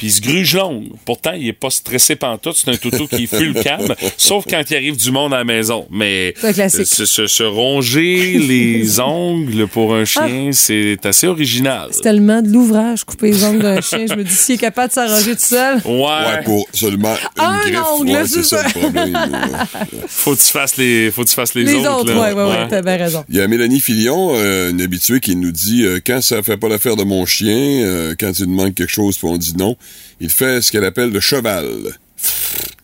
puis 0.00 0.06
il 0.06 0.12
se 0.12 0.22
gruge 0.22 0.54
l'ongle. 0.56 0.92
Pourtant, 1.04 1.32
il 1.32 1.46
est 1.46 1.52
pas 1.52 1.68
stressé 1.68 2.16
pantoute. 2.16 2.56
C'est 2.56 2.70
un 2.70 2.76
toutou 2.78 3.06
qui 3.06 3.24
est 3.24 3.26
full 3.26 3.52
calme, 3.62 3.94
sauf 4.16 4.46
quand 4.48 4.62
il 4.70 4.74
arrive 4.76 4.96
du 4.96 5.10
monde 5.10 5.34
à 5.34 5.36
la 5.38 5.44
maison. 5.44 5.86
Mais 5.90 6.32
classique. 6.54 6.86
se, 6.86 7.42
ronger 7.42 8.38
les 8.38 8.98
ongles 9.00 9.66
pour 9.68 9.94
un 9.94 10.06
chien, 10.06 10.52
c'est 10.52 11.04
assez 11.04 11.26
original. 11.26 11.88
C'est 11.92 12.00
tellement 12.00 12.40
de 12.40 12.48
l'ouvrage, 12.48 13.04
couper 13.04 13.32
les 13.32 13.44
ongles 13.44 13.60
d'un 13.60 13.82
chien. 13.82 14.06
Je 14.08 14.14
me 14.14 14.24
dis, 14.24 14.32
s'il 14.34 14.54
est 14.54 14.58
capable 14.58 14.88
de 14.88 14.94
s'arranger 14.94 15.34
tout 15.36 15.42
seul. 15.42 15.82
Ouais, 15.84 16.00
Ouais, 16.30 16.42
pour 16.46 16.66
seulement 16.72 17.14
une 17.36 17.42
Un 17.44 17.58
griffe. 17.60 17.78
ongle, 17.92 18.10
ouais, 18.12 18.26
c'est 18.26 18.42
c'est 18.42 18.56
ça 18.56 18.62
ça. 18.62 18.68
le 18.68 18.80
problème. 18.80 19.18
faut 20.08 20.34
que 20.34 20.40
tu 20.40 20.46
fasses 20.50 20.76
les, 20.78 21.10
faut 21.10 21.24
que 21.24 21.28
tu 21.28 21.34
fasses 21.34 21.52
les, 21.54 21.64
Les 21.64 21.86
autres. 21.86 22.14
ouais, 22.14 22.32
ouais, 22.32 22.42
ouais, 22.42 22.50
Ouais. 22.50 22.68
t'as 22.70 22.80
bien 22.80 22.96
raison. 22.96 23.22
Il 23.28 23.36
y 23.36 23.40
a 23.42 23.46
Mélanie 23.48 23.80
Filion, 23.80 24.30
euh, 24.34 24.70
une 24.70 24.80
habituée, 24.80 25.20
qui 25.20 25.36
nous 25.36 25.52
dit 25.52 25.84
euh, 25.84 26.00
quand 26.06 26.22
ça 26.22 26.42
fait 26.42 26.56
pas 26.56 26.68
l'affaire 26.68 26.96
de 26.96 27.04
mon 27.04 27.26
chien, 27.26 27.54
euh, 27.84 28.14
quand 28.18 28.32
il 28.38 28.46
demande 28.46 28.74
quelque 28.74 28.90
chose 28.90 29.18
puis 29.18 29.26
on 29.28 29.36
dit 29.36 29.54
non, 29.58 29.76
il 30.20 30.30
fait 30.30 30.60
ce 30.62 30.70
qu'elle 30.72 30.84
appelle 30.84 31.10
le 31.10 31.20
cheval. 31.20 31.66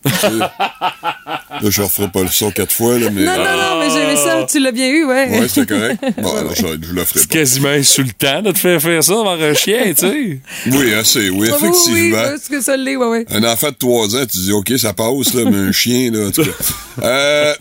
Tu 0.05 0.09
sais, 0.13 0.29
là, 0.39 1.69
je 1.69 1.81
referai 1.81 2.07
pas 2.07 2.21
le 2.23 2.29
son 2.29 2.49
quatre 2.49 2.71
fois, 2.71 2.97
là, 2.97 3.09
mais. 3.11 3.23
Non, 3.25 3.35
non, 3.37 3.43
non, 3.43 3.79
mais 3.79 3.89
j'ai 3.91 4.01
aimé 4.01 4.15
ça. 4.15 4.45
Tu 4.49 4.59
l'as 4.59 4.71
bien 4.71 4.87
eu, 4.89 5.03
ouais. 5.05 5.29
Ouais, 5.39 5.47
c'était 5.47 5.75
correct. 5.75 6.03
Bon, 6.21 6.35
alors 6.35 6.55
je, 6.55 6.61
je 6.81 6.93
le 6.93 7.03
ferai 7.03 7.19
C'est 7.19 7.27
pas. 7.27 7.33
quasiment 7.33 7.67
insultant 7.69 8.41
de 8.41 8.51
te 8.51 8.57
faire 8.57 8.81
faire 8.81 9.03
ça 9.03 9.13
devant 9.13 9.31
un 9.39 9.53
chien, 9.53 9.93
tu 9.93 10.07
sais. 10.07 10.39
Oui, 10.67 10.93
assez, 10.93 11.29
oui, 11.29 11.49
Ah, 11.51 11.57
oui, 11.61 11.61
oui, 11.61 11.69
effectivement. 11.69 12.17
oui, 12.23 12.33
est-ce 12.35 12.49
que 12.49 12.61
ça 12.61 12.77
l'est, 12.77 12.95
ouais, 12.95 13.05
ouais. 13.07 13.25
Un 13.29 13.43
enfant 13.43 13.69
de 13.69 13.75
3 13.75 14.15
ans, 14.15 14.25
tu 14.31 14.37
dis, 14.37 14.51
OK, 14.53 14.71
ça 14.77 14.93
passe, 14.93 15.33
là, 15.33 15.43
mais 15.45 15.57
un 15.57 15.71
chien, 15.71 16.09
là, 16.11 16.27
en 16.27 16.31
tout 16.31 16.43
cas. 16.43 16.51
Euh, 17.03 17.53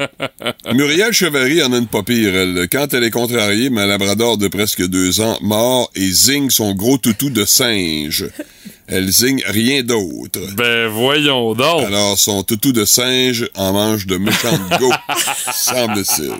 Muriel 0.72 1.12
Chevary 1.12 1.62
en 1.62 1.70
a 1.74 1.76
une 1.76 1.86
pas 1.88 2.02
pire, 2.02 2.34
elle. 2.34 2.68
Quand 2.72 2.94
elle 2.94 3.04
est 3.04 3.10
contrariée, 3.10 3.68
ma 3.68 3.84
labrador 3.84 4.38
de 4.38 4.48
presque 4.48 4.86
deux 4.86 5.20
ans 5.20 5.36
mort 5.42 5.90
et 5.94 6.10
zigne 6.10 6.48
son 6.48 6.72
gros 6.72 6.96
toutou 6.96 7.28
de 7.28 7.44
singe. 7.44 8.24
Elle 8.88 9.08
zigne 9.10 9.42
rien 9.46 9.82
d'autre. 9.82 10.38
Ben, 10.56 10.86
voyons 10.88 11.54
donc. 11.54 11.84
Alors, 11.84 12.16
son 12.18 12.42
toutou 12.44 12.72
de 12.72 12.84
singe 12.84 13.48
en 13.56 13.72
mange 13.72 14.06
de 14.06 14.16
méchantes 14.16 14.60
go, 14.78 14.92
semble-t-il. 15.52 16.32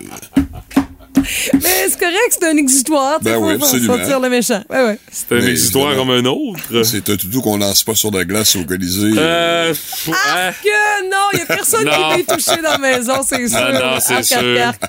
Mais 1.54 1.88
c'est 1.88 1.98
correct, 1.98 2.30
c'est 2.38 2.44
un 2.46 2.56
exutoire. 2.56 3.18
Ben 3.20 3.36
oui, 3.38 3.54
absolument. 3.54 3.96
sortir 3.96 4.20
le 4.20 4.28
méchant. 4.28 4.62
Ouais, 4.70 4.84
ouais. 4.84 4.98
C'est 5.10 5.28
Mais 5.32 5.52
histoire 5.54 5.92
évidemment. 5.92 6.12
comme 6.14 6.26
un 6.26 6.30
autre. 6.30 6.84
C'est 6.84 7.08
un 7.10 7.16
toutou 7.16 7.40
qu'on 7.42 7.56
lance 7.56 7.82
pas 7.82 7.96
sur 7.96 8.12
la 8.12 8.24
glace 8.24 8.54
au 8.54 8.64
Colisée. 8.64 9.10
Euh, 9.16 9.74
hein. 10.08 10.52
Que 10.62 11.10
non, 11.10 11.16
il 11.32 11.38
y 11.40 11.42
a 11.42 11.46
personne 11.46 11.84
qui 11.84 12.22
peut 12.24 12.34
toucher 12.36 12.62
dans 12.62 12.70
la 12.72 12.78
maison, 12.78 13.14
c'est 13.28 13.48
sûr. 13.48 13.58
Ah 13.60 13.72
non, 13.72 13.98
c'est 14.00 14.14
Arc, 14.14 14.32
arc, 14.32 14.44
sûr. 14.44 14.60
arc. 14.62 14.82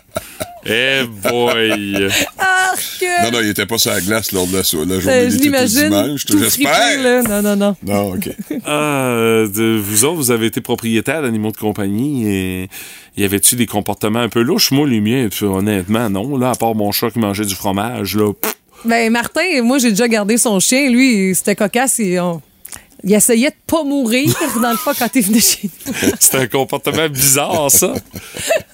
Eh 0.66 1.04
boy. 1.24 2.08
Arc! 2.38 3.06
Non, 3.24 3.32
non, 3.32 3.40
il 3.42 3.50
était 3.50 3.66
pas 3.66 3.78
sur 3.78 3.92
la 3.92 4.02
glace 4.02 4.32
lors 4.32 4.48
de 4.48 4.58
la, 4.58 4.64
so- 4.64 4.84
la 4.84 4.96
Euh, 4.96 5.00
journée 5.02 5.24
je 5.26 5.30
du 5.30 5.38
toutou 5.38 5.44
l'imagine. 5.46 6.18
J'espère. 6.40 7.24
Non, 7.30 7.42
non, 7.42 7.56
non. 7.56 7.76
Non, 7.84 8.14
OK. 8.14 8.30
Ah, 8.66 9.08
euh, 9.10 9.48
de- 9.48 9.80
vous 9.82 10.04
autres, 10.06 10.16
vous 10.16 10.32
avez 10.32 10.48
été 10.48 10.60
propriétaire 10.62 11.22
d'animaux 11.22 11.52
de 11.52 11.58
compagnie 11.58 12.28
et 12.28 12.70
y 13.16 13.24
avait-tu 13.24 13.56
des 13.56 13.66
comportements 13.66 14.20
un 14.20 14.30
peu 14.30 14.42
louches? 14.42 14.72
Moi, 14.72 14.88
les 14.88 15.00
miens, 15.00 15.30
honnêtement, 15.42 16.10
non. 16.10 16.38
Là, 16.38 16.52
à 16.52 16.56
part 16.56 16.76
mon 16.76 16.92
chat 16.92 17.12
qui 17.12 17.20
mangeait 17.20 17.46
du 17.46 17.56
fromage, 17.56 18.16
là. 18.16 18.34
pff, 18.34 18.54
Ben, 18.86 19.12
Martin, 19.12 19.62
moi, 19.64 19.78
j'ai 19.80 19.90
déjà 19.92 20.08
gardé 20.08 20.38
son 20.38 20.60
chien. 20.60 20.90
Lui, 20.90 21.34
c'était 21.34 21.56
cocasse. 21.56 22.00
Et 22.00 22.20
on- 22.20 22.42
Il 23.04 23.14
essayait 23.14 23.50
de 23.50 23.56
pas 23.68 23.84
mourir 23.84 24.34
dans 24.62 24.72
le 24.72 24.78
fond 24.78 24.92
quand 24.98 25.10
il 25.16 25.22
venait 25.24 25.40
chez 25.40 25.70
nous. 25.86 25.94
C'était 26.20 26.38
un 26.38 26.48
comportement 26.48 27.08
bizarre, 27.10 27.70
ça. 27.72 27.94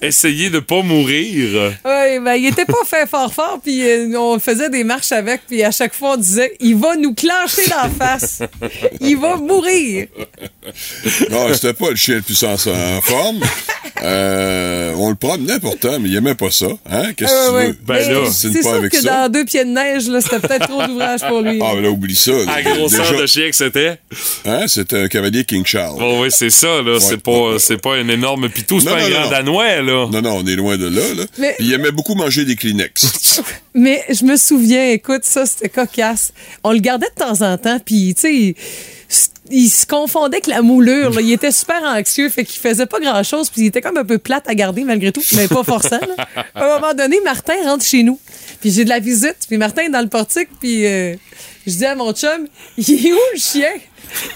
Essayer 0.00 0.50
de 0.50 0.60
pas 0.60 0.82
mourir. 0.82 1.72
Oui, 1.84 2.18
ben, 2.20 2.34
il 2.34 2.46
était 2.46 2.64
pas 2.64 2.84
fait 2.86 3.06
fort 3.08 3.32
fort, 3.32 3.58
puis 3.62 3.86
euh, 3.86 4.18
on 4.18 4.38
faisait 4.38 4.70
des 4.70 4.82
marches 4.84 5.12
avec, 5.12 5.42
puis 5.46 5.62
à 5.62 5.70
chaque 5.70 5.94
fois, 5.94 6.14
on 6.14 6.16
disait 6.16 6.56
il 6.60 6.76
va 6.76 6.96
nous 6.96 7.14
clencher 7.14 7.68
dans 7.68 7.82
la 7.82 7.90
face. 7.90 8.42
Il 9.00 9.16
va 9.18 9.36
mourir. 9.36 10.06
Non, 11.30 11.52
c'était 11.52 11.74
pas 11.74 11.90
le 11.90 11.96
chien 11.96 12.16
le 12.16 12.22
plus 12.22 12.42
en, 12.44 12.56
forme. 12.56 13.40
Euh, 14.02 14.92
on 14.96 15.10
le 15.10 15.14
promenait 15.14 15.60
pourtant, 15.60 15.98
mais 16.00 16.08
il 16.08 16.16
aimait 16.16 16.34
pas 16.34 16.50
ça. 16.50 16.66
Hein? 16.90 17.12
Qu'est-ce 17.16 17.32
que 17.32 17.34
Ouais, 17.34 17.48
tu 17.50 17.54
ouais. 17.54 17.66
veux? 17.68 17.78
Ben 17.86 18.30
c'est 18.32 18.52
c'est 18.52 18.62
sûr 18.62 18.74
avec 18.74 18.92
que 18.92 19.00
ça? 19.00 19.26
dans 19.26 19.32
deux 19.32 19.44
pieds 19.44 19.64
de 19.64 19.70
neige, 19.70 20.08
là, 20.08 20.20
c'était 20.20 20.40
peut-être 20.40 20.68
trop 20.68 20.86
d'ouvrage 20.86 21.20
pour 21.28 21.40
lui. 21.42 21.58
Ah, 21.62 21.72
mais 21.76 21.82
là, 21.82 21.90
oublie 21.90 22.16
ça. 22.16 22.32
là. 22.32 22.52
À 22.54 22.62
grosseur 22.62 23.06
Déjà, 23.10 23.20
de 23.22 23.26
chien 23.26 23.48
que 23.50 23.56
c'était. 23.56 23.98
Hein, 24.46 24.66
c'était 24.66 24.98
un 25.02 25.08
cavalier 25.08 25.44
King 25.44 25.64
Charles. 25.64 25.98
Bon, 25.98 26.22
oui, 26.22 26.28
c'est 26.30 26.50
ça, 26.50 26.82
là. 26.82 26.98
c'est 27.00 27.22
pas, 27.22 27.58
c'est 27.58 27.78
pas 27.78 27.94
un 27.96 28.08
énorme 28.08 28.48
pitou, 28.48 28.80
c'est 28.80 28.86
Non, 28.86 28.92
pas 28.96 29.00
un 29.00 29.08
non, 29.08 29.10
grand 29.10 29.24
non. 29.24 29.30
danois, 29.30 29.82
là. 29.82 30.08
Non, 30.10 30.22
non, 30.22 30.36
on 30.42 30.46
est 30.46 30.56
loin 30.56 30.76
de 30.76 30.86
là. 30.88 31.14
là. 31.16 31.24
Mais- 31.38 31.54
Puis 31.58 31.66
il 31.66 31.72
aimait 31.72 31.92
beaucoup 31.92 32.14
manger 32.14 32.44
des 32.44 32.56
Kleenex. 32.56 33.40
Mais 33.74 34.04
je 34.08 34.24
me 34.24 34.36
souviens, 34.36 34.90
écoute, 34.90 35.24
ça, 35.24 35.46
c'était 35.46 35.68
cocasse. 35.68 36.32
On 36.62 36.72
le 36.72 36.78
gardait 36.78 37.08
de 37.08 37.24
temps 37.24 37.42
en 37.42 37.58
temps, 37.58 37.80
puis, 37.84 38.14
tu 38.14 38.20
sais, 38.20 38.54
il, 39.50 39.68
se 39.68 39.84
confondait 39.84 40.36
avec 40.36 40.46
la 40.46 40.62
moulure. 40.62 41.10
là. 41.10 41.20
Il 41.20 41.32
était 41.32 41.50
super 41.50 41.82
anxieux, 41.82 42.28
fait 42.28 42.44
qu'il 42.44 42.60
faisait 42.60 42.86
pas 42.86 43.00
grand-chose, 43.00 43.50
puis 43.50 43.62
il 43.62 43.66
était 43.66 43.80
comme 43.80 43.96
un 43.96 44.04
peu 44.04 44.18
plate 44.18 44.48
à 44.48 44.54
garder 44.54 44.84
malgré 44.84 45.10
tout, 45.10 45.22
mais 45.34 45.48
pas 45.48 45.64
forçant. 45.64 45.98
là. 46.00 46.44
À 46.54 46.64
un 46.64 46.80
moment 46.80 46.94
donné, 46.94 47.18
Martin 47.24 47.54
rentre 47.64 47.84
chez 47.84 48.04
nous, 48.04 48.20
puis 48.60 48.70
j'ai 48.70 48.84
de 48.84 48.90
la 48.90 49.00
visite, 49.00 49.38
puis 49.48 49.58
Martin 49.58 49.82
est 49.82 49.90
dans 49.90 50.02
le 50.02 50.08
portique, 50.08 50.48
puis 50.60 50.86
euh, 50.86 51.16
je 51.66 51.72
dis 51.72 51.84
à 51.84 51.96
mon 51.96 52.12
chum, 52.12 52.46
il 52.78 53.06
est 53.06 53.12
où 53.12 53.18
le 53.34 53.38
chien? 53.38 53.72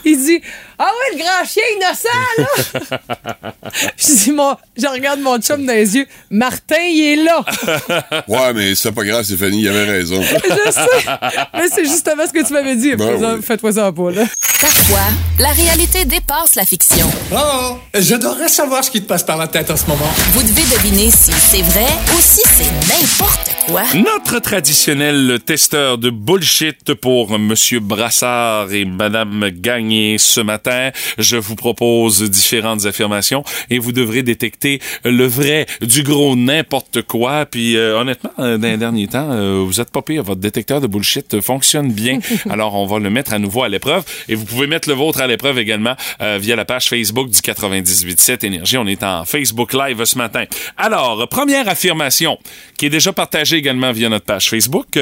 Il 0.05 0.19
dit 0.19 0.41
Ah 0.81 0.85
ouais, 0.85 1.19
le 1.19 1.25
grand 1.25 1.45
chien 1.45 1.63
innocent, 1.77 2.09
là! 2.39 3.53
je, 3.97 4.25
dis, 4.25 4.33
mon, 4.33 4.57
je 4.77 4.87
regarde 4.87 5.19
mon 5.21 5.39
chum 5.39 5.67
dans 5.67 5.73
les 5.73 5.97
yeux. 5.97 6.07
Martin, 6.31 6.81
il 6.81 7.01
est 7.03 7.25
là! 7.25 7.45
Ouais, 8.29 8.53
mais 8.53 8.75
c'est 8.75 8.93
pas 8.93 9.05
grave, 9.05 9.25
Stéphanie, 9.25 9.63
il 9.63 9.69
avait 9.69 9.85
raison. 9.85 10.21
Je 10.23 10.71
sais. 10.71 11.07
Mais 11.55 11.69
c'est 11.75 11.85
justement 11.85 12.27
ce 12.27 12.33
que 12.33 12.47
tu 12.47 12.53
m'avais 12.53 12.77
dit. 12.77 12.95
Ben 12.95 13.13
Fais-toi 13.13 13.35
oui. 13.35 13.43
Fais-toi 13.43 13.73
ça 13.73 13.93
pas, 13.93 14.11
là. 14.11 14.25
Parfois, 14.61 15.07
la 15.39 15.51
réalité 15.51 16.05
dépasse 16.05 16.55
la 16.55 16.65
fiction. 16.65 17.09
Oh, 17.33 17.79
j'adorerais 17.95 18.49
savoir 18.49 18.85
ce 18.85 18.91
qui 18.91 19.01
te 19.01 19.07
passe 19.07 19.23
par 19.23 19.37
la 19.37 19.47
tête 19.49 19.71
en 19.71 19.77
ce 19.77 19.87
moment. 19.87 20.11
Vous 20.33 20.43
devez 20.43 20.63
deviner 20.77 21.11
si 21.11 21.33
c'est 21.33 21.63
vrai 21.63 21.87
ou 22.13 22.21
si 22.21 22.43
c'est 22.57 22.71
n'importe 22.89 23.51
quoi. 23.55 23.58
Quoi? 23.69 23.83
Notre 23.95 24.41
traditionnel 24.41 25.39
testeur 25.45 25.99
de 25.99 26.11
bullshit 26.11 26.95
pour 26.95 27.39
Monsieur 27.39 27.81
Brassard 27.81 28.73
et 28.73 28.85
Madame 28.85 29.51
Gagné 29.51 30.19
ce 30.19 30.41
matin. 30.41 30.91
Je 31.19 31.37
vous 31.37 31.55
propose 31.55 32.23
différentes 32.31 32.87
affirmations 32.87 33.45
et 33.71 33.79
vous 33.79 33.93
devrez 33.93 34.23
détecter 34.23 34.81
le 35.05 35.27
vrai 35.27 35.67
du 35.81 36.03
gros 36.03 36.37
n'importe 36.37 37.03
quoi. 37.03 37.47
Puis 37.47 37.77
euh, 37.77 37.99
honnêtement, 37.99 38.33
euh, 38.39 38.59
dans 38.59 38.69
les 38.69 38.77
derniers 38.77 39.09
temps, 39.09 39.31
euh, 39.31 39.63
vous 39.65 39.81
êtes 39.81 39.91
pas 39.91 40.03
pire. 40.03 40.23
Votre 40.23 40.41
détecteur 40.41 40.81
de 40.81 40.87
bullshit 40.87 41.41
fonctionne 41.41 41.93
bien. 41.93 42.21
Alors 42.51 42.75
on 42.75 42.87
va 42.87 42.99
le 42.99 43.11
mettre 43.11 43.33
à 43.33 43.39
nouveau 43.39 43.63
à 43.63 43.69
l'épreuve 43.69 44.05
et 44.29 44.35
vous 44.35 44.45
pouvez 44.45 44.67
mettre 44.67 44.89
le 44.89 44.95
vôtre 44.95 45.21
à 45.21 45.27
l'épreuve 45.27 45.59
également 45.59 45.95
euh, 46.21 46.39
via 46.41 46.57
la 46.57 46.65
page 46.65 46.89
Facebook 46.89 47.29
du 47.29 47.39
98.7 47.39 48.47
Énergie. 48.47 48.79
On 48.79 48.87
est 48.87 49.03
en 49.03 49.25
Facebook 49.25 49.75
Live 49.75 50.05
ce 50.05 50.17
matin. 50.17 50.45
Alors, 50.77 51.29
première 51.29 51.69
affirmation 51.69 52.39
qui 52.77 52.87
est 52.87 52.91
déjà 52.91 53.13
partagée 53.13 53.58
également 53.59 53.93
via 53.93 54.09
notre 54.09 54.25
page 54.25 54.49
Facebook. 54.49 54.99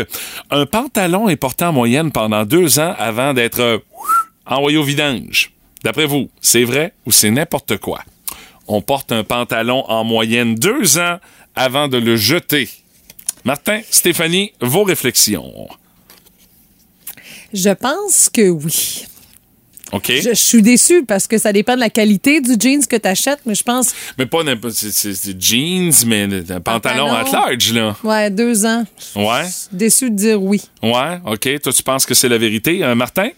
Un 0.51 0.67
pantalon 0.67 1.29
est 1.29 1.37
porté 1.37 1.65
en 1.65 1.73
moyenne 1.73 2.11
pendant 2.11 2.45
deux 2.45 2.79
ans 2.79 2.95
avant 2.99 3.35
d'être 3.35 3.61
euh, 3.61 3.79
envoyé 4.47 4.79
au 4.79 4.83
vidange. 4.83 5.53
D'après 5.85 6.07
vous, 6.07 6.29
c'est 6.41 6.65
vrai 6.65 6.93
ou 7.07 7.13
c'est 7.13 7.31
n'importe 7.31 7.77
quoi? 7.79 8.01
On 8.67 8.83
porte 8.83 9.13
un 9.13 9.23
pantalon 9.23 9.85
en 9.89 10.03
moyenne 10.03 10.55
deux 10.55 10.99
ans 10.99 11.19
avant 11.55 11.89
de 11.89 11.99
le 11.99 12.17
jeter. 12.17 12.69
Martin, 13.45 13.81
Stéphanie, 13.91 14.53
vos 14.61 14.83
réflexions. 14.83 15.69
Je 17.53 17.71
pense 17.71 18.29
que 18.29 18.49
oui. 18.51 19.05
Je, 19.93 20.31
je 20.31 20.35
suis 20.35 20.63
déçue 20.63 21.05
parce 21.05 21.27
que 21.27 21.39
ça 21.39 21.53
dépend 21.53 21.75
de 21.75 21.81
la 21.81 21.91
qualité 21.91 22.41
du 22.41 22.55
jeans 22.59 22.85
que 22.87 22.97
tu 22.97 23.07
achètes, 23.09 23.41
mais 23.47 23.55
je 23.55 23.63
pense, 23.63 23.95
Mais 24.19 24.27
pas 24.27 24.43
n'importe. 24.43 24.75
C'est, 24.75 25.41
jeans, 25.41 25.93
mais 26.07 26.25
un 26.25 26.61
pantalon 26.61 27.09
Pantalon. 27.09 27.15
at 27.15 27.31
large, 27.33 27.73
là. 27.73 27.97
ouais, 28.03 28.31
deux 28.31 28.67
ans. 28.67 28.85
Ouais. 29.15 29.45
Déçue 29.73 30.11
de 30.11 30.17
dire 30.17 30.43
oui. 30.43 30.61
Ouais, 30.83 31.21
OK. 31.25 31.61
Toi, 31.63 31.73
tu 31.73 31.83
penses 31.83 32.05
que 32.05 32.15
c'est 32.15 32.29
la 32.29 32.39
vérité. 32.39 32.83
Euh, 32.85 32.95
Martin? 32.95 33.29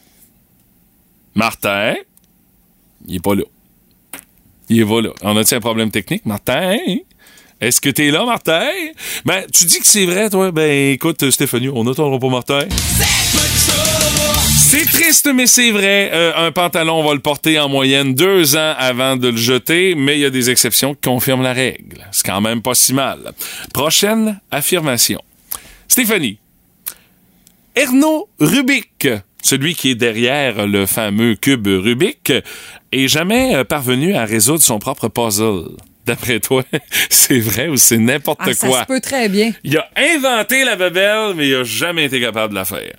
Martin? 1.34 1.94
Il 3.06 3.16
est 3.16 3.20
pas 3.22 3.34
là. 3.34 3.42
Il 4.70 4.80
est 4.80 4.84
pas 4.86 5.00
là. 5.00 5.10
On 5.22 5.36
a-tu 5.36 5.54
un 5.54 5.60
problème 5.60 5.90
technique? 5.90 6.26
Martin? 6.26 6.76
Est-ce 7.60 7.80
que 7.80 7.90
t'es 7.90 8.10
là, 8.10 8.24
Martin? 8.24 8.66
Ben, 9.24 9.44
tu 9.52 9.64
dis 9.66 9.80
que 9.80 9.86
c'est 9.86 10.06
vrai, 10.06 10.30
toi? 10.30 10.50
Ben, 10.52 10.92
écoute, 10.92 11.28
Stéphanie, 11.30 11.68
on 11.68 11.84
n'attendra 11.84 12.18
pas 12.18 12.28
Martin. 12.28 12.60
C'est 14.70 14.84
triste, 14.84 15.30
mais 15.34 15.46
c'est 15.46 15.70
vrai. 15.70 16.10
Euh, 16.12 16.32
un 16.36 16.52
pantalon, 16.52 17.00
on 17.00 17.02
va 17.02 17.14
le 17.14 17.20
porter 17.20 17.58
en 17.58 17.70
moyenne 17.70 18.14
deux 18.14 18.54
ans 18.54 18.74
avant 18.76 19.16
de 19.16 19.28
le 19.28 19.36
jeter, 19.38 19.94
mais 19.94 20.16
il 20.16 20.20
y 20.20 20.24
a 20.26 20.30
des 20.30 20.50
exceptions 20.50 20.92
qui 20.94 21.08
confirment 21.08 21.42
la 21.42 21.54
règle. 21.54 22.06
C'est 22.12 22.26
quand 22.26 22.42
même 22.42 22.60
pas 22.60 22.74
si 22.74 22.92
mal. 22.92 23.32
Prochaine 23.72 24.38
affirmation. 24.50 25.22
Stéphanie. 25.88 26.38
Erno 27.74 28.28
Rubik, 28.40 29.08
celui 29.42 29.74
qui 29.74 29.92
est 29.92 29.94
derrière 29.94 30.66
le 30.66 30.84
fameux 30.84 31.34
cube 31.34 31.66
Rubik, 31.66 32.30
est 32.92 33.08
jamais 33.08 33.54
euh, 33.56 33.64
parvenu 33.64 34.14
à 34.16 34.26
résoudre 34.26 34.62
son 34.62 34.78
propre 34.78 35.08
puzzle. 35.08 35.76
D'après 36.04 36.40
toi, 36.40 36.62
c'est 37.08 37.40
vrai 37.40 37.68
ou 37.68 37.78
c'est 37.78 37.96
n'importe 37.96 38.40
Ah, 38.42 38.52
ça 38.52 38.66
quoi? 38.66 38.80
se 38.82 38.86
peut 38.86 39.00
très 39.00 39.30
bien. 39.30 39.50
Il 39.64 39.78
a 39.78 39.88
inventé 39.96 40.64
la 40.64 40.76
babelle, 40.76 41.32
mais 41.36 41.48
il 41.48 41.54
a 41.54 41.64
jamais 41.64 42.04
été 42.04 42.20
capable 42.20 42.50
de 42.52 42.58
la 42.58 42.64
faire. 42.66 42.96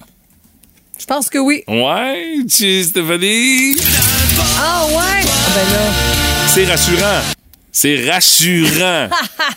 Je 0.99 1.05
pense 1.05 1.29
que 1.29 1.37
oui. 1.37 1.63
Ouais, 1.67 2.35
tu, 2.53 2.83
Stéphanie? 2.83 3.77
Ah 4.57 4.85
ouais? 4.87 4.95
Ah 4.97 5.49
ben 5.55 5.73
là. 5.73 5.91
C'est 6.47 6.65
rassurant. 6.65 7.21
C'est 7.71 8.09
rassurant 8.09 9.09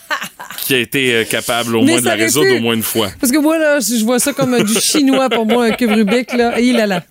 qu'il 0.59 0.75
a 0.77 0.79
été 0.79 1.13
euh, 1.13 1.23
capable 1.25 1.75
au 1.75 1.81
Mais 1.83 1.93
moins 1.93 2.01
de 2.01 2.05
la 2.05 2.13
résoudre 2.15 2.47
pu. 2.47 2.57
au 2.57 2.59
moins 2.61 2.73
une 2.75 2.83
fois. 2.83 3.09
Parce 3.19 3.31
que 3.33 3.39
moi, 3.39 3.57
là, 3.57 3.79
je 3.79 4.03
vois 4.05 4.19
ça 4.19 4.31
comme 4.31 4.53
euh, 4.53 4.63
du 4.63 4.73
chinois 4.79 5.29
pour 5.29 5.45
moi, 5.45 5.65
un 5.65 5.71
cube 5.71 5.91
Rubik, 5.91 6.31
là. 6.33 6.59
Et 6.59 6.67
il 6.67 6.79
est 6.79 6.87
là. 6.87 7.03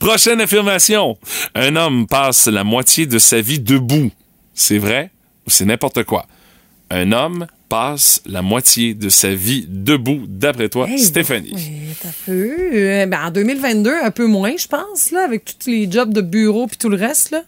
Prochaine 0.00 0.40
affirmation. 0.40 1.16
Un 1.54 1.76
homme 1.76 2.06
passe 2.08 2.48
la 2.48 2.64
moitié 2.64 3.06
de 3.06 3.18
sa 3.18 3.40
vie 3.40 3.60
debout. 3.60 4.10
C'est 4.54 4.78
vrai 4.78 5.10
ou 5.46 5.50
c'est 5.50 5.64
n'importe 5.66 6.02
quoi? 6.02 6.26
Un 6.90 7.12
homme 7.12 7.46
passe 7.68 8.22
la 8.24 8.40
moitié 8.40 8.94
de 8.94 9.08
sa 9.10 9.34
vie 9.34 9.66
debout, 9.68 10.22
d'après 10.26 10.68
toi, 10.70 10.88
Hey, 10.88 10.98
Stéphanie. 10.98 11.52
t'as 12.02 12.08
peu. 12.24 12.48
Euh, 12.72 13.04
ben, 13.06 13.26
en 13.26 13.30
2022, 13.30 13.92
un 14.02 14.10
peu 14.10 14.26
moins, 14.26 14.54
je 14.58 14.66
pense, 14.66 15.10
là, 15.10 15.22
avec 15.24 15.44
tous 15.58 15.68
les 15.68 15.90
jobs 15.90 16.12
de 16.14 16.22
bureau 16.22 16.66
puis 16.66 16.78
tout 16.78 16.88
le 16.88 16.96
reste, 16.96 17.30
là. 17.30 17.42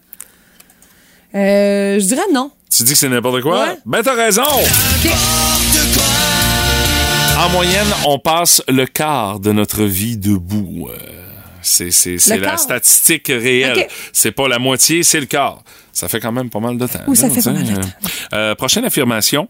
Euh, 1.33 1.99
je 1.99 2.05
dirais 2.05 2.21
non. 2.33 2.51
Tu 2.69 2.83
dis 2.83 2.91
que 2.91 2.97
c'est 2.97 3.09
n'importe 3.09 3.41
quoi? 3.41 3.63
Ouais. 3.65 3.77
Ben, 3.85 4.03
t'as 4.03 4.13
raison! 4.13 4.43
En 7.39 7.49
moyenne, 7.49 7.87
on 8.05 8.19
passe 8.19 8.61
le 8.67 8.85
quart 8.85 9.39
de 9.39 9.51
notre 9.51 9.83
vie 9.83 10.17
debout. 10.17 10.87
Euh, 10.89 11.20
c'est 11.61 11.91
c'est- 11.91 12.17
c'est 12.17 12.37
Le 12.37 12.41
la 12.43 12.57
statistique 12.57 13.27
réelle. 13.27 13.87
C'est 14.13 14.31
pas 14.31 14.47
la 14.47 14.59
moitié, 14.59 15.03
c'est 15.03 15.19
le 15.19 15.25
quart. 15.25 15.63
Ça 15.93 16.07
fait 16.07 16.19
quand 16.19 16.31
même 16.31 16.49
pas 16.49 16.59
mal 16.59 16.77
de 16.77 16.87
temps. 16.87 16.99
Oui, 17.07 17.17
ça 17.17 17.29
fait 17.29 17.41
pas 17.41 17.51
mal 17.51 17.63
de 17.65 17.73
temps. 17.75 17.87
Euh, 18.33 18.55
prochaine 18.55 18.85
affirmation. 18.85 19.47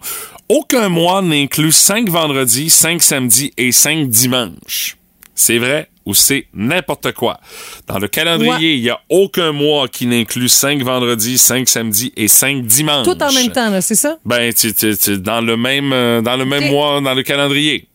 Aucun 0.49 0.89
mois 0.89 1.21
n'inclut 1.21 1.71
cinq 1.71 2.09
vendredis, 2.09 2.69
cinq 2.69 3.01
samedis 3.01 3.53
et 3.57 3.71
cinq 3.71 4.09
dimanches. 4.09 4.97
C'est 5.35 5.57
vrai 5.59 5.87
ou 6.05 6.13
c'est 6.15 6.47
n'importe 6.53 7.11
quoi? 7.13 7.39
Dans 7.87 7.99
le 7.99 8.07
calendrier, 8.07 8.73
il 8.73 8.79
y 8.81 8.89
a 8.89 8.99
aucun 9.09 9.51
mois 9.51 9.87
qui 9.87 10.07
n'inclut 10.07 10.49
cinq 10.49 10.81
vendredis, 10.81 11.37
cinq 11.37 11.69
samedis 11.69 12.11
et 12.17 12.27
cinq 12.27 12.65
dimanches. 12.65 13.05
Tout 13.05 13.21
en 13.23 13.31
même 13.31 13.51
temps, 13.51 13.69
là, 13.69 13.81
c'est 13.81 13.95
ça? 13.95 14.17
Ben, 14.25 14.51
tu, 14.53 14.73
tu- 14.73 14.97
tu- 14.97 15.19
dans 15.19 15.41
le 15.41 15.55
même, 15.57 15.93
euh, 15.93 16.21
dans 16.21 16.35
le 16.37 16.45
même 16.45 16.69
mois, 16.71 16.99
dans 17.01 17.13
le 17.13 17.23
calendrier. 17.23 17.87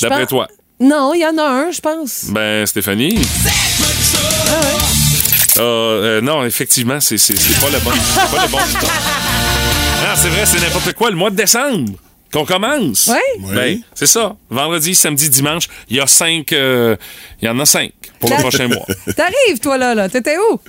D'après 0.00 0.26
toi. 0.26 0.48
Non, 0.80 1.12
il 1.14 1.20
y 1.20 1.26
en 1.26 1.38
a 1.38 1.42
un, 1.42 1.70
je 1.70 1.80
pense. 1.80 2.24
Ben, 2.30 2.66
Stéphanie. 2.66 3.18
Ah, 5.56 5.60
euh, 5.60 6.20
non, 6.20 6.44
effectivement, 6.44 6.98
c'est, 7.00 7.16
pas 7.60 7.70
le 7.70 7.78
bon. 7.80 7.90
C'est 7.92 8.36
pas 8.36 8.44
le 8.44 8.50
bon. 8.50 8.58
Non, 10.04 10.10
c'est 10.16 10.28
vrai, 10.28 10.44
c'est 10.44 10.60
n'importe 10.60 10.92
quoi. 10.92 11.08
Le 11.10 11.16
mois 11.16 11.30
de 11.30 11.36
décembre 11.36 11.92
qu'on 12.30 12.44
commence. 12.44 13.06
Ouais. 13.06 13.54
Ben, 13.54 13.80
c'est 13.94 14.06
ça. 14.06 14.36
Vendredi, 14.50 14.94
samedi, 14.94 15.30
dimanche, 15.30 15.68
il 15.88 15.96
y 15.96 16.00
a 16.00 16.06
cinq. 16.06 16.52
euh, 16.52 16.96
Il 17.40 17.46
y 17.46 17.48
en 17.48 17.58
a 17.58 17.64
cinq 17.64 17.92
pour 18.20 18.28
le 18.28 18.36
prochain 18.36 18.68
mois. 18.68 18.84
T'arrives, 19.16 19.60
toi, 19.62 19.78
là, 19.78 19.94
là. 19.94 20.08
T'étais 20.10 20.36
où? 20.36 20.60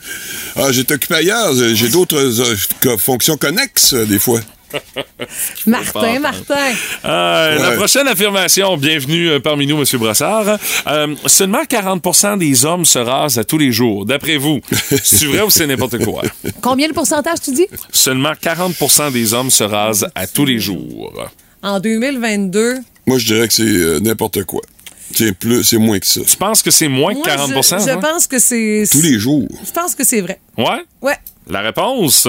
Ah, 0.55 0.71
j'étais 0.71 0.93
occupé 0.93 1.15
ailleurs. 1.15 1.51
J'ai 1.53 1.89
d'autres 1.89 2.15
euh, 2.17 2.97
fonctions 2.97 3.35
connexes, 3.35 3.93
euh, 3.93 4.05
des 4.05 4.19
fois. 4.19 4.39
Martin, 5.65 6.19
Martin. 6.19 6.73
Euh, 7.05 7.59
La 7.59 7.71
prochaine 7.77 8.07
affirmation, 8.07 8.77
bienvenue 8.77 9.29
euh, 9.29 9.39
parmi 9.39 9.67
nous, 9.67 9.77
M. 9.77 9.85
Brassard. 9.99 10.57
Euh, 10.87 11.15
seulement 11.27 11.63
40% 11.63 12.37
des 12.37 12.65
hommes 12.65 12.85
se 12.85 12.99
rasent 12.99 13.37
à 13.37 13.43
tous 13.43 13.57
les 13.57 13.71
jours. 13.71 14.05
D'après 14.05 14.37
vous, 14.37 14.59
c'est 15.03 15.25
vrai 15.25 15.41
ou 15.41 15.49
c'est 15.49 15.67
n'importe 15.67 16.03
quoi? 16.03 16.21
Combien 16.61 16.87
le 16.87 16.93
pourcentage, 16.93 17.39
tu 17.43 17.51
dis? 17.51 17.67
Seulement 17.91 18.31
40% 18.33 19.11
des 19.11 19.33
hommes 19.33 19.51
se 19.51 19.63
rasent 19.63 20.07
à 20.15 20.27
tous 20.27 20.45
les 20.45 20.59
jours. 20.59 21.13
En 21.61 21.79
2022. 21.79 22.77
Moi, 23.07 23.17
je 23.17 23.25
dirais 23.25 23.47
que 23.47 23.53
c'est 23.53 23.63
euh, 23.63 23.99
n'importe 23.99 24.43
quoi. 24.43 24.61
C'est 25.13 25.37
plus, 25.37 25.63
c'est 25.63 25.77
moins 25.77 25.99
que 25.99 26.07
ça. 26.07 26.21
Tu 26.27 26.35
penses 26.35 26.61
que 26.63 26.71
c'est 26.71 26.87
moins 26.87 27.13
que 27.13 27.19
Moi, 27.19 27.27
40 27.27 27.47
je, 27.49 27.53
je 27.61 27.85
ouais? 27.93 27.99
pense 28.01 28.27
que 28.27 28.39
c'est. 28.39 28.83
Tous 28.91 29.01
les 29.01 29.19
jours. 29.19 29.47
Je 29.65 29.71
pense 29.71 29.93
que 29.95 30.03
c'est 30.03 30.19
vrai. 30.21 30.39
Ouais? 30.57 30.83
Ouais. 31.01 31.15
La 31.47 31.61
réponse? 31.61 32.27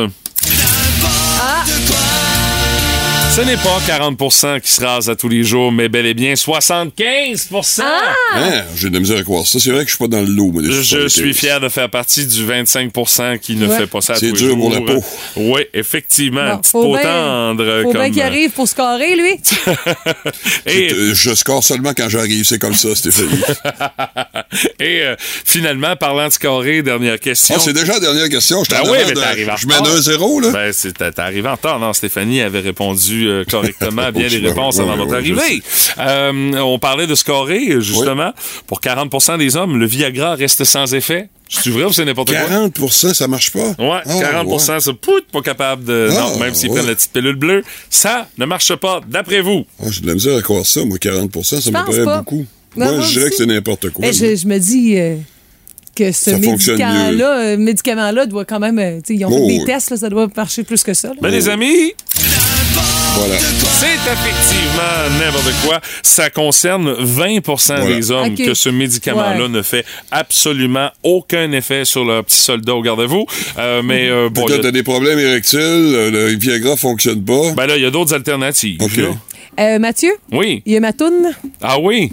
Ah! 1.38 2.45
Ce 3.36 3.42
n'est 3.42 3.56
pas 3.58 3.78
40% 3.86 4.60
qui 4.62 4.70
se 4.70 4.80
rasent 4.82 5.10
à 5.10 5.14
tous 5.14 5.28
les 5.28 5.44
jours, 5.44 5.70
mais 5.70 5.90
bel 5.90 6.06
et 6.06 6.14
bien 6.14 6.34
75 6.36 7.48
Ah! 7.80 8.14
Hein? 8.34 8.62
J'ai 8.74 8.88
de 8.88 8.94
la 8.94 9.00
misère 9.00 9.18
à 9.18 9.22
croire 9.22 9.46
ça. 9.46 9.58
C'est 9.60 9.70
vrai 9.72 9.84
que 9.84 9.90
je 9.90 9.96
suis 9.96 10.02
pas 10.02 10.08
dans 10.08 10.22
le 10.22 10.28
lot, 10.32 10.50
moi. 10.52 10.62
des 10.62 10.68
Je 10.68 10.80
75. 10.82 11.12
suis 11.12 11.34
fier 11.34 11.60
de 11.60 11.68
faire 11.68 11.90
partie 11.90 12.24
du 12.26 12.46
25% 12.46 13.38
qui 13.38 13.56
ne 13.56 13.66
Ouais. 13.68 13.76
fait 13.76 13.86
pas 13.86 14.00
ça 14.00 14.14
à 14.14 14.16
tous 14.16 14.20
C'est 14.20 14.26
les 14.32 14.32
dur 14.32 14.48
jours. 14.56 14.58
pour 14.58 14.70
la 14.70 14.80
peau. 14.80 15.04
Oui, 15.36 15.60
effectivement. 15.74 16.48
Bon, 16.52 16.58
Petite 16.58 16.72
faut 16.72 16.82
peau 16.84 16.92
bien- 16.94 17.02
tendre. 17.02 17.82
Faut 17.82 17.92
bien 17.92 18.02
comme, 18.04 18.10
qu'il 18.12 18.22
arrive 18.22 18.50
pour 18.52 18.66
scorer, 18.68 19.14
lui. 19.16 19.38
Et, 20.66 20.88
Je 21.14 21.34
score 21.34 21.62
seulement 21.62 21.92
quand 21.94 22.08
j'arrive. 22.08 22.44
C'est 22.46 22.58
comme 22.58 22.74
ça, 22.74 22.94
Stéphanie. 22.94 23.42
et 24.80 25.02
euh, 25.02 25.14
finalement, 25.18 25.94
parlant 25.96 26.28
de 26.28 26.32
scorer, 26.32 26.80
dernière 26.82 27.20
question. 27.20 27.56
Ah, 27.58 27.60
c'est 27.62 27.74
déjà 27.74 27.92
la 27.94 28.00
dernière 28.00 28.30
question. 28.30 28.64
Je 28.64 28.70
Ben 28.70 28.80
t'en 28.82 28.90
oui, 28.92 28.98
mais 29.06 29.12
de- 29.12 29.20
t'arrives 29.20 29.50
en 29.50 29.56
Je 29.56 29.66
mène 29.66 29.78
retard. 29.80 29.94
1-0, 29.94 30.40
là. 30.40 30.50
Ben, 30.52 30.72
c'est, 30.72 30.92
t'es 30.96 31.20
arrivé 31.20 31.46
en 31.50 31.52
retard. 31.56 31.78
Non, 31.78 31.92
Stéphanie 31.92 32.40
avait 32.40 32.60
répondu 32.60 33.25
euh, 33.26 33.44
correctement 33.44 34.10
bien 34.12 34.28
les 34.28 34.38
réponses 34.38 34.78
avant 34.78 34.96
ouais, 34.96 35.14
arrivée. 35.14 35.62
Euh, 35.98 36.52
on 36.58 36.78
parlait 36.78 37.06
de 37.06 37.14
scorer, 37.14 37.80
justement. 37.80 38.32
Pour 38.66 38.80
40% 38.80 39.38
des 39.38 39.56
hommes, 39.56 39.78
le 39.78 39.86
Viagra 39.86 40.34
reste 40.34 40.64
sans 40.64 40.94
effet. 40.94 41.28
C'est 41.48 41.70
vrai 41.70 41.84
ou 41.84 41.92
c'est 41.92 42.04
n'importe 42.04 42.30
quoi? 42.30 42.40
40 42.48 42.90
ça 43.14 43.28
marche 43.28 43.52
pas? 43.52 43.68
Ouais, 43.78 44.00
Ah, 44.04 44.20
40 44.20 44.46
ouais. 44.48 44.58
ça 44.58 44.78
pout, 45.00 45.24
pas 45.30 45.42
capable 45.42 45.84
de. 45.84 46.08
Ah, 46.10 46.14
non, 46.32 46.38
même 46.40 46.54
s'ils 46.54 46.68
ouais. 46.70 46.76
prennent 46.76 46.88
la 46.88 46.94
petite 46.96 47.12
pilule 47.12 47.36
bleue, 47.36 47.62
ça 47.88 48.26
ne 48.36 48.46
marche 48.46 48.74
pas, 48.74 49.00
d'après 49.08 49.42
vous. 49.42 49.64
Ah, 49.80 49.84
J'ai 49.90 50.00
de 50.00 50.08
la 50.08 50.14
misère 50.14 50.36
à 50.36 50.42
croire 50.42 50.66
ça, 50.66 50.84
moi, 50.84 50.98
40% 50.98 51.60
ça 51.60 51.70
me 51.70 51.72
paraît 51.72 52.04
pas. 52.04 52.18
beaucoup. 52.18 52.44
Non, 52.76 52.96
moi, 52.96 53.04
je 53.06 53.12
dirais 53.18 53.30
que 53.30 53.36
c'est 53.36 53.46
n'importe 53.46 53.90
quoi. 53.90 54.04
Mais 54.04 54.12
je, 54.12 54.34
je 54.34 54.46
me 54.48 54.58
dis 54.58 54.98
euh, 54.98 55.16
que 55.94 56.10
ce 56.10 56.30
médicament-là, 56.30 57.56
médicament-là 57.56 58.26
doit 58.26 58.44
quand 58.44 58.58
même. 58.60 59.00
ils 59.08 59.24
ont 59.24 59.28
Oh, 59.30 59.36
fait 59.36 59.46
des 59.46 59.58
oui. 59.60 59.64
tests, 59.64 59.90
là, 59.90 59.96
ça 59.98 60.08
doit 60.10 60.26
marcher 60.36 60.64
plus 60.64 60.82
que 60.82 60.94
ça. 60.94 61.08
là. 61.08 61.14
Ben, 61.22 61.28
les 61.30 61.48
amis, 61.48 61.94
Voilà. 63.16 63.38
C'est 63.38 64.12
effectivement 64.12 65.18
n'importe 65.24 65.52
quoi. 65.64 65.80
Ça 66.02 66.30
concerne 66.30 66.92
20% 66.92 67.86
des 67.86 68.10
hommes 68.10 68.34
que 68.34 68.54
ce 68.54 68.68
médicament-là 68.68 69.42
Ouais. 69.44 69.48
ne 69.48 69.62
fait 69.62 69.84
absolument 70.10 70.90
aucun 71.02 71.50
effet 71.52 71.84
sur 71.84 72.04
leur 72.04 72.24
petit 72.24 72.36
soldat 72.36 72.74
au 72.74 72.82
garde-à-vous. 72.82 73.26
Euh, 73.58 73.82
mais 73.82 74.08
euh, 74.08 74.28
bon, 74.30 74.44
t'as 74.46 74.70
des 74.70 74.82
problèmes 74.82 75.18
érectiles, 75.18 75.60
euh, 75.60 76.10
le 76.10 76.26
Viagra 76.38 76.76
fonctionne 76.76 77.22
pas. 77.24 77.52
ben 77.56 77.66
là, 77.66 77.76
il 77.76 77.82
y 77.82 77.86
a 77.86 77.90
d'autres 77.90 78.14
alternatives. 78.14 78.80
OK. 78.82 78.96
là. 78.96 79.08
Euh, 79.58 79.78
Mathieu, 79.78 80.12
Oui. 80.32 80.62
il 80.66 80.72
y 80.74 80.76
a 80.76 80.80
ma 80.80 80.92
toune? 80.92 81.32
Ah 81.62 81.78
oui. 81.80 82.12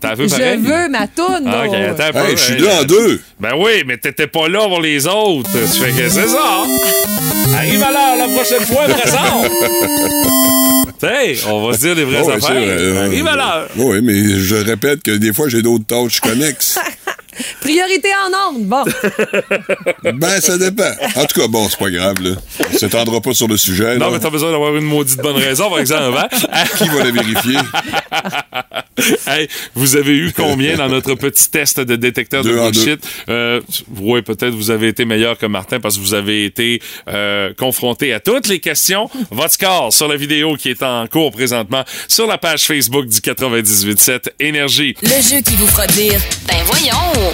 T'as 0.00 0.14
vu 0.14 0.28
Je 0.28 0.34
veux 0.58 0.88
ma 0.88 1.06
toune. 1.06 1.44
Ah, 1.46 1.62
attends. 1.62 2.18
Hey, 2.26 2.36
je 2.36 2.42
suis 2.42 2.56
deux 2.56 2.68
en 2.68 2.84
deux. 2.84 3.20
Ben 3.38 3.50
oui, 3.56 3.82
mais 3.86 3.98
t'étais 3.98 4.26
pas 4.26 4.48
là 4.48 4.66
pour 4.66 4.80
les 4.80 5.06
autres. 5.06 5.50
Tu 5.52 5.78
fais 5.80 5.90
que 5.92 6.08
c'est 6.08 6.26
ça. 6.26 6.64
Arrive 7.70 7.82
à 7.84 7.92
l'heure 7.92 8.16
la 8.18 8.34
prochaine 8.34 8.62
fois, 8.66 8.82
présent. 8.88 9.44
hey, 11.02 11.38
on 11.48 11.68
va 11.68 11.74
se 11.74 11.80
dire 11.80 11.94
les 11.94 12.02
vraies 12.04 12.22
Oh, 12.24 12.30
affaires. 12.30 12.50
vrai, 12.50 12.66
euh, 12.68 13.06
Arrive 13.06 13.26
à 13.28 13.36
l'heure. 13.36 13.68
Oui, 13.76 14.00
mais 14.02 14.38
je 14.40 14.56
répète 14.56 15.02
que 15.04 15.12
des 15.12 15.32
fois, 15.32 15.48
j'ai 15.48 15.62
d'autres 15.62 15.86
tâches 15.86 16.20
connexes. 16.20 16.78
Priorité 17.60 18.08
en 18.14 18.54
ondes. 18.54 18.64
Bon. 18.64 18.84
ben, 20.14 20.40
ça 20.40 20.58
dépend. 20.58 20.90
En 21.16 21.24
tout 21.26 21.40
cas, 21.40 21.48
bon, 21.48 21.68
c'est 21.68 21.78
pas 21.78 21.90
grave, 21.90 22.22
là. 22.22 22.30
On 22.72 22.78
s'étendra 22.78 23.20
pas 23.20 23.34
sur 23.34 23.48
le 23.48 23.56
sujet. 23.56 23.96
Non, 23.96 24.06
là. 24.06 24.12
mais 24.12 24.18
t'as 24.18 24.30
besoin 24.30 24.50
d'avoir 24.50 24.76
une 24.76 24.84
maudite 24.84 25.20
bonne 25.20 25.36
raison, 25.36 25.68
par 25.70 25.78
exemple. 25.78 26.18
Hein? 26.18 26.28
Qui 26.78 26.88
va 26.88 27.04
la 27.04 27.10
vérifier? 27.10 27.58
Hey, 29.26 29.48
vous 29.74 29.96
avez 29.96 30.14
eu 30.14 30.32
combien 30.32 30.76
dans 30.76 30.88
notre 30.88 31.14
petit 31.14 31.50
test 31.50 31.80
de 31.80 31.96
détecteur 31.96 32.42
de 32.42 32.50
Deux 32.50 32.56
bullshit? 32.56 33.00
Euh, 33.28 33.60
oui, 33.98 34.20
peut-être 34.22 34.54
vous 34.54 34.70
avez 34.70 34.88
été 34.88 35.04
meilleur 35.04 35.38
que 35.38 35.46
Martin 35.46 35.80
parce 35.80 35.96
que 35.96 36.00
vous 36.00 36.14
avez 36.14 36.44
été 36.44 36.82
euh, 37.08 37.54
confronté 37.54 38.12
à 38.12 38.20
toutes 38.20 38.48
les 38.48 38.60
questions. 38.60 39.08
Votre 39.30 39.54
score 39.54 39.92
sur 39.92 40.08
la 40.08 40.16
vidéo 40.16 40.56
qui 40.56 40.70
est 40.70 40.82
en 40.82 41.06
cours 41.06 41.30
présentement 41.32 41.84
sur 42.08 42.26
la 42.26 42.38
page 42.38 42.64
Facebook 42.64 43.06
du 43.06 43.18
98.7 43.20 44.30
Énergie. 44.38 44.94
Le 45.02 45.08
jeu 45.08 45.40
qui 45.40 45.56
vous 45.56 45.66
fera 45.66 45.86
dire 45.86 46.20
Ben 46.46 46.58
voyons! 46.66 47.29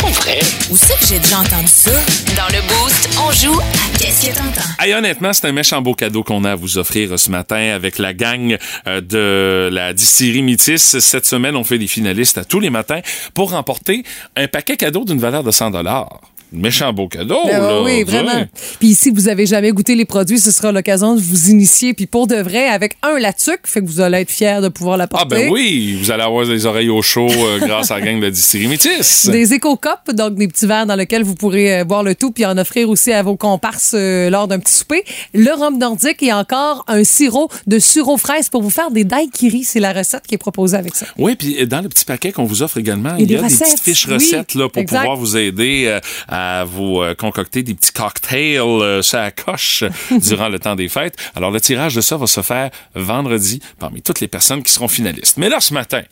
Pas 0.00 0.10
vrai? 0.10 0.40
Où 0.70 0.76
c'est 0.76 0.98
que 0.98 1.06
j'ai 1.06 1.18
déjà 1.18 1.40
entendu 1.40 1.68
ça? 1.68 1.90
Dans 2.36 2.48
le 2.54 2.60
Boost, 2.68 3.08
on 3.18 3.32
joue 3.32 3.58
à 3.60 3.98
Qu'est-ce 3.98 4.26
que 4.26 4.34
t'entends? 4.34 4.68
Hey, 4.78 4.92
honnêtement, 4.94 5.32
c'est 5.32 5.46
un 5.46 5.52
méchant 5.52 5.80
beau 5.80 5.94
cadeau 5.94 6.22
qu'on 6.22 6.44
a 6.44 6.52
à 6.52 6.54
vous 6.54 6.78
offrir 6.78 7.18
ce 7.18 7.30
matin 7.30 7.72
avec 7.74 7.98
la 7.98 8.12
gang 8.14 8.56
euh, 8.86 9.00
de 9.00 9.70
la 9.72 9.92
distillerie 9.92 10.42
Métis. 10.42 10.98
Cette 10.98 11.26
semaine, 11.26 11.56
on 11.56 11.64
fait 11.64 11.78
des 11.78 11.86
finalistes 11.86 12.38
à 12.38 12.44
tous 12.44 12.60
les 12.60 12.70
matins 12.70 13.00
pour 13.34 13.52
remporter 13.52 14.02
un 14.36 14.48
paquet 14.48 14.76
cadeau 14.76 15.04
d'une 15.04 15.18
valeur 15.18 15.44
de 15.44 15.50
100 15.50 15.70
dollars. 15.70 16.20
Méchant 16.52 16.92
beau 16.92 17.08
cadeau, 17.08 17.38
Ben 17.46 17.58
là. 17.60 17.82
oui, 17.82 18.02
vraiment. 18.04 18.44
Puis 18.78 18.94
si 18.94 19.10
vous 19.10 19.28
avez 19.28 19.46
jamais 19.46 19.70
goûté 19.72 19.94
les 19.94 20.04
produits, 20.04 20.38
ce 20.38 20.50
sera 20.50 20.70
l'occasion 20.72 21.14
de 21.14 21.20
vous 21.20 21.50
initier. 21.50 21.94
Puis 21.94 22.06
pour 22.06 22.26
de 22.26 22.36
vrai, 22.36 22.68
avec 22.68 22.96
un 23.02 23.18
latuc, 23.18 23.60
fait 23.64 23.80
que 23.80 23.86
vous 23.86 24.00
allez 24.00 24.18
être 24.18 24.30
fiers 24.30 24.60
de 24.62 24.68
pouvoir 24.68 24.94
Ah 24.94 24.98
l'apporter. 24.98 25.28
ben 25.28 25.50
oui, 25.50 25.98
vous 26.00 26.10
allez 26.10 26.22
avoir 26.22 26.44
les 26.44 26.66
oreilles 26.66 26.88
au 26.90 27.00
chaud 27.02 27.28
euh, 27.30 27.58
grâce 27.66 27.90
à 27.90 27.98
la 27.98 28.06
gang 28.06 28.18
de 28.18 28.24
la 28.26 28.30
distillerie 28.30 28.68
Métis. 28.68 29.28
Des 29.28 29.54
éco-cups, 29.54 30.14
donc 30.14 30.34
des 30.34 30.48
petits 30.48 30.66
verres 30.66 30.86
dans 30.86 30.96
lesquels 30.96 31.22
vous 31.24 31.34
pourrez 31.34 31.80
euh, 31.80 31.84
boire 31.84 32.02
le 32.02 32.14
tout 32.14 32.30
puis 32.32 32.44
en 32.44 32.58
offrir 32.58 32.88
aussi 32.90 33.12
à 33.12 33.22
vos 33.22 33.36
comparses 33.36 33.92
euh, 33.94 34.28
lors 34.30 34.46
d'un 34.48 34.58
petit 34.58 34.74
souper. 34.74 35.04
Le 35.34 35.50
rhum 35.52 35.78
nordique 35.78 36.22
et 36.22 36.32
encore 36.32 36.84
un 36.88 37.04
sirop 37.04 37.48
de 37.66 37.78
sureau 37.78 38.18
fraise 38.18 38.48
pour 38.48 38.62
vous 38.62 38.70
faire 38.70 38.90
des 38.90 39.04
daiquiris. 39.04 39.64
C'est 39.64 39.80
la 39.80 39.92
recette 39.92 40.26
qui 40.26 40.34
est 40.34 40.38
proposée 40.38 40.76
avec 40.76 40.94
ça. 40.94 41.06
Oui, 41.16 41.34
puis 41.36 41.66
dans 41.66 41.80
le 41.80 41.88
petit 41.88 42.04
paquet 42.04 42.32
qu'on 42.32 42.44
vous 42.44 42.62
offre 42.62 42.78
également, 42.78 43.14
Il 43.18 43.22
y 43.22 43.22
a 43.22 43.24
il 43.24 43.30
y 43.32 43.34
a 43.36 43.42
des 43.42 43.48
des 43.48 43.54
recettes, 43.54 43.68
petites 43.68 43.80
fiches 43.84 44.06
oui, 44.08 44.14
recettes 44.14 44.54
là, 44.54 44.68
pour 44.68 44.82
exact. 44.82 44.98
pouvoir 45.00 45.16
vous 45.16 45.36
aider 45.36 45.84
euh, 45.86 46.00
à 46.42 46.64
vous 46.64 47.00
euh, 47.00 47.14
concocter 47.14 47.62
des 47.62 47.74
petits 47.74 47.92
cocktails 47.92 48.58
euh, 48.58 49.02
sur 49.02 49.18
la 49.18 49.30
coche 49.30 49.84
durant 50.10 50.48
le 50.48 50.58
temps 50.58 50.74
des 50.74 50.88
fêtes. 50.88 51.16
Alors, 51.34 51.50
le 51.50 51.60
tirage 51.60 51.94
de 51.94 52.00
ça 52.00 52.16
va 52.16 52.26
se 52.26 52.40
faire 52.42 52.70
vendredi 52.94 53.60
parmi 53.78 54.02
toutes 54.02 54.20
les 54.20 54.28
personnes 54.28 54.62
qui 54.62 54.72
seront 54.72 54.88
finalistes. 54.88 55.36
Mais 55.36 55.48
là, 55.48 55.60
ce 55.60 55.72
matin, 55.72 56.02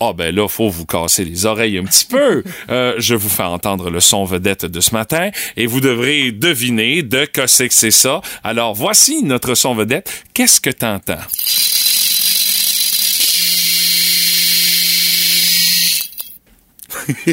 ah 0.00 0.12
ben 0.12 0.34
là, 0.34 0.48
faut 0.48 0.68
vous 0.68 0.86
casser 0.86 1.24
les 1.24 1.46
oreilles 1.46 1.78
un 1.78 1.84
petit 1.84 2.06
peu. 2.06 2.42
Euh, 2.70 2.94
je 2.98 3.14
vous 3.14 3.28
fais 3.28 3.44
entendre 3.44 3.88
le 3.88 4.00
son 4.00 4.24
vedette 4.24 4.66
de 4.66 4.80
ce 4.80 4.92
matin 4.92 5.30
et 5.56 5.66
vous 5.66 5.80
devrez 5.80 6.32
deviner 6.32 7.02
de 7.02 7.24
que 7.24 7.46
c'est 7.46 7.68
que 7.68 7.74
c'est 7.74 7.90
ça. 7.90 8.20
Alors, 8.44 8.74
voici 8.74 9.22
notre 9.22 9.54
son 9.54 9.74
vedette. 9.74 10.24
Qu'est-ce 10.34 10.60
que 10.60 10.70
t'entends? 10.70 11.18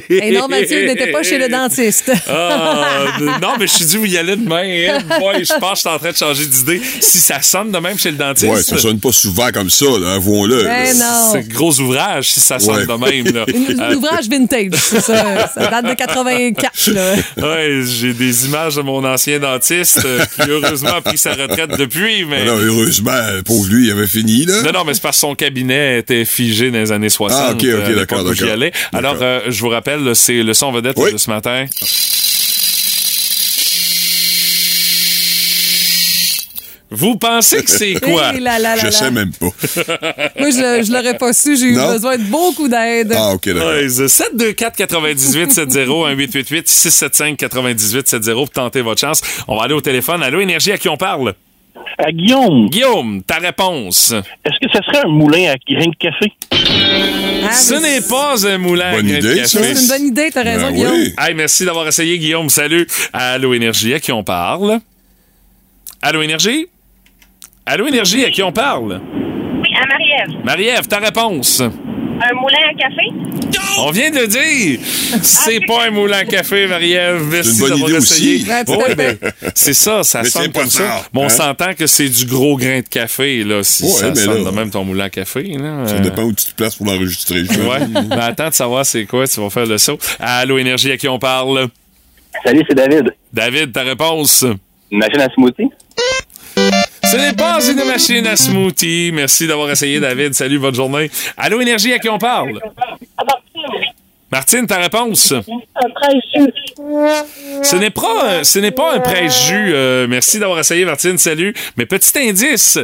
Et 0.10 0.32
non, 0.32 0.48
Mathieu 0.48 0.86
n'était 0.86 1.12
pas 1.12 1.24
chez 1.24 1.38
le 1.38 1.50
dentiste. 1.50 2.12
Ah, 2.28 3.18
de- 3.20 3.26
non, 3.42 3.54
mais 3.60 3.68
je 3.68 3.74
suis 3.74 3.86
dit, 3.86 3.98
vous 3.98 4.06
y 4.06 4.18
allez 4.18 4.36
demain. 4.36 4.64
Hein? 4.64 5.00
Boy, 5.20 5.46
je 5.46 5.54
pense 5.60 5.70
que 5.72 5.76
je 5.76 5.80
suis 5.82 5.90
en 5.90 6.00
train 6.00 6.12
de 6.12 6.16
changer 6.18 6.46
d'idée. 6.46 6.82
Si 7.00 7.20
ça 7.20 7.42
sonne 7.42 7.72
de 7.72 7.78
même 7.78 7.98
chez 7.98 8.12
le 8.12 8.18
dentiste. 8.18 8.52
Ouais, 8.52 8.62
ça 8.64 8.78
sonne 8.78 9.00
pas 9.00 9.12
souvent 9.12 9.50
comme 9.52 9.70
ça, 9.70 9.86
avouons-le. 10.16 10.64
Ben 10.64 10.98
non. 10.98 11.30
C'est 11.32 11.48
gros 11.48 11.80
ouvrage 11.80 12.30
si 12.30 12.40
ça 12.40 12.60
sonne 12.60 12.76
Ouais. 12.76 12.86
de 12.86 13.24
même. 13.24 13.34
Là. 13.34 13.46
Un 13.86 13.92
Euh, 13.92 13.96
ouvrage 13.96 14.28
vintage, 14.30 14.72
c'est 14.76 15.02
ça. 15.02 15.48
Ça 15.54 15.68
date 15.68 15.86
de 15.88 15.94
84. 15.94 16.92
Là. 16.92 17.16
ouais, 17.38 17.82
j'ai 17.86 18.14
des 18.14 18.46
images 18.46 18.76
de 18.76 18.82
mon 18.82 19.04
ancien 19.06 19.40
dentiste 19.40 20.02
euh, 20.06 20.24
qui 20.36 20.50
heureusement 20.50 20.96
a 20.98 21.02
pris 21.02 21.18
sa 21.18 21.34
retraite 21.34 21.78
depuis, 21.78 22.26
mais. 22.26 22.46
Non, 22.46 22.58
heureusement, 22.58 23.12
pauvre 23.46 23.70
lui, 23.70 23.88
il 23.88 23.92
avait 23.92 24.08
fini, 24.08 24.46
là. 24.46 24.62
Non, 24.64 24.72
non, 24.72 24.84
mais 24.86 24.94
c'est 24.94 25.02
parce 25.04 25.18
que 25.18 25.22
son 25.22 25.36
cabinet 25.36 26.00
était 26.00 26.26
figé 26.26 26.72
dans 26.72 26.80
les 26.80 26.92
années 26.92 27.10
60. 27.10 27.40
Ah, 27.40 27.52
ok, 27.52 27.58
ok, 27.58 27.64
euh, 27.66 27.96
d'accord, 27.96 28.24
d'accord. 28.24 28.50
allais. 28.52 28.72
Alors, 28.94 29.18
euh, 29.22 29.40
je 29.50 29.65
vous 29.66 29.74
rappelle, 29.74 30.16
c'est 30.16 30.44
le 30.44 30.54
son 30.54 30.72
vedette 30.72 30.96
Oui. 30.98 31.12
de 31.14 31.18
ce 31.18 31.30
matin. 31.30 31.66
Vous 36.92 37.18
pensez 37.18 37.64
que 37.64 37.70
c'est 37.72 37.96
quoi? 37.96 38.32
Là 38.34 38.60
là 38.60 38.60
là 38.60 38.78
Je 38.78 38.86
là. 38.86 38.92
sais 38.92 39.12
même 39.12 39.32
pas. 39.34 39.48
Moi, 40.40 40.50
je, 40.52 40.84
je 40.86 40.92
l'aurais 40.94 41.18
pas 41.18 41.34
su. 41.34 41.58
J'ai 41.58 41.66
eu 41.66 41.74
Non? 41.74 41.92
besoin 41.92 42.18
de 42.18 42.24
beaucoup 42.24 42.68
d'aide. 42.68 43.12
Ah, 43.18 43.34
OK, 43.34 43.50
d'accord. 43.50 43.70
Ouais, 43.72 43.90
724 43.90 44.76
98 44.78 45.52
70 45.52 45.78
1 45.80 46.12
888 46.12 46.68
675 46.70 47.38
98 47.38 48.08
70 48.08 48.34
pour 48.34 48.50
tenter 48.52 48.82
votre 48.82 49.02
chance. 49.02 49.22
On 49.48 49.58
va 49.58 49.64
aller 49.64 49.74
au 49.74 49.82
téléphone. 49.82 50.22
Allô, 50.24 50.40
Énergie, 50.40 50.72
à 50.72 50.78
qui 50.78 50.88
on 50.88 50.96
parle? 50.96 51.34
À 51.98 52.12
Guillaume, 52.12 52.70
Guillaume, 52.70 53.22
ta 53.24 53.36
réponse. 53.38 54.12
est-ce 54.44 54.60
que 54.66 54.72
ça 54.72 54.80
serait 54.86 55.06
un 55.06 55.10
moulin 55.10 55.52
à 55.54 55.56
grain 55.72 55.88
de 55.88 55.96
café? 55.98 56.32
Ah, 57.48 57.52
Ce 57.52 57.74
n'est 57.76 58.02
pas 58.08 58.48
un 58.48 58.58
moulin 58.58 58.92
Bonne 58.92 59.06
à 59.08 59.10
grains 59.10 59.20
de 59.20 59.26
idée, 59.32 59.42
café. 59.42 59.48
ça. 59.48 59.64
C'est 59.64 59.82
une 59.82 59.88
bonne 59.88 60.08
idée, 60.08 60.30
t'as 60.32 60.44
raison, 60.44 60.68
Ben 60.68 60.74
Guillaume. 60.76 60.94
oui. 60.94 61.14
Hey, 61.18 61.34
merci 61.36 61.66
d'avoir 61.66 61.88
essayé, 61.88 62.18
Guillaume. 62.18 62.50
Salut. 62.50 62.88
Allô, 63.14 63.54
Énergie, 63.54 63.94
à 63.94 64.00
qui 64.00 64.12
on 64.12 64.24
parle? 64.24 64.80
Allô, 66.02 66.22
Énergie? 66.22 66.68
Allô, 67.66 67.88
Énergie, 67.88 68.24
à 68.26 68.30
qui 68.32 68.44
on 68.44 68.52
parle? 68.52 69.02
Oui, 69.62 69.70
à 69.76 69.88
Marie-Ève. 69.88 70.44
Marie-Ève, 70.46 70.88
ta 70.88 71.00
réponse. 71.00 71.62
Un 72.22 72.34
moulin 72.34 72.58
à 72.70 72.74
café? 72.74 73.60
On 73.80 73.92
vient 73.92 74.10
de 74.10 74.20
le 74.20 74.28
dire. 74.28 74.80
C'est 75.22 75.60
pas 75.66 75.88
un 75.88 75.92
moulin 75.92 76.20
à 76.20 76.26
café, 76.26 76.66
Marie-Ève. 76.68 77.24
Merci 77.30 77.50
C'est 77.50 77.56
une 77.56 77.60
bonne 77.60 77.70
d'avoir 77.72 77.90
idée 77.90 77.98
essayé. 77.98 78.46
Ouais, 78.48 78.96
ben, 78.96 79.18
c'est 79.54 79.74
ça, 79.74 80.04
ça 80.04 80.22
Mais 80.24 80.30
sonne 80.30 80.52
comme 80.52 80.70
ça. 80.70 81.04
Mais 81.14 81.22
on 81.22 81.26
hein? 81.26 81.30
s'entend 81.30 81.74
que 81.74 81.86
c'est 81.88 82.08
du 82.08 82.26
gros 82.26 82.56
grain 82.58 82.80
de 82.80 82.88
café, 82.88 83.44
là, 83.44 83.64
si 83.64 83.84
Ouais, 83.84 83.90
ça 83.90 84.10
mais 84.10 84.16
sonne 84.16 84.44
là- 84.46 84.52
de 84.52 84.56
même 84.56 84.70
ton 84.70 84.86
moulin 84.86 85.06
à 85.06 85.10
café. 85.10 85.44
Là. 85.44 85.88
Ça 85.88 85.96
Euh, 85.96 86.00
dépend 86.00 86.24
où 86.24 86.34
tu 86.34 86.46
te 86.46 86.54
places 86.56 86.76
pour 86.76 86.86
l'enregistrer. 86.86 87.42
Ouais. 87.42 87.86
Ben, 87.92 88.18
attends 88.20 88.50
de 88.50 88.54
savoir 88.54 88.86
c'est 88.86 89.06
quoi, 89.06 89.28
tu 89.28 89.40
vas 89.42 89.50
faire 89.50 89.66
le 89.66 89.78
saut. 89.78 89.98
Allô, 90.20 90.58
Énergie, 90.58 90.92
à 90.92 90.98
qui 90.98 91.08
on 91.10 91.20
parle? 91.20 91.68
Salut, 92.46 92.64
c'est 92.70 92.76
David. 92.76 93.12
David, 93.34 93.72
ta 93.74 93.82
réponse? 93.82 94.46
Une 94.92 95.00
machine 95.00 95.22
à 95.22 95.30
smoothie? 95.34 95.70
Ce 97.16 97.22
n'est 97.22 97.34
pas 97.34 97.60
une 97.70 97.84
machine 97.86 98.28
à 98.28 98.36
smoothie. 98.36 99.12
Merci 99.14 99.48
d'avoir 99.48 99.72
essayé, 99.72 100.00
David. 100.00 100.34
Salut, 100.34 100.60
bonne 100.60 100.76
journée. 100.76 101.10
Allô, 101.38 101.62
Énergie, 101.62 101.94
à 101.94 102.00
qui 102.00 102.10
on 102.10 102.18
parle? 102.18 102.60
Martine, 104.32 104.68
ta 104.68 104.78
réponse? 104.80 105.32
Un 105.32 105.44
Ce 107.64 107.76
n'est 107.78 107.90
pas, 107.90 108.44
ce 108.44 108.60
n'est 108.60 108.72
pas 108.72 108.96
un 108.96 109.00
presse-jus. 109.00 109.74
euh, 109.74 110.08
merci 110.10 110.40
d'avoir 110.40 110.60
essayé, 110.60 110.84
Martine. 110.84 111.18
Salut. 111.18 111.54
Mais 111.78 111.86
petit 111.86 112.18
indice, 112.20 112.80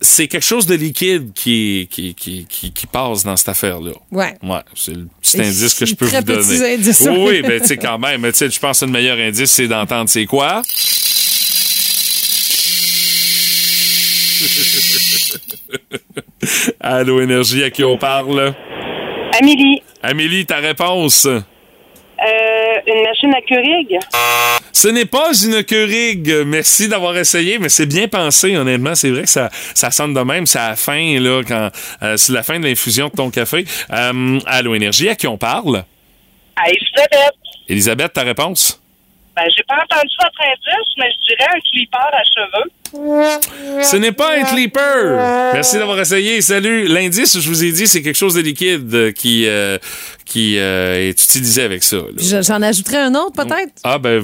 c'est 0.00 0.26
quelque 0.28 0.44
chose 0.46 0.66
de 0.66 0.74
liquide 0.74 1.32
qui, 1.34 1.86
qui, 1.90 2.14
qui, 2.14 2.46
qui, 2.48 2.72
qui 2.72 2.86
passe 2.86 3.24
dans 3.24 3.36
cette 3.36 3.50
affaire-là. 3.50 3.92
Ouais. 4.10 4.34
Ouais, 4.42 4.60
c'est 4.74 4.92
le 4.94 5.06
petit 5.20 5.36
Et 5.36 5.40
indice 5.42 5.74
que 5.74 5.84
je 5.84 5.94
peux 5.94 6.06
très 6.06 6.20
vous 6.20 6.24
donner. 6.26 6.40
petit 6.42 6.64
indice, 6.64 7.00
oui, 7.10 7.18
oui, 7.18 7.42
ben 7.42 7.60
tu 7.60 7.66
sais 7.66 7.76
quand 7.76 7.98
même, 7.98 8.22
tu 8.30 8.32
sais, 8.38 8.48
je 8.48 8.58
pense 8.58 8.80
que 8.80 8.86
le 8.86 8.92
meilleur 8.92 9.18
indice 9.18 9.50
c'est 9.50 9.68
d'entendre 9.68 10.08
c'est 10.08 10.24
quoi. 10.24 10.62
Allô 16.80 17.20
énergie 17.20 17.62
à 17.64 17.70
qui 17.70 17.84
on 17.84 17.96
parle? 17.98 18.54
Amélie, 19.40 19.82
Amélie, 20.02 20.46
ta 20.46 20.56
réponse? 20.56 21.26
euh, 21.26 21.40
une 22.86 23.02
machine 23.02 23.34
à 23.34 23.40
Keurig? 23.42 23.98
Ce 24.72 24.88
n'est 24.88 25.04
pas 25.06 25.32
une 25.44 25.62
Keurig. 25.64 26.30
Merci 26.46 26.88
d'avoir 26.88 27.16
essayé, 27.16 27.58
mais 27.58 27.68
c'est 27.68 27.86
bien 27.86 28.08
pensé, 28.08 28.56
honnêtement. 28.56 28.94
C'est 28.94 29.10
vrai 29.10 29.22
que 29.22 29.28
ça, 29.28 29.48
ça 29.74 29.90
sonne 29.90 30.14
de 30.14 30.20
même. 30.20 30.46
C'est 30.46 30.58
à 30.58 30.70
la 30.70 30.76
fin, 30.76 31.18
là, 31.20 31.42
quand, 31.46 31.70
euh, 32.02 32.16
c'est 32.16 32.32
la 32.32 32.42
fin 32.42 32.58
de 32.58 32.66
l'infusion 32.66 33.08
de 33.08 33.12
ton 33.12 33.30
café. 33.30 33.64
Euh, 33.92 34.38
Allô 34.46 34.74
Énergie, 34.74 35.08
à 35.08 35.14
qui 35.16 35.26
on 35.26 35.38
parle? 35.38 35.84
À 36.56 36.68
Elisabeth. 36.68 37.34
Elisabeth, 37.68 38.12
ta 38.12 38.22
réponse? 38.22 38.80
Ben, 39.36 39.44
j'ai 39.56 39.62
pas 39.62 39.76
entendu 39.76 40.12
votre 40.20 40.40
indice, 40.42 40.94
mais 40.98 41.10
je 41.12 41.34
dirais 41.34 41.48
un 41.54 41.60
clipper 41.60 41.96
à 41.96 42.22
cheveux. 42.24 42.70
Ce 42.92 43.96
n'est 43.96 44.12
pas 44.12 44.36
un 44.36 44.42
clipper. 44.44 45.50
Merci 45.52 45.76
d'avoir 45.76 46.00
essayé. 46.00 46.40
Salut. 46.40 46.86
L'indice, 46.86 47.38
je 47.38 47.48
vous 47.48 47.64
ai 47.64 47.72
dit, 47.72 47.86
c'est 47.86 48.02
quelque 48.02 48.16
chose 48.16 48.34
de 48.34 48.40
liquide 48.40 48.92
euh, 48.94 49.12
qui, 49.12 49.46
euh, 49.46 49.78
qui 50.24 50.58
euh, 50.58 51.08
est 51.08 51.22
utilisé 51.22 51.62
avec 51.62 51.82
ça. 51.82 51.98
J'en 52.16 52.62
ajouterais 52.62 52.98
un 52.98 53.14
autre, 53.14 53.32
peut-être? 53.32 53.72
Ah 53.84 53.98
ben 53.98 54.22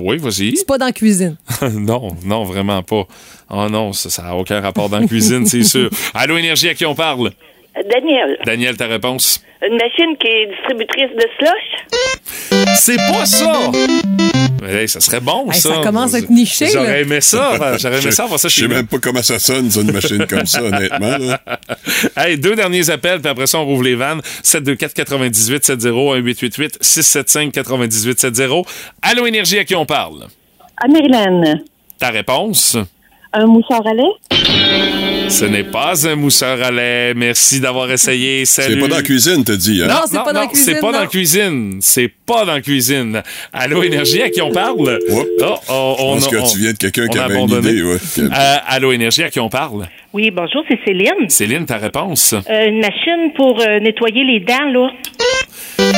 oui, 0.00 0.18
vas-y. 0.18 0.56
C'est 0.56 0.66
pas 0.66 0.78
dans 0.78 0.86
la 0.86 0.92
cuisine. 0.92 1.36
non, 1.72 2.16
non, 2.24 2.44
vraiment 2.44 2.82
pas. 2.82 3.06
Oh 3.50 3.68
non, 3.68 3.92
ça 3.92 4.22
n'a 4.22 4.34
aucun 4.34 4.60
rapport 4.60 4.88
dans 4.88 4.98
la 4.98 5.06
cuisine, 5.06 5.46
c'est 5.46 5.64
sûr. 5.64 5.90
Allô, 6.14 6.36
Énergie, 6.36 6.68
à 6.68 6.74
qui 6.74 6.86
on 6.86 6.94
parle? 6.94 7.32
Daniel, 7.74 8.38
Daniel, 8.44 8.76
ta 8.76 8.86
réponse? 8.86 9.42
une 9.66 9.74
machine 9.76 10.16
qui 10.20 10.26
est 10.26 10.46
distributrice 10.46 11.10
de 11.16 11.26
slush? 11.38 12.66
C'est 12.76 12.96
pas 12.96 13.24
ça! 13.26 13.70
Hey, 14.68 14.88
ça 14.88 15.00
serait 15.00 15.20
bon, 15.20 15.50
Hey, 15.50 15.58
ça. 15.58 15.76
ça 15.76 15.80
commence 15.82 16.14
à 16.14 16.18
être 16.18 16.30
niché. 16.30 16.66
J'aurais 16.72 17.02
aimé 17.02 17.20
ça. 17.20 17.52
enfin, 17.54 17.76
J'aurais 17.78 18.00
aimé 18.02 18.10
ça, 18.12 18.26
Je 18.30 18.48
sais 18.48 18.68
même 18.68 18.86
pas 18.86 18.98
comment 18.98 19.22
ça 19.22 19.38
sonne, 19.38 19.70
ça, 19.70 19.80
une 19.80 19.92
machine 19.92 20.26
comme 20.26 20.46
ça, 20.46 20.62
honnêtement. 20.62 21.16
là. 21.18 21.40
Hey, 22.16 22.38
deux 22.38 22.54
derniers 22.54 22.88
appels, 22.90 23.20
puis 23.20 23.30
après 23.30 23.46
ça, 23.46 23.58
on 23.58 23.64
rouvre 23.64 23.82
les 23.82 23.94
vannes. 23.94 24.20
724 24.42 24.94
98 24.94 25.64
70 25.64 26.22
1888 26.22 26.78
675 26.80 27.52
98 27.52 28.20
70. 28.20 28.62
Allô, 29.02 29.26
Énergie, 29.26 29.58
à 29.58 29.64
qui 29.64 29.74
on 29.74 29.86
parle? 29.86 30.26
À 30.76 30.88
Maryland, 30.88 31.60
Ta 31.98 32.10
réponse? 32.10 32.76
un 33.32 33.46
moussard 33.46 33.86
à 33.86 33.94
lait? 33.94 34.02
Ce 35.28 35.44
n'est 35.46 35.64
pas 35.64 36.06
un 36.06 36.14
mousseur 36.14 36.62
à 36.62 36.70
lait. 36.70 37.14
Merci 37.14 37.58
d'avoir 37.58 37.90
essayé. 37.90 38.44
Salut. 38.44 38.74
C'est 38.74 38.80
pas 38.80 38.88
dans 38.88 38.96
la 38.96 39.02
cuisine, 39.02 39.44
t'as 39.44 39.56
dit, 39.56 39.80
hein? 39.82 39.86
Non, 39.88 39.94
c'est 40.06 40.18
pas 40.22 40.32
dans 40.32 40.40
la 40.40 40.46
cuisine, 40.46 40.64
C'est 40.74 40.80
pas 40.80 40.92
dans 40.92 41.00
la 41.00 41.06
cuisine. 41.06 41.78
C'est 41.80 42.08
pas 42.26 42.44
dans 42.44 42.52
la 42.52 42.60
cuisine. 42.60 43.22
Allô, 43.52 43.82
Énergie, 43.82 44.20
à 44.22 44.28
qui 44.30 44.42
on 44.42 44.52
parle? 44.52 44.98
Oh, 45.10 45.24
oh, 45.68 45.96
Je 45.98 46.24
pense 46.24 46.28
que 46.28 46.36
on- 46.36 46.46
tu 46.46 46.58
viens 46.58 46.72
de 46.72 46.76
quelqu'un 46.76 47.08
qui 47.08 47.18
avait 47.18 47.34
une 47.34 47.44
abandonné. 47.44 47.70
idée, 47.70 47.82
ouais. 47.82 47.96
Euh, 48.18 48.56
allô, 48.66 48.92
Énergie, 48.92 49.22
à 49.24 49.30
qui 49.30 49.40
on 49.40 49.48
parle? 49.48 49.88
Oui, 50.12 50.30
bonjour, 50.30 50.62
c'est 50.68 50.78
Céline. 50.84 51.28
Céline, 51.28 51.64
ta 51.64 51.78
réponse? 51.78 52.34
Euh, 52.34 52.68
une 52.68 52.80
machine 52.80 53.32
pour 53.34 53.58
euh, 53.60 53.80
nettoyer 53.80 54.24
les 54.24 54.40
dents, 54.40 54.70
là. 54.70 54.90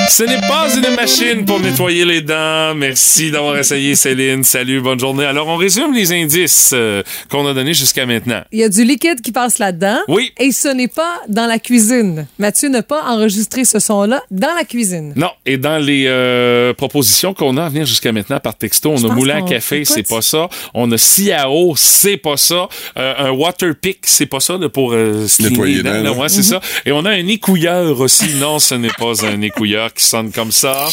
Ce 0.08 0.22
n'est 0.22 0.40
pas 0.40 0.68
une 0.74 0.94
machine 0.94 1.44
pour 1.44 1.60
nettoyer 1.60 2.04
les 2.04 2.20
dents. 2.20 2.74
Merci 2.74 3.30
d'avoir 3.30 3.58
essayé, 3.58 3.94
Céline. 3.94 4.44
Salut, 4.44 4.80
bonne 4.80 5.00
journée. 5.00 5.24
Alors, 5.24 5.48
on 5.48 5.56
résume 5.56 5.92
les 5.92 6.12
indices 6.12 6.70
euh, 6.72 7.02
qu'on 7.30 7.46
a 7.46 7.54
donnés 7.54 7.74
jusqu'à 7.74 8.06
maintenant. 8.06 8.42
Il 8.52 8.60
y 8.60 8.62
a 8.62 8.68
du 8.68 8.84
liquide 8.84 9.20
qui 9.20 9.32
passe 9.32 9.58
là-dedans. 9.58 9.98
Oui. 10.08 10.32
Et 10.38 10.52
ce 10.52 10.68
n'est 10.68 10.88
pas 10.88 11.20
dans 11.28 11.46
la 11.46 11.58
cuisine. 11.58 12.26
Mathieu 12.38 12.68
n'a 12.68 12.82
pas 12.82 13.02
enregistré 13.04 13.64
ce 13.64 13.78
son-là 13.78 14.22
dans 14.30 14.54
la 14.54 14.64
cuisine. 14.64 15.14
Non, 15.16 15.30
et 15.46 15.56
dans 15.56 15.78
les 15.78 16.04
euh, 16.06 16.74
propositions 16.74 17.34
qu'on 17.34 17.56
a 17.56 17.64
à 17.64 17.68
venir 17.68 17.86
jusqu'à 17.86 18.12
maintenant 18.12 18.40
par 18.40 18.56
texto, 18.56 18.92
on 18.92 18.96
Je 18.96 19.06
a 19.08 19.12
moulin 19.12 19.44
à 19.44 19.48
café, 19.48 19.84
c'est 19.84 20.06
pas 20.06 20.22
ça. 20.22 20.48
On 20.74 20.90
a 20.92 20.98
Ciao, 20.98 21.74
c'est 21.76 22.18
pas 22.18 22.36
ça. 22.36 22.68
Euh, 22.96 23.14
un 23.18 23.30
water 23.30 23.74
pick, 23.74 24.00
c'est 24.02 24.26
pas 24.26 24.40
ça 24.40 24.58
là, 24.58 24.68
pour 24.68 24.92
euh, 24.92 25.26
Nettoyer 25.40 25.76
les 25.76 25.82
dents, 25.82 26.16
ouais, 26.16 26.28
c'est 26.28 26.42
ça. 26.42 26.60
Et 26.84 26.92
on 26.92 27.04
a 27.04 27.10
un 27.10 27.26
écouilleur 27.26 27.98
aussi. 28.00 28.34
Non, 28.34 28.58
ce 28.58 28.74
n'est 28.74 28.88
pas 28.88 29.24
un 29.26 29.40
écouilleur 29.40 29.93
qui 29.94 30.04
sonne 30.04 30.32
comme 30.32 30.52
ça. 30.52 30.88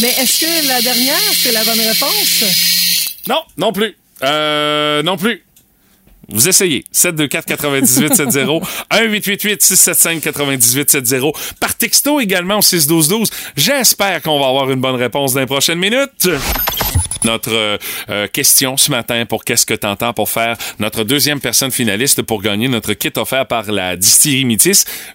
Mais 0.00 0.08
est-ce 0.08 0.40
que 0.40 0.68
la 0.68 0.80
dernière, 0.80 1.16
c'est 1.42 1.52
la 1.52 1.64
bonne 1.64 1.80
réponse? 1.80 2.44
Non, 3.28 3.42
non 3.56 3.72
plus. 3.72 3.96
Euh, 4.22 5.02
non 5.02 5.16
plus. 5.16 5.44
Vous 6.28 6.48
essayez. 6.48 6.84
724 6.92 7.44
98 7.46 8.14
70 8.14 8.38
1 8.90 9.02
888 9.02 9.62
675 9.62 10.20
98 10.22 10.90
70 10.90 11.32
Par 11.58 11.74
texto 11.74 12.20
également 12.20 12.58
au 12.58 12.62
6 12.62 12.86
12 12.86 13.08
12. 13.08 13.30
J'espère 13.56 14.22
qu'on 14.22 14.38
va 14.38 14.46
avoir 14.46 14.70
une 14.70 14.80
bonne 14.80 14.94
réponse 14.94 15.34
dans 15.34 15.40
les 15.40 15.46
prochaines 15.46 15.78
minutes. 15.78 16.28
Notre 17.24 17.52
euh, 17.52 17.78
euh, 18.08 18.26
question 18.26 18.76
ce 18.76 18.90
matin 18.90 19.24
pour 19.26 19.44
Qu'est-ce 19.44 19.66
que 19.66 19.74
t'entends 19.74 20.12
pour 20.12 20.28
faire 20.28 20.56
notre 20.78 21.04
deuxième 21.04 21.40
personne 21.40 21.70
finaliste 21.70 22.22
pour 22.22 22.42
gagner 22.42 22.68
notre 22.68 22.92
kit 22.92 23.12
offert 23.16 23.46
par 23.46 23.70
la 23.70 23.96
distillerie. 23.96 24.40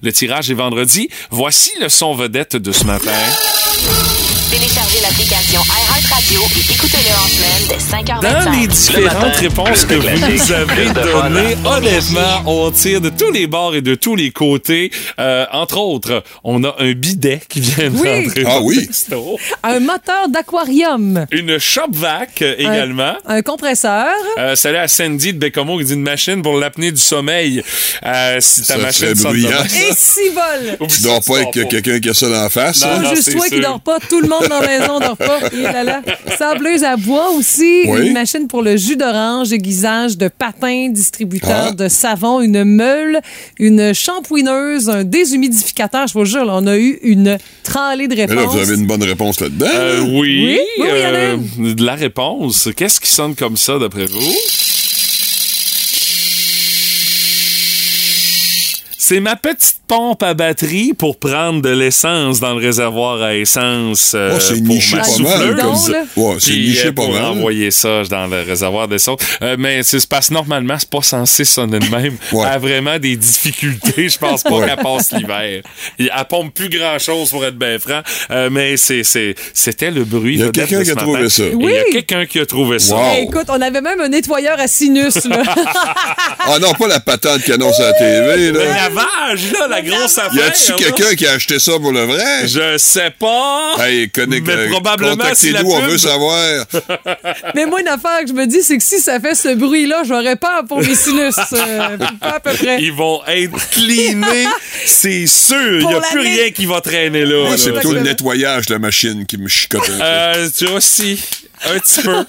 Le 0.01 0.11
tirage 0.11 0.51
est 0.51 0.55
vendredi. 0.55 1.09
Voici 1.29 1.71
le 1.81 1.89
son 1.89 2.13
vedette 2.13 2.55
de 2.55 2.71
ce 2.71 2.85
matin. 2.85 4.24
Téléchargez 4.51 5.01
l'application 5.01 5.59
iHeartRadio 5.61 6.41
et 6.55 6.73
écoutez-le 6.73 7.13
en 7.15 7.27
semaine 7.27 7.67
dès 7.67 8.11
5h25. 8.13 8.21
Dans 8.21 8.51
les 8.51 8.61
Le 8.61 8.67
différentes 8.67 9.13
matin, 9.23 9.39
réponses 9.39 9.85
que 9.85 9.93
vous 9.95 10.31
nous 10.33 10.51
avez 10.51 10.85
données, 10.93 11.57
honnêtement, 11.65 12.43
on 12.45 12.69
tire 12.71 13.01
de 13.01 13.09
tous 13.09 13.31
les 13.31 13.47
bords 13.47 13.75
et 13.75 13.81
de 13.81 13.95
tous 13.95 14.15
les 14.15 14.31
côtés. 14.31 14.91
Euh, 15.19 15.45
entre 15.51 15.77
autres, 15.79 16.23
on 16.43 16.63
a 16.63 16.75
un 16.79 16.93
bidet 16.93 17.41
qui 17.49 17.59
vient 17.59 17.89
de 17.89 17.97
Oui. 17.97 18.25
rentrer 18.27 18.43
Ah 18.45 18.49
dans 18.59 18.61
oui. 18.61 18.85
texto. 18.87 19.37
Un 19.63 19.79
moteur 19.79 20.29
d'aquarium. 20.29 21.25
Une 21.31 21.57
shop 21.57 21.81
vac 21.91 22.41
euh, 22.43 22.55
également. 22.59 23.15
Un 23.25 23.41
compresseur. 23.41 24.13
Euh, 24.37 24.55
salut 24.55 24.77
à 24.77 24.87
Sandy 24.87 25.33
de 25.33 25.39
Bécomo 25.39 25.79
qui 25.79 25.85
dit 25.85 25.93
une 25.93 26.01
machine 26.03 26.41
pour 26.43 26.57
l'apnée 26.57 26.91
du 26.91 27.01
sommeil. 27.01 27.63
Euh, 28.05 28.37
si 28.39 28.61
ta 28.61 28.75
Ça 28.75 28.77
machine 28.77 29.15
serait 29.15 29.33
sonne. 29.33 29.35
Et 29.89 29.93
six 29.95 30.29
vols. 30.29 30.77
Tu 30.87 31.01
dois 31.01 31.19
pas 31.21 31.39
être 31.41 31.67
quelqu'un 31.67 31.99
qui 31.99 32.09
a 32.09 32.13
ça 32.13 32.27
dans 32.29 32.41
la 32.43 32.49
face, 32.49 32.81
Non, 32.85 32.91
hein? 32.91 32.99
non, 33.03 33.15
Juste 33.15 33.31
toi 33.35 33.47
qui 33.49 33.59
dors 33.59 33.79
pas, 33.81 33.97
tout 34.07 34.21
le 34.21 34.27
monde 34.27 34.34
dans 34.41 34.59
la 34.61 34.67
maison 34.67 34.99
dort 34.99 35.17
pas. 35.17 35.39
Et 35.53 35.61
là 35.61 35.83
là. 35.83 36.01
Sableuse 36.37 36.83
à 36.83 36.95
bois 36.97 37.29
aussi, 37.31 37.83
Oui. 37.87 38.07
une 38.07 38.13
machine 38.13 38.47
pour 38.47 38.61
le 38.61 38.77
jus 38.77 38.95
d'orange, 38.97 39.51
aiguisage 39.53 40.17
de 40.17 40.27
patins, 40.27 40.89
distributeur 40.89 41.67
Ah. 41.69 41.71
de 41.71 41.87
savon, 41.87 42.41
une 42.41 42.63
meule, 42.63 43.19
une 43.59 43.93
shampouineuse, 43.93 44.89
un 44.89 45.03
déshumidificateur. 45.03 46.07
Je 46.07 46.13
vous 46.13 46.25
jure, 46.25 46.45
là, 46.45 46.53
on 46.55 46.67
a 46.67 46.77
eu 46.77 46.99
une 47.03 47.37
tralée 47.63 48.07
de 48.07 48.15
Mais 48.15 48.25
là, 48.27 48.35
réponses. 48.35 48.53
vous 48.55 48.59
avez 48.59 48.75
une 48.75 48.87
bonne 48.87 49.03
réponse 49.03 49.39
là-dedans. 49.39 49.65
Euh, 49.73 49.99
oui, 50.01 50.11
Oui, 50.11 50.59
oui, 50.79 50.87
il 50.93 50.99
y 50.99 51.05
en 51.05 51.13
a 51.13 51.17
euh, 51.17 51.73
de 51.73 51.83
la 51.85 51.95
réponse. 51.95 52.69
Qu'est-ce 52.75 52.99
qui 52.99 53.09
sonne 53.09 53.35
comme 53.35 53.57
ça 53.57 53.77
d'après 53.79 54.05
vous? 54.05 54.33
C'est 59.07 59.19
ma 59.19 59.35
petite 59.35 59.81
pompe 59.87 60.23
à 60.23 60.33
batterie 60.33 60.93
pour 60.97 61.19
prendre 61.19 61.61
de 61.61 61.69
l'essence 61.69 62.39
dans 62.39 62.55
le 62.55 62.59
réservoir 62.65 63.21
à 63.21 63.35
essence. 63.35 64.13
euh, 64.15 64.31
Oh, 64.35 64.39
c'est 64.39 64.55
pour 64.63 64.73
niché 64.73 64.95
ma 64.95 65.01
pas 65.03 65.07
souffleuse. 65.07 65.55
mal. 65.55 65.61
Comme 65.61 65.75
ça. 65.75 65.91
Ouais, 66.15 66.35
c'est 66.39 66.49
Puis, 66.53 66.69
niché 66.69 66.87
euh, 66.87 66.91
pas 66.91 67.03
pour 67.03 67.13
mal. 67.13 67.23
envoyer 67.25 67.69
ça 67.69 68.01
dans 68.09 68.25
le 68.25 68.41
réservoir 68.41 68.87
d'essence. 68.87 69.19
Euh, 69.43 69.57
mais 69.59 69.83
c'est 69.83 69.99
c'est 69.99 70.09
parce 70.09 70.29
que 70.29 70.33
normalement, 70.33 70.75
c'est 70.79 70.89
pas 70.89 71.03
censé 71.03 71.45
sonner 71.45 71.77
de 71.77 71.85
même. 71.89 72.15
Ouais. 72.31 72.45
Elle 72.47 72.53
a 72.53 72.57
vraiment 72.57 72.97
des 72.97 73.15
difficultés. 73.15 74.09
Je 74.09 74.17
pense 74.17 74.41
pas 74.41 74.49
Ouais. 74.49 74.65
qu'elle 74.67 74.77
passe 74.83 75.11
l'hiver. 75.11 75.61
Elle 75.99 76.09
pompe 76.27 76.51
plus 76.55 76.69
grand-chose 76.69 77.29
pour 77.29 77.45
être 77.45 77.57
bien 77.59 77.77
franc. 77.77 78.01
Euh, 78.31 78.49
mais 78.51 78.77
c'est 78.77 79.03
c'est- 79.03 79.35
c'était 79.53 79.91
le 79.91 80.03
bruit. 80.03 80.33
Il 80.33 80.39
y 80.39 80.43
a 80.43 80.49
quelqu'un 80.49 80.83
qui 80.83 80.89
a 80.89 80.95
trouvé 80.95 81.29
ça. 81.29 81.43
Et 81.43 81.51
Il 81.53 81.61
y 81.61 81.77
a 81.77 81.83
Oui. 81.83 81.91
quelqu'un 81.91 82.25
qui 82.25 82.39
a 82.39 82.45
trouvé 82.47 82.79
ça. 82.79 82.95
Wow. 82.95 83.13
Écoute, 83.21 83.45
on 83.49 83.61
avait 83.61 83.81
même 83.81 84.01
un 84.01 84.07
nettoyeur 84.09 84.59
à 84.59 84.67
sinus. 84.67 85.23
Là. 85.25 85.43
Ah 86.39 86.57
non, 86.59 86.73
pas 86.73 86.87
la 86.87 86.99
patente 86.99 87.43
qui 87.43 87.51
annonce 87.51 87.79
à 87.79 87.91
la 87.91 87.93
TV, 87.93 88.51
là. 88.51 88.59
Lavage, 88.95 89.51
là, 89.51 89.67
la 89.67 89.81
grosse 89.81 90.17
affaire. 90.17 90.33
Y 90.33 90.41
a-tu 90.41 90.73
quelqu'un 90.83 91.15
qui 91.15 91.27
a 91.27 91.33
acheté 91.33 91.59
ça 91.59 91.73
pour 91.79 91.91
le 91.91 92.03
vrai? 92.03 92.47
Je 92.47 92.77
sais 92.77 93.11
pas. 93.17 93.75
Hey, 93.79 94.09
connais, 94.09 94.41
Mais 94.41 94.53
euh, 94.53 94.69
probablement, 94.69 95.25
si 95.33 95.51
la 95.51 95.61
contactez-nous, 95.63 95.85
on 95.85 95.89
veut 95.91 95.97
savoir. 95.97 96.65
Mais 97.55 97.65
moi, 97.65 97.81
une 97.81 97.87
affaire 97.87 98.21
que 98.21 98.27
je 98.27 98.33
me 98.33 98.45
dis, 98.45 98.63
c'est 98.63 98.77
que 98.77 98.83
si 98.83 98.99
ça 98.99 99.19
fait 99.19 99.35
ce 99.35 99.53
bruit-là, 99.55 100.03
j'aurais 100.05 100.35
peur 100.35 100.63
pour 100.67 100.79
mes 100.81 100.95
sinus. 100.95 101.35
euh, 101.53 101.97
pas 102.19 102.35
à 102.35 102.39
peu 102.39 102.53
près. 102.53 102.81
Ils 102.81 102.93
vont 102.93 103.21
être 103.27 103.69
cleanés, 103.71 104.47
c'est 104.85 105.27
sûr. 105.27 105.79
Il 105.81 105.87
n'y 105.87 105.93
a 105.93 106.01
plus 106.01 106.19
rien 106.19 106.51
qui 106.51 106.65
va 106.65 106.81
traîner 106.81 107.25
là. 107.25 107.47
Moi, 107.47 107.57
c'est 107.57 107.71
plutôt 107.71 107.93
le 107.93 108.01
nettoyage 108.01 108.65
de 108.67 108.73
la 108.73 108.79
machine 108.79 109.25
qui 109.25 109.37
me 109.37 109.47
chicote 109.47 109.83
un 109.83 109.97
peu. 109.97 110.03
Euh, 110.03 110.49
tu 110.55 110.65
vois, 110.65 110.77
aussi, 110.77 111.23
un 111.65 111.79
petit 111.79 112.01
peu. 112.01 112.25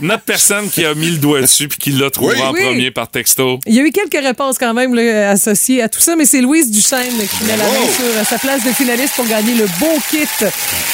Notre 0.00 0.22
personne 0.22 0.68
qui 0.70 0.84
a 0.84 0.94
mis 0.94 1.10
le 1.10 1.18
doigt 1.18 1.40
dessus 1.40 1.68
puis 1.68 1.78
qui 1.78 1.90
l'a 1.92 2.10
trouvé 2.10 2.34
Oui. 2.36 2.42
en 2.42 2.52
Oui. 2.52 2.62
premier 2.64 2.90
par 2.90 3.08
texto. 3.08 3.58
Il 3.66 3.74
y 3.74 3.80
a 3.80 3.82
eu 3.82 3.90
quelques 3.92 4.22
réponses 4.24 4.58
quand 4.58 4.74
même 4.74 4.94
là, 4.94 5.30
associées 5.30 5.82
à 5.82 5.88
tout 5.88 6.00
ça, 6.00 6.16
mais 6.16 6.24
c'est 6.24 6.40
Louise 6.40 6.70
Duchesne 6.70 7.06
qui 7.08 7.44
met 7.44 7.56
la 7.56 7.64
main 7.64 7.70
Bravo. 7.70 7.86
sur 7.92 8.26
sa 8.26 8.38
place 8.38 8.64
de 8.64 8.70
finaliste 8.70 9.14
pour 9.14 9.26
gagner 9.26 9.54
le 9.54 9.66
beau 9.80 9.98
kit, 10.10 10.26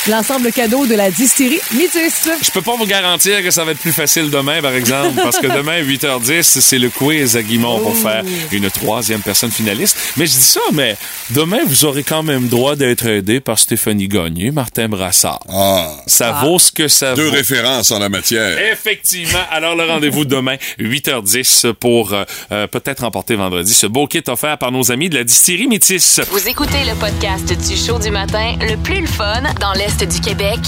l'ensemble 0.09 0.53
cadeau 0.53 0.87
de 0.87 0.95
la 0.95 1.11
distillerie 1.11 1.61
Métis. 1.77 2.29
Je 2.43 2.51
peux 2.51 2.62
pas 2.62 2.77
vous 2.77 2.87
garantir 2.87 3.43
que 3.43 3.51
ça 3.51 3.64
va 3.64 3.73
être 3.73 3.79
plus 3.81 3.93
facile 3.93 4.31
demain, 4.31 4.61
par 4.62 4.73
exemple, 4.73 5.21
parce 5.23 5.39
que 5.39 5.47
demain, 5.47 5.81
8h10, 5.83 6.43
c'est 6.61 6.79
le 6.79 6.91
quiz 6.91 7.37
à 7.37 7.43
Guimont 7.43 7.81
pour 7.81 7.97
faire 7.97 8.23
une 8.53 8.71
troisième 8.71 9.21
personne 9.21 9.51
finaliste. 9.51 9.97
Mais 10.16 10.27
je 10.27 10.33
dis 10.33 10.39
ça, 10.39 10.61
mais 10.73 10.97
demain, 11.31 11.59
vous 11.66 11.85
aurez 11.85 12.03
quand 12.03 12.23
même 12.23 12.49
droit 12.49 12.77
d'être 12.77 13.07
aidé 13.07 13.41
par 13.41 13.59
Stéphanie 13.59 14.09
Gagné, 14.09 14.51
Martin 14.51 14.89
Brassard. 14.89 15.41
Ah, 15.49 15.91
Ça 16.07 16.33
vaut 16.45 16.59
ce 16.59 16.73
que 16.73 16.89
ça 16.89 17.14
deux 17.14 17.25
vaut. 17.25 17.31
références 17.33 17.57
en 17.64 17.98
la 17.98 18.09
matière. 18.09 18.59
Effectivement. 18.72 19.38
Alors, 19.50 19.76
le 19.76 19.84
rendez-vous 19.84 20.24
demain, 20.24 20.56
8h10, 20.78 21.72
pour 21.74 22.12
euh, 22.12 22.24
euh, 22.52 22.66
peut-être 22.66 23.00
remporter 23.00 23.36
vendredi 23.36 23.72
ce 23.72 23.86
beau 23.86 24.06
kit 24.06 24.22
offert 24.28 24.59
par 24.59 24.72
nos 24.72 24.90
amis 24.92 25.09
de 25.09 25.16
la 25.16 25.24
distillerie 25.24 25.66
Métis. 25.66 26.20
Vous 26.30 26.48
écoutez 26.48 26.84
le 26.86 26.94
podcast 26.98 27.46
du 27.46 27.76
show 27.76 27.98
du 27.98 28.11
matin 28.11 28.54
le 28.61 28.76
plus 28.76 29.00
le 29.00 29.06
fun 29.06 29.42
dans 29.61 29.72
l'Est 29.72 30.04
du 30.04 30.20
Québec 30.20 30.59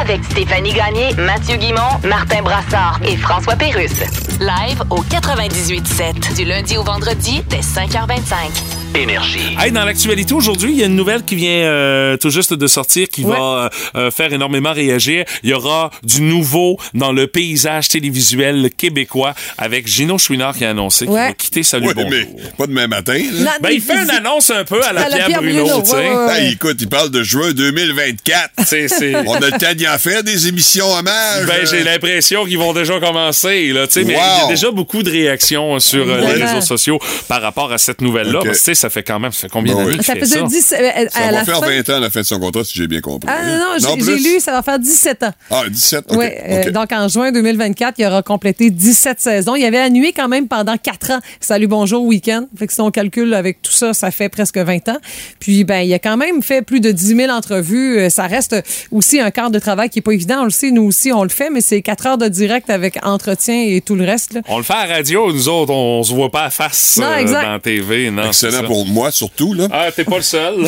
avec 0.00 0.24
Stéphanie 0.24 0.72
Gagné, 0.72 1.14
Mathieu 1.14 1.56
Guimont, 1.56 1.98
Martin 2.04 2.42
Brassard 2.42 3.00
et 3.04 3.16
François 3.16 3.56
Pérusse. 3.56 4.00
Live 4.40 4.82
au 4.90 5.02
98.7 5.02 6.36
du 6.36 6.44
lundi 6.44 6.76
au 6.76 6.82
vendredi 6.82 7.42
dès 7.48 7.60
5h25. 7.60 8.79
Énergie. 8.96 9.56
Hey, 9.58 9.70
dans 9.70 9.84
l'actualité 9.84 10.34
aujourd'hui, 10.34 10.72
il 10.72 10.78
y 10.78 10.82
a 10.82 10.86
une 10.86 10.96
nouvelle 10.96 11.22
qui 11.24 11.36
vient 11.36 11.48
euh, 11.50 12.16
tout 12.16 12.28
juste 12.30 12.52
de 12.54 12.66
sortir 12.66 13.08
qui 13.08 13.22
Ouais. 13.24 13.36
va 13.38 13.70
euh, 13.94 14.10
faire 14.10 14.32
énormément 14.32 14.72
réagir. 14.72 15.24
Il 15.44 15.50
y 15.50 15.52
aura 15.54 15.90
du 16.02 16.22
nouveau 16.22 16.76
dans 16.92 17.12
le 17.12 17.28
paysage 17.28 17.88
télévisuel 17.88 18.68
québécois 18.76 19.34
avec 19.58 19.86
Gino 19.86 20.18
Chouinard 20.18 20.56
qui 20.56 20.64
a 20.64 20.70
annoncé 20.70 21.04
qu'il 21.06 21.14
va 21.14 21.32
quitter 21.34 21.62
Salut 21.62 21.86
Ouais, 21.88 21.94
Bonjour. 21.94 22.10
mais 22.10 22.26
pas 22.58 22.66
demain 22.66 22.88
matin. 22.88 23.20
là. 23.34 23.52
Ben, 23.62 23.70
il 23.72 23.80
fait 23.80 24.02
une 24.02 24.10
annonce 24.10 24.50
un 24.50 24.64
peu 24.64 24.82
à 24.84 24.92
la, 24.92 25.02
À 25.02 25.08
la 25.08 25.16
Pierre, 25.16 25.26
Pierre 25.28 25.42
Bruno, 25.42 25.64
Bruno, 25.66 25.82
tu 25.82 25.90
sais. 25.90 25.96
ouais, 25.96 26.08
ouais, 26.10 26.26
ouais. 26.26 26.40
Hey, 26.46 26.52
écoute, 26.54 26.76
il 26.80 26.88
parle 26.88 27.10
de 27.10 27.22
juin 27.22 27.52
2024. 27.52 28.50
C'est- 28.66 28.88
c'est- 28.88 29.14
On 29.14 29.34
a 29.34 29.40
le 29.50 29.52
temps 29.58 29.74
d'y 29.74 29.86
en 29.88 29.98
faire 29.98 30.24
des 30.24 30.48
émissions 30.48 30.90
hommages. 30.92 31.46
Ben, 31.46 31.64
j'ai 31.70 31.84
l'impression 31.84 32.44
qu'ils 32.44 32.58
vont 32.58 32.72
déjà 32.72 32.98
commencer, 32.98 33.68
là, 33.68 33.86
mais 33.96 34.02
il 34.02 34.10
y 34.10 34.14
a 34.16 34.48
déjà 34.48 34.70
beaucoup 34.72 35.02
de 35.04 35.10
réactions 35.10 35.78
sur 35.78 36.08
euh, 36.08 36.20
les 36.34 36.42
réseaux 36.42 36.60
sociaux 36.60 36.98
par 37.28 37.40
rapport 37.40 37.70
à 37.72 37.78
cette 37.78 38.00
nouvelle-là. 38.00 38.40
Ça 38.80 38.90
fait 38.90 39.02
quand 39.02 39.18
même, 39.20 39.32
ça 39.32 39.42
fait 39.42 39.48
combien 39.48 39.74
d'années 39.74 39.96
oui. 39.98 40.02
Ça 40.02 40.14
fait 40.14 40.20
faisait 40.20 40.40
ça? 40.40 40.46
10 40.46 40.74
euh, 40.78 41.08
Ça 41.10 41.18
à 41.20 41.26
va 41.26 41.30
la 41.32 41.44
faire 41.44 41.60
fin. 41.60 41.66
20 41.66 41.90
ans 41.90 41.96
à 41.96 42.00
la 42.00 42.10
fin 42.10 42.20
de 42.20 42.26
son 42.26 42.38
contrat, 42.40 42.64
si 42.64 42.74
j'ai 42.76 42.86
bien 42.86 43.00
compris. 43.00 43.28
Ah 43.32 43.42
non, 43.44 43.66
j'ai 43.78 44.02
plus? 44.02 44.22
j'ai 44.22 44.34
lu, 44.34 44.40
ça 44.40 44.52
va 44.52 44.62
faire 44.62 44.78
17 44.78 45.22
ans. 45.24 45.32
Ah, 45.50 45.62
17, 45.68 46.04
OK. 46.08 46.18
Oui, 46.18 46.26
OK. 46.50 46.70
donc 46.72 46.92
en 46.92 47.08
juin 47.08 47.32
2024, 47.32 47.94
il 47.98 48.06
aura 48.06 48.22
complété 48.22 48.70
17 48.70 49.20
saisons. 49.20 49.54
Il 49.54 49.64
avait 49.64 49.78
annué 49.78 50.12
quand 50.12 50.28
même 50.28 50.48
pendant 50.48 50.76
4 50.76 51.10
ans. 51.12 51.20
Salut, 51.40 51.66
bonjour, 51.66 52.02
week-end. 52.04 52.46
Fait 52.58 52.66
que 52.66 52.72
si 52.72 52.80
on 52.80 52.90
calcule 52.90 53.34
avec 53.34 53.62
tout 53.62 53.72
ça, 53.72 53.92
ça 53.92 54.10
fait 54.10 54.28
presque 54.28 54.56
20 54.58 54.88
ans. 54.88 54.98
Puis, 55.38 55.64
ben, 55.64 55.80
il 55.80 55.92
a 55.94 55.98
quand 55.98 56.16
même 56.16 56.42
fait 56.42 56.62
plus 56.62 56.80
de 56.80 56.90
10 56.90 57.16
000 57.16 57.30
entrevues. 57.32 57.98
Euh, 57.98 58.10
Ça 58.10 58.26
reste 58.26 58.56
aussi 58.90 59.20
un 59.20 59.30
quart 59.30 59.50
de 59.50 59.58
travail 59.58 59.90
qui 59.90 59.98
est 59.98 60.02
pas 60.02 60.12
évident. 60.12 60.40
On 60.40 60.44
le 60.44 60.50
sait, 60.50 60.70
nous 60.70 60.82
aussi, 60.84 61.12
on 61.12 61.22
le 61.22 61.28
fait, 61.28 61.50
mais 61.50 61.60
c'est 61.60 61.82
4 61.82 62.06
heures 62.06 62.18
de 62.18 62.28
direct 62.28 62.70
avec 62.70 62.98
entretien 63.04 63.62
et 63.66 63.80
tout 63.80 63.94
le 63.94 64.04
reste. 64.04 64.32
là. 64.34 64.40
On 64.48 64.58
le 64.58 64.64
fait 64.64 64.72
à 64.72 64.86
la 64.86 64.94
radio, 64.96 65.32
nous 65.32 65.48
autres, 65.48 65.72
on 65.72 66.02
se 66.02 66.12
voit 66.14 66.30
pas 66.30 66.44
à 66.44 66.50
face 66.50 66.98
Non, 66.98 67.06
euh, 67.06 67.24
dans 67.24 67.52
la 67.52 67.58
TV. 67.58 68.10
Non, 68.10 68.24
Excellent. 68.28 68.62
Pour 68.70 68.86
moi, 68.86 69.10
surtout. 69.10 69.52
Là. 69.52 69.66
Ah, 69.72 69.88
t'es 69.90 70.04
pas 70.04 70.18
le 70.18 70.22
seul. 70.22 70.54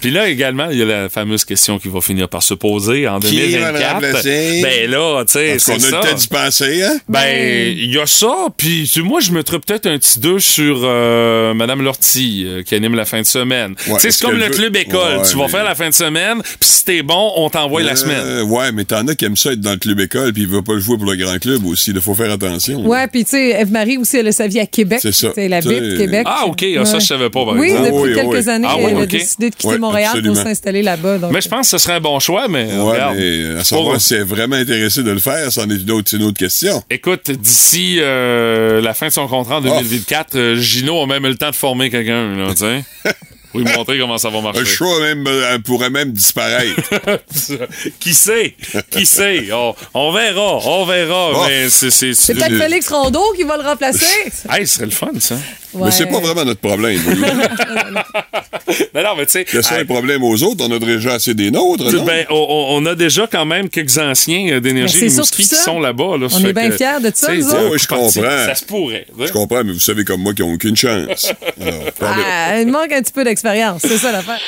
Puis 0.00 0.10
là, 0.12 0.28
également, 0.28 0.68
il 0.70 0.78
y 0.78 0.82
a 0.82 0.84
la 0.84 1.08
fameuse 1.08 1.44
question 1.44 1.80
qui 1.80 1.88
va 1.88 2.00
finir 2.00 2.28
par 2.28 2.42
se 2.42 2.54
poser 2.54 3.08
en 3.08 3.18
Qui 3.18 3.36
va 3.40 3.46
le 3.46 3.50
2024. 3.52 3.92
remplacer? 3.94 4.60
Ben 4.62 4.90
là, 4.90 5.24
tu 5.26 5.32
sais, 5.32 5.50
Parce 5.52 5.64
qu'on 5.64 5.78
c'est 5.80 5.86
a 5.88 5.90
ça. 5.90 6.00
le 6.02 6.08
temps 6.10 6.14
d'y 6.16 6.28
penser, 6.28 6.82
hein? 6.84 6.98
Ben, 7.08 7.74
il 7.76 7.92
y 7.92 7.98
a 7.98 8.06
ça, 8.06 8.46
puis 8.56 8.88
moi, 9.02 9.18
je 9.20 9.32
mettrais 9.32 9.58
peut-être 9.58 9.86
un 9.86 9.98
petit 9.98 10.20
2 10.20 10.38
sur 10.38 10.82
euh, 10.84 11.52
Madame 11.54 11.82
Lortie, 11.82 12.44
euh, 12.46 12.62
qui 12.62 12.76
anime 12.76 12.94
la 12.94 13.04
fin 13.04 13.20
de 13.20 13.26
semaine. 13.26 13.74
tu 13.76 13.82
sais, 13.98 14.08
est-ce 14.08 14.18
c'est 14.18 14.24
comme 14.24 14.36
le 14.38 14.44
veut- 14.46 14.50
club 14.52 14.76
école. 14.76 15.18
Ouais, 15.18 15.26
tu 15.28 15.36
vas 15.36 15.44
mais- 15.46 15.48
faire 15.48 15.64
la 15.64 15.74
fin 15.74 15.88
de 15.88 15.94
semaine, 15.94 16.40
puis 16.42 16.68
si 16.68 16.84
t'es 16.84 17.02
bon, 17.02 17.32
on 17.36 17.50
t'envoie 17.50 17.82
la 17.82 17.92
Euh, 17.92 17.96
semaine. 17.96 18.42
Ouais, 18.48 18.70
mais 18.72 18.84
t'en 18.84 19.06
as 19.08 19.16
qui 19.16 19.24
aiment 19.24 19.36
ça 19.36 19.50
être 19.52 19.60
dans 19.60 19.72
le 19.72 19.78
club 19.78 19.98
école, 19.98 20.32
puis 20.32 20.42
ils 20.42 20.48
veulent 20.48 20.62
pas 20.62 20.74
le 20.74 20.80
jouer 20.80 20.96
pour 20.96 21.10
le 21.10 21.16
grand 21.16 21.38
club 21.40 21.64
aussi. 21.66 21.90
Il 21.90 22.00
faut 22.00 22.14
faire 22.14 22.30
attention. 22.30 22.86
Ouais, 22.86 23.08
puis 23.08 23.24
tu 23.24 23.30
sais, 23.32 23.58
Eve-Marie 23.80 23.98
aussi, 23.98 24.16
elle 24.18 24.28
a 24.28 24.32
sa 24.32 24.46
vie 24.46 24.60
à 24.60 24.66
Québec. 24.66 24.98
C'est 25.02 25.12
ça. 25.12 25.28
Elle 25.36 25.52
habite 25.52 25.70
sais- 25.70 25.96
Québec. 25.96 26.22
Ah, 26.26 26.46
OK, 26.46 26.64
ah, 26.78 26.84
ça, 26.84 26.98
je 26.98 27.06
savais 27.06 27.30
pas, 27.30 27.44
par 27.44 27.54
Oui, 27.54 27.68
exemple. 27.70 27.86
depuis 27.86 27.98
Ah 27.98 28.02
oui, 28.02 28.14
quelques 28.32 28.44
oui. 28.46 28.50
années, 28.52 28.66
Ah 28.70 28.76
oui, 28.78 28.84
elle 28.90 28.98
a 29.02 29.06
décidé 29.06 29.50
de 29.50 29.54
quitter 29.54 29.78
Montréal 29.78 30.22
pour 30.24 30.36
s'installer 30.36 30.82
là-bas. 30.82 31.18
donc. 31.18 31.32
Mais 31.32 31.40
je 31.40 31.48
pense 31.48 31.70
que 31.70 31.78
ce 31.78 31.82
serait 31.84 31.94
un 31.96 32.00
bon 32.00 32.18
choix, 32.20 32.48
mais 32.48 32.64
Ouais, 32.64 32.92
regarde. 32.92 33.16
mais 33.18 33.50
à 33.52 33.56
Pour- 33.56 33.64
savoir 33.66 34.00
si 34.00 34.14
elle 34.14 34.20
est 34.20 34.24
vraiment 34.24 34.56
intéressée 34.56 35.02
de 35.02 35.10
le 35.10 35.18
faire, 35.20 35.50
c'en 35.52 35.68
est 35.70 35.74
une 35.76 35.90
autre, 35.90 36.08
c'est 36.10 36.16
une 36.16 36.24
autre 36.24 36.38
question. 36.38 36.82
Écoute, 36.90 37.30
d'ici 37.30 37.96
euh, 38.00 38.80
la 38.80 38.94
fin 38.94 39.06
de 39.08 39.12
son 39.12 39.26
contrat 39.26 39.56
en 39.58 39.60
2024, 39.60 40.36
euh, 40.36 40.56
Gino 40.56 41.02
a 41.02 41.06
même 41.06 41.24
eu 41.24 41.28
le 41.28 41.36
temps 41.36 41.50
de 41.50 41.54
former 41.56 41.90
quelqu'un, 41.90 42.36
là, 42.36 42.50
tu 42.50 42.58
sais. 42.58 42.84
Pour 43.50 43.60
lui 43.60 43.72
montrer 43.72 43.98
comment 43.98 44.18
ça 44.18 44.30
va 44.30 44.40
marcher. 44.40 44.60
Un 44.60 44.64
choix 44.64 45.00
même, 45.00 45.26
euh, 45.26 45.58
pourrait 45.58 45.90
même 45.90 46.12
disparaître. 46.12 46.80
Qui 48.00 48.14
sait? 48.14 48.54
Qui 48.90 49.04
sait? 49.04 49.48
On, 49.52 49.74
on 49.94 50.12
verra, 50.12 50.56
on 50.66 50.84
verra. 50.86 51.30
Oh. 51.34 51.44
Mais 51.48 51.68
c'est. 51.68 51.90
C'est 51.90 52.14
C'est 52.14 52.34
peut-être 52.34 52.58
Félix 52.58 52.88
Rondeau 52.88 53.32
qui 53.36 53.42
va 53.42 53.56
le 53.56 53.64
remplacer. 53.64 54.06
Hey, 54.48 54.66
ce 54.66 54.74
serait 54.76 54.86
le 54.86 54.92
fun, 54.92 55.08
ça. 55.18 55.36
Mais 55.74 55.90
c'est 55.90 56.06
pas 56.06 56.20
vraiment 56.20 56.44
notre 56.44 56.60
problème. 56.60 57.00
non, 58.94 59.02
non, 59.02 59.16
mais 59.16 59.26
tu 59.26 59.32
sais. 59.32 59.46
Laissons 59.52 59.74
hey, 59.74 59.82
un 59.82 59.84
problème 59.84 60.22
aux 60.22 60.42
autres, 60.42 60.64
on 60.68 60.72
a 60.72 60.78
déjà 60.78 61.14
assez 61.14 61.34
des 61.34 61.50
nôtres, 61.50 61.90
non? 61.92 62.04
ben, 62.04 62.24
on, 62.30 62.66
on 62.70 62.86
a 62.86 62.94
déjà 62.94 63.26
quand 63.30 63.44
même 63.44 63.68
quelques 63.68 63.98
anciens 63.98 64.52
euh, 64.54 64.60
d'énergie 64.60 65.08
qui 65.32 65.44
sont 65.44 65.80
là-bas. 65.80 66.16
Là, 66.18 66.26
On 66.32 66.44
est 66.44 66.52
bien 66.52 66.70
fiers 66.72 67.00
de 67.02 67.10
ça, 67.14 67.30
un 67.30 67.34
Oui, 67.70 67.78
je 67.78 67.86
comprends. 67.86 68.10
Ça 68.10 68.54
se 68.54 68.64
pourrait. 68.64 69.06
hein. 69.18 69.24
Je 69.26 69.32
comprends, 69.32 69.62
mais 69.64 69.72
vous 69.72 69.80
savez 69.80 70.04
comme 70.04 70.20
moi 70.22 70.34
qu'ils 70.34 70.44
n'ont 70.44 70.54
aucune 70.54 70.76
chance. 70.76 71.32
Alors, 71.60 71.74
Ah, 72.02 72.60
il 72.60 72.68
manque 72.68 72.92
un 72.92 73.02
petit 73.02 73.12
peu 73.12 73.24
d'expérience, 73.24 73.82
c'est 73.82 73.98
ça 73.98 74.12
l'affaire. 74.12 74.38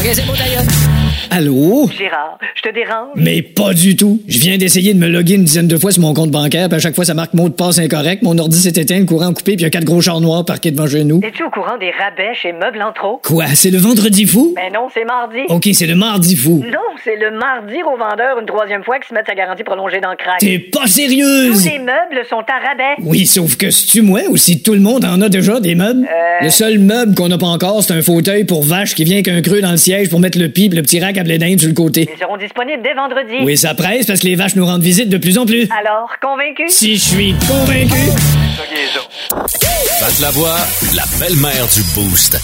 OK, 0.00 0.10
c'est 0.14 0.26
bon 0.26 0.32
d'ailleurs. 0.34 0.62
Allô? 1.30 1.88
Gérard, 1.96 2.38
je 2.54 2.62
te 2.62 2.72
dérange? 2.74 3.10
Mais 3.16 3.42
pas 3.42 3.74
du 3.74 3.96
tout. 3.96 4.20
Je 4.28 4.38
viens 4.38 4.56
d'essayer 4.58 4.94
de 4.94 4.98
me 4.98 5.08
loguer 5.08 5.34
une 5.34 5.44
dizaine 5.44 5.68
de 5.68 5.76
fois 5.76 5.90
sur 5.90 6.02
mon 6.02 6.14
compte 6.14 6.30
bancaire, 6.30 6.68
puis 6.68 6.76
à 6.76 6.80
chaque 6.80 6.94
fois, 6.94 7.04
ça 7.04 7.14
marque 7.14 7.34
mot 7.34 7.48
de 7.48 7.54
passe 7.54 7.78
incorrect. 7.78 8.22
Mon 8.22 8.38
ordi 8.38 8.56
s'est 8.58 8.80
éteint, 8.80 8.98
le 8.98 9.04
courant 9.04 9.28
coupé, 9.32 9.52
puis 9.56 9.60
il 9.60 9.62
y 9.62 9.66
a 9.66 9.70
quatre 9.70 9.84
gros 9.84 10.00
chars 10.00 10.20
noirs 10.20 10.44
parqués 10.44 10.70
devant 10.70 10.86
chez 10.86 11.04
nous. 11.04 11.20
Es-tu 11.22 11.42
au 11.44 11.50
courant 11.50 11.76
des 11.78 11.90
rabais 11.90 12.34
chez 12.34 12.52
Meubles 12.52 12.80
en 12.82 12.92
trop? 12.92 13.20
Quoi? 13.24 13.46
C'est 13.54 13.70
le 13.70 13.78
vendredi 13.78 14.24
fou? 14.26 14.52
Ben 14.56 14.72
non, 14.72 14.88
c'est 14.94 15.04
mardi. 15.04 15.38
OK, 15.48 15.68
c'est 15.72 15.86
le 15.86 15.94
mardi 15.96 16.36
fou. 16.36 16.62
Non, 16.64 16.78
c'est 17.04 17.16
le 17.16 17.36
mardi 17.38 17.76
au 17.82 17.96
vendeur 17.98 18.38
une 18.40 18.46
troisième 18.46 18.84
fois 18.84 18.98
qui 18.98 19.08
se 19.08 19.14
met 19.14 19.20
sa 19.26 19.34
garantie 19.34 19.64
prolongée 19.64 20.00
dans 20.00 20.10
le 20.10 20.16
crack. 20.16 20.38
T'es 20.38 20.58
pas 20.58 20.82
Tous 20.82 20.88
sérieuse? 20.88 21.64
les 21.66 21.78
meubles 21.78 22.24
sont 22.30 22.36
à 22.48 22.68
rabais. 22.68 23.02
Oui, 23.02 23.26
sauf 23.26 23.56
que 23.56 23.70
si 23.70 23.86
tu 23.86 24.02
moi 24.02 24.20
ou 24.30 24.36
si 24.36 24.62
tout 24.62 24.74
le 24.74 24.80
monde 24.80 25.04
en 25.04 25.20
a 25.20 25.28
déjà 25.28 25.60
des 25.60 25.74
meubles? 25.74 26.06
Euh. 26.06 26.44
Le 26.44 26.50
seul 26.50 26.78
meuble 26.78 27.14
qu'on 27.14 27.28
n'a 27.28 27.38
pas 27.38 27.46
encore, 27.46 27.82
c'est 27.82 27.92
un 27.94 28.02
fauteuil 28.02 28.44
pour 28.44 28.62
vache 28.62 28.94
qui 28.94 29.04
vient 29.04 29.22
qu'un 29.22 29.42
creux 29.42 29.60
dans 29.60 29.70
le 29.72 29.76
siège 29.76 30.08
pour 30.08 30.20
mettre 30.20 30.38
le 30.38 30.48
pipe, 30.48 30.72
le 30.74 30.82
petit 30.82 31.00
rack 31.00 31.15
à 31.18 31.24
blé 31.24 31.38
d'Inde 31.38 31.58
sur 31.58 31.68
le 31.68 31.74
côté. 31.74 32.08
Ils 32.12 32.18
seront 32.18 32.36
disponibles 32.36 32.82
dès 32.82 32.94
vendredi. 32.94 33.44
Oui, 33.44 33.56
ça 33.56 33.74
presse 33.74 34.06
parce 34.06 34.20
que 34.20 34.26
les 34.26 34.34
vaches 34.36 34.56
nous 34.56 34.66
rendent 34.66 34.82
visite 34.82 35.08
de 35.08 35.18
plus 35.18 35.38
en 35.38 35.46
plus. 35.46 35.68
Alors, 35.78 36.10
convaincu? 36.20 36.64
Si 36.68 36.96
je 36.96 37.04
suis 37.04 37.34
convaincu. 37.48 38.10
Pat 40.00 40.20
la 40.20 40.30
voix, 40.30 40.56
la 40.94 41.04
belle-mère 41.18 41.66
du 41.74 41.82
Boost. 41.94 42.38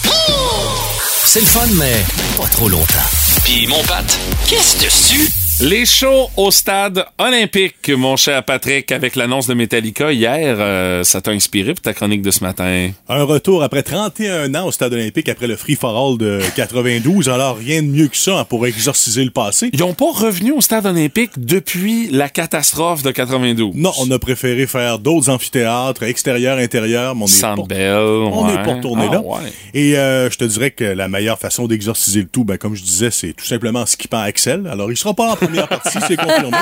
C'est 1.25 1.41
le 1.41 1.47
fun, 1.47 1.67
mais 1.79 2.03
pas 2.37 2.49
trop 2.49 2.69
longtemps. 2.69 3.09
Puis 3.45 3.67
mon 3.67 3.83
Pat, 3.85 4.05
qu'est-ce 4.47 4.85
dessus? 4.85 5.42
Les 5.61 5.87
shows 5.87 6.29
au 6.37 6.51
stade 6.51 7.05
olympique, 7.19 7.89
mon 7.91 8.17
cher 8.17 8.43
Patrick, 8.43 8.91
avec 8.91 9.15
l'annonce 9.15 9.47
de 9.47 9.55
Metallica 9.55 10.11
hier, 10.13 10.57
euh, 10.59 11.05
ça 11.05 11.21
t'a 11.21 11.31
inspiré 11.31 11.75
pour 11.75 11.83
ta 11.83 11.93
chronique 11.93 12.23
de 12.23 12.33
ce 12.33 12.43
matin? 12.43 12.91
Un 13.09 13.23
retour 13.23 13.63
après 13.63 13.85
31 13.85 14.53
ans 14.57 14.67
au 14.67 14.73
stade 14.73 14.93
olympique 14.95 15.29
après 15.29 15.47
le 15.47 15.55
Free 15.57 15.77
for 15.77 15.97
All 15.97 16.19
de 16.19 16.41
92. 16.57 17.29
Alors, 17.29 17.59
rien 17.59 17.83
de 17.83 17.87
mieux 17.89 18.09
que 18.09 18.17
ça 18.17 18.41
hein, 18.41 18.45
pour 18.45 18.67
exorciser 18.67 19.25
le 19.25 19.31
passé. 19.31 19.71
Ils 19.73 19.79
n'ont 19.81 19.95
pas 19.95 20.11
revenu 20.13 20.51
au 20.53 20.61
stade 20.61 20.85
olympique 20.87 21.31
depuis 21.37 22.09
la 22.11 22.29
catastrophe 22.29 23.03
de 23.05 23.13
92. 23.13 23.73
Non, 23.77 23.93
on 24.01 24.11
a 24.11 24.19
préféré 24.19 24.67
faire 24.67 24.99
d'autres 24.99 25.29
amphithéâtres, 25.29 26.03
extérieur, 26.03 26.59
intérieur, 26.59 27.15
mais 27.15 27.25
on 27.25 27.41
pas, 27.41 27.55
on 27.55 28.47
ouais. 28.49 28.55
est 28.55 28.65
pas 28.65 28.75
retourné 28.75 29.05
Ah, 29.11 29.13
là. 29.15 29.21
ouais. 29.21 29.53
Et 29.75 29.97
euh, 29.97 30.29
je 30.29 30.39
te 30.39 30.45
dirais 30.45 30.73
que 30.73 30.85
la 30.85 31.07
meilleure 31.09 31.39
façon 31.39 31.69
d'exorciser 31.69 32.21
le 32.23 32.29
tout, 32.29 32.43
ben, 32.45 32.57
comme 32.59 32.75
je 32.75 32.83
disais, 32.83 33.11
c'est 33.13 33.33
tout 33.35 33.45
simplement 33.45 33.81
en 33.81 33.87
skippant 33.87 34.19
Axel. 34.23 34.67
Alors, 34.67 34.91
il 34.91 34.97
sera 34.97 35.15
pas 35.15 35.31
en 35.33 35.37
première 35.47 35.69
partie, 35.69 35.99
c'est 36.07 36.17
confirmé. 36.17 36.57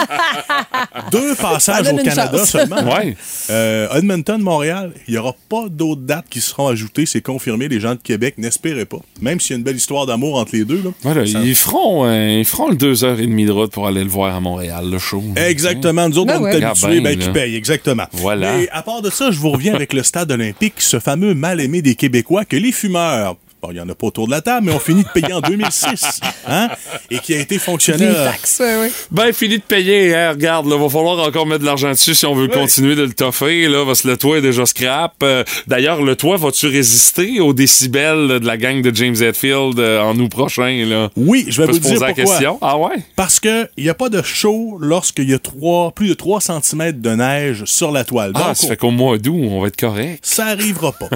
Deux 1.10 1.34
passages 1.34 1.92
au 1.92 1.96
Canada 1.96 2.38
chance. 2.38 2.50
seulement. 2.50 2.82
Ouais. 2.94 3.16
Euh, 3.50 3.88
Edmonton, 3.96 4.40
Montréal, 4.40 4.92
il 5.08 5.12
n'y 5.12 5.18
aura 5.18 5.34
pas 5.48 5.64
d'autres 5.68 6.02
dates 6.02 6.26
qui 6.30 6.40
seront 6.40 6.68
ajoutées, 6.68 7.06
c'est 7.06 7.20
confirmé. 7.20 7.68
Les 7.68 7.80
gens 7.80 7.94
de 7.94 8.00
Québec 8.00 8.34
n'espéraient 8.38 8.84
pas. 8.86 8.98
Même 9.20 9.40
s'il 9.40 9.52
y 9.52 9.54
a 9.54 9.58
une 9.58 9.64
belle 9.64 9.76
histoire 9.76 10.06
d'amour 10.06 10.38
entre 10.38 10.52
les 10.54 10.64
deux. 10.64 10.80
Là, 10.82 10.90
Voilà, 11.02 11.26
Ça- 11.26 11.40
ils 11.40 11.54
feront, 11.54 12.04
euh, 12.06 12.38
ils 12.40 12.44
feront 12.44 12.68
le 12.70 12.76
deux 12.76 13.04
heures 13.04 13.18
et 13.20 13.26
demie 13.26 13.44
de 13.46 13.52
route 13.52 13.72
pour 13.72 13.86
aller 13.86 14.02
le 14.04 14.10
voir 14.10 14.34
à 14.34 14.40
Montréal, 14.40 14.88
le 14.90 14.98
show. 14.98 15.22
Exactement. 15.36 16.08
Nous 16.08 16.18
autres, 16.18 16.28
Ben 16.32 16.40
on 16.40 16.44
ouais. 16.44 16.58
est 16.58 16.64
Ah 16.64 16.70
habitués, 16.70 17.00
ben, 17.00 17.16
ben, 17.16 17.18
qui 17.18 17.30
paye, 17.30 17.56
exactement. 17.56 18.04
Voilà. 18.12 18.52
Mais 18.56 18.68
à 18.70 18.82
part 18.82 19.02
de 19.02 19.10
ça, 19.10 19.30
je 19.30 19.38
vous 19.38 19.50
reviens 19.50 19.74
avec 19.74 19.92
le 19.92 20.02
stade 20.02 20.30
olympique, 20.32 20.74
ce 20.78 20.98
fameux 21.00 21.34
mal-aimé 21.34 21.82
des 21.82 21.94
Québécois 21.94 22.44
que 22.44 22.56
les 22.56 22.72
fumeurs, 22.72 23.36
bon, 23.62 23.68
il 23.70 23.74
n'y 23.74 23.80
en 23.80 23.88
a 23.88 23.94
pas 23.94 24.06
autour 24.06 24.26
de 24.26 24.32
la 24.32 24.40
table, 24.40 24.66
mais 24.66 24.72
ont 24.72 24.78
fini 24.78 25.02
de 25.02 25.08
payer 25.08 25.32
en 25.32 25.40
2006, 25.40 26.20
hein, 26.46 26.68
et 27.10 27.18
qui 27.18 27.34
a 27.34 27.38
été 27.40 27.58
taxes, 27.58 28.58
ouais, 28.60 28.76
ouais. 28.80 28.92
Ben, 29.10 29.32
fini 29.32 29.58
de 29.58 29.62
payer, 29.62 30.14
hein, 30.14 30.30
regarde, 30.30 30.66
là, 30.66 30.76
va 30.76 30.88
falloir 30.88 31.18
encore 31.26 31.46
mettre 31.46 31.60
de 31.60 31.66
l'argent 31.66 31.90
dessus 31.90 32.14
si 32.14 32.26
on 32.26 32.34
veut 32.34 32.48
continuer 32.48 32.94
de 32.94 33.02
le 33.02 33.12
toffer, 33.12 33.68
là, 33.68 33.84
parce 33.84 34.02
que 34.02 34.08
le 34.08 34.16
toit 34.16 34.38
est 34.38 34.42
déjà 34.42 34.66
scrap. 34.66 35.14
Euh, 35.22 35.44
D'ailleurs, 35.66 36.02
le 36.02 36.16
toit, 36.16 36.36
va-tu 36.36 36.66
résister 36.66 37.40
aux 37.40 37.52
décibels 37.52 38.40
de 38.40 38.46
la 38.46 38.56
gang 38.56 38.80
de 38.82 38.94
James 38.94 39.16
Hetfield 39.20 39.78
euh, 39.78 40.00
en 40.00 40.18
août 40.18 40.28
prochain, 40.28 40.84
là? 40.86 41.10
Oui, 41.16 41.46
je 41.48 41.62
vais 41.62 41.68
On 41.68 41.72
vous 41.72 41.74
se 41.76 41.80
dire 41.80 41.90
poser 41.94 42.00
la 42.06 42.12
pourquoi. 42.14 42.24
question. 42.34 42.58
Ah 42.60 42.78
ouais? 42.78 42.96
Parce 43.16 43.40
que 43.40 43.68
il 43.76 43.84
n'y 43.84 43.90
a 43.90 43.94
pas 43.94 44.08
de 44.08 44.22
show 44.22 44.78
lorsqu'il 44.80 45.28
y 45.30 45.34
a 45.34 45.38
trois, 45.38 45.92
plus 45.92 46.08
de 46.08 46.14
3 46.14 46.40
cm 46.40 46.92
de 47.00 47.10
neige 47.10 47.64
sur 47.66 47.90
la 47.92 48.04
toile. 48.04 48.32
Ah, 48.34 48.48
Donc, 48.48 48.56
ça 48.56 48.68
fait 48.68 48.76
qu'au 48.76 48.90
mois 48.90 49.18
d'août, 49.18 49.36
on 49.50 49.60
va 49.60 49.68
être 49.68 49.78
correct. 49.78 50.20
Ça 50.22 50.46
arrivera 50.46 50.92
pas. 50.92 51.08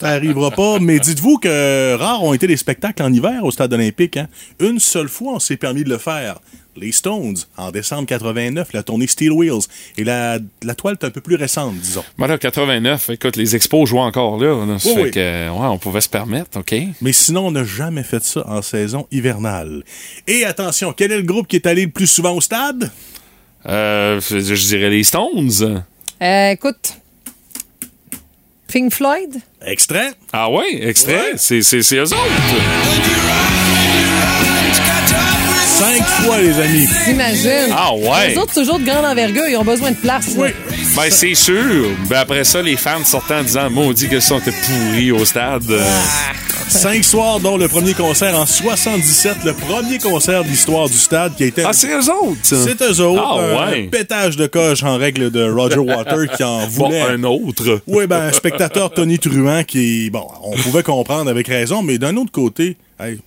ça 0.00 0.08
arrivera 0.08 0.50
pas. 0.50 0.78
Mais 0.80 0.98
dites-vous 0.98 1.38
que 1.38 1.48
rares 1.98 2.22
ont 2.22 2.34
été 2.34 2.46
les 2.46 2.56
spectacles 2.56 3.02
en 3.02 3.12
hiver 3.12 3.44
au 3.44 3.50
stade 3.50 3.72
olympique. 3.72 4.16
Hein. 4.16 4.28
Une 4.60 4.78
seule 4.78 5.08
fois, 5.08 5.34
on 5.34 5.38
s'est 5.38 5.56
permis 5.56 5.84
de 5.84 5.88
le 5.90 5.98
faire. 5.98 6.40
Les 6.76 6.92
Stones, 6.92 7.36
en 7.56 7.72
décembre 7.72 8.06
89, 8.06 8.72
la 8.72 8.82
tournée 8.82 9.06
Steel 9.08 9.32
Wheels. 9.32 9.64
Et 9.98 10.04
la, 10.04 10.38
la 10.62 10.74
toile 10.74 10.96
est 11.00 11.04
un 11.04 11.10
peu 11.10 11.20
plus 11.20 11.34
récente, 11.34 11.74
disons. 11.74 12.04
Voilà, 12.16 12.38
89, 12.38 13.10
écoute, 13.10 13.36
les 13.36 13.56
expos 13.56 13.88
jouent 13.88 13.98
encore 13.98 14.38
là. 14.38 14.64
là. 14.66 14.76
Oui, 14.84 14.94
fait 14.94 15.02
oui. 15.02 15.10
que, 15.10 15.48
ouais, 15.50 15.66
on 15.66 15.78
pouvait 15.78 16.00
se 16.00 16.08
permettre, 16.08 16.60
OK? 16.60 16.74
Mais 17.02 17.12
sinon, 17.12 17.48
on 17.48 17.50
n'a 17.50 17.64
jamais 17.64 18.04
fait 18.04 18.22
ça 18.22 18.44
en 18.48 18.62
saison 18.62 19.06
hivernale. 19.10 19.82
Et 20.28 20.44
attention, 20.44 20.92
quel 20.96 21.10
est 21.12 21.16
le 21.16 21.22
groupe 21.24 21.48
qui 21.48 21.56
est 21.56 21.66
allé 21.66 21.86
le 21.86 21.90
plus 21.90 22.06
souvent 22.06 22.32
au 22.34 22.40
stade? 22.40 22.90
Euh, 23.66 24.20
je 24.20 24.38
je 24.38 24.66
dirais 24.68 24.90
les 24.90 25.04
Stones. 25.04 25.84
Euh, 26.22 26.50
écoute. 26.50 26.94
Pink 28.70 28.92
Floyd? 28.92 29.36
Extrait? 29.66 30.10
Ah 30.32 30.50
ouais, 30.50 30.86
extrait. 30.88 31.32
C'est, 31.36 31.62
c'est, 31.62 31.82
c'est 31.82 31.96
eux 31.96 32.02
autres. 32.02 32.16
Cinq 35.66 36.04
fois, 36.04 36.38
les 36.38 36.58
amis. 36.60 36.86
T'imagines? 37.04 37.72
Ah 37.74 37.94
ouais. 37.94 38.28
Les 38.30 38.38
autres, 38.38 38.54
toujours 38.54 38.78
de 38.78 38.84
grande 38.84 39.04
envergure, 39.04 39.44
ils 39.48 39.56
ont 39.56 39.64
besoin 39.64 39.90
de 39.92 39.96
place. 39.96 40.36
là. 40.36 40.48
Ben, 40.96 41.10
c'est 41.10 41.34
sûr. 41.34 41.86
Ben, 42.08 42.18
après 42.18 42.44
ça, 42.44 42.60
les 42.62 42.76
fans 42.76 43.04
sortant 43.04 43.38
en 43.38 43.42
disant, 43.42 43.70
maudit 43.70 44.08
que 44.08 44.20
ça, 44.20 44.34
on 44.34 44.38
était 44.38 44.50
pourris 44.52 45.12
au 45.12 45.24
stade. 45.24 45.62
Cinq 46.68 47.02
soirs, 47.04 47.40
dont 47.40 47.56
le 47.56 47.68
premier 47.68 47.94
concert 47.94 48.36
en 48.38 48.46
77, 48.46 49.38
le 49.44 49.52
premier 49.54 49.98
concert 49.98 50.44
de 50.44 50.48
l'histoire 50.48 50.88
du 50.88 50.96
stade 50.96 51.34
qui 51.36 51.44
a 51.44 51.46
été. 51.46 51.62
Ah, 51.64 51.72
c'est 51.72 51.88
eux 51.88 52.10
autres. 52.10 52.38
ça. 52.42 52.56
C'est 52.64 52.80
eux 52.82 53.00
autres. 53.00 53.22
Ah, 53.24 53.64
un 53.66 53.70
ouais. 53.72 53.82
pétage 53.88 54.36
de 54.36 54.46
coche 54.46 54.82
en 54.82 54.96
règle 54.96 55.30
de 55.30 55.50
Roger 55.50 55.78
Water 55.78 56.28
qui 56.36 56.44
en 56.44 56.60
Bon, 56.68 56.86
voulait. 56.86 57.00
un 57.02 57.22
autre. 57.24 57.80
Oui, 57.86 58.06
ben, 58.06 58.22
un 58.28 58.32
spectateur 58.32 58.92
Tony 58.92 59.18
Truant 59.18 59.64
qui, 59.64 60.10
bon, 60.10 60.26
on 60.44 60.56
pouvait 60.56 60.82
comprendre 60.84 61.28
avec 61.30 61.48
raison, 61.48 61.82
mais 61.82 61.98
d'un 61.98 62.16
autre 62.16 62.30
côté, 62.32 62.76
hey, 63.00 63.18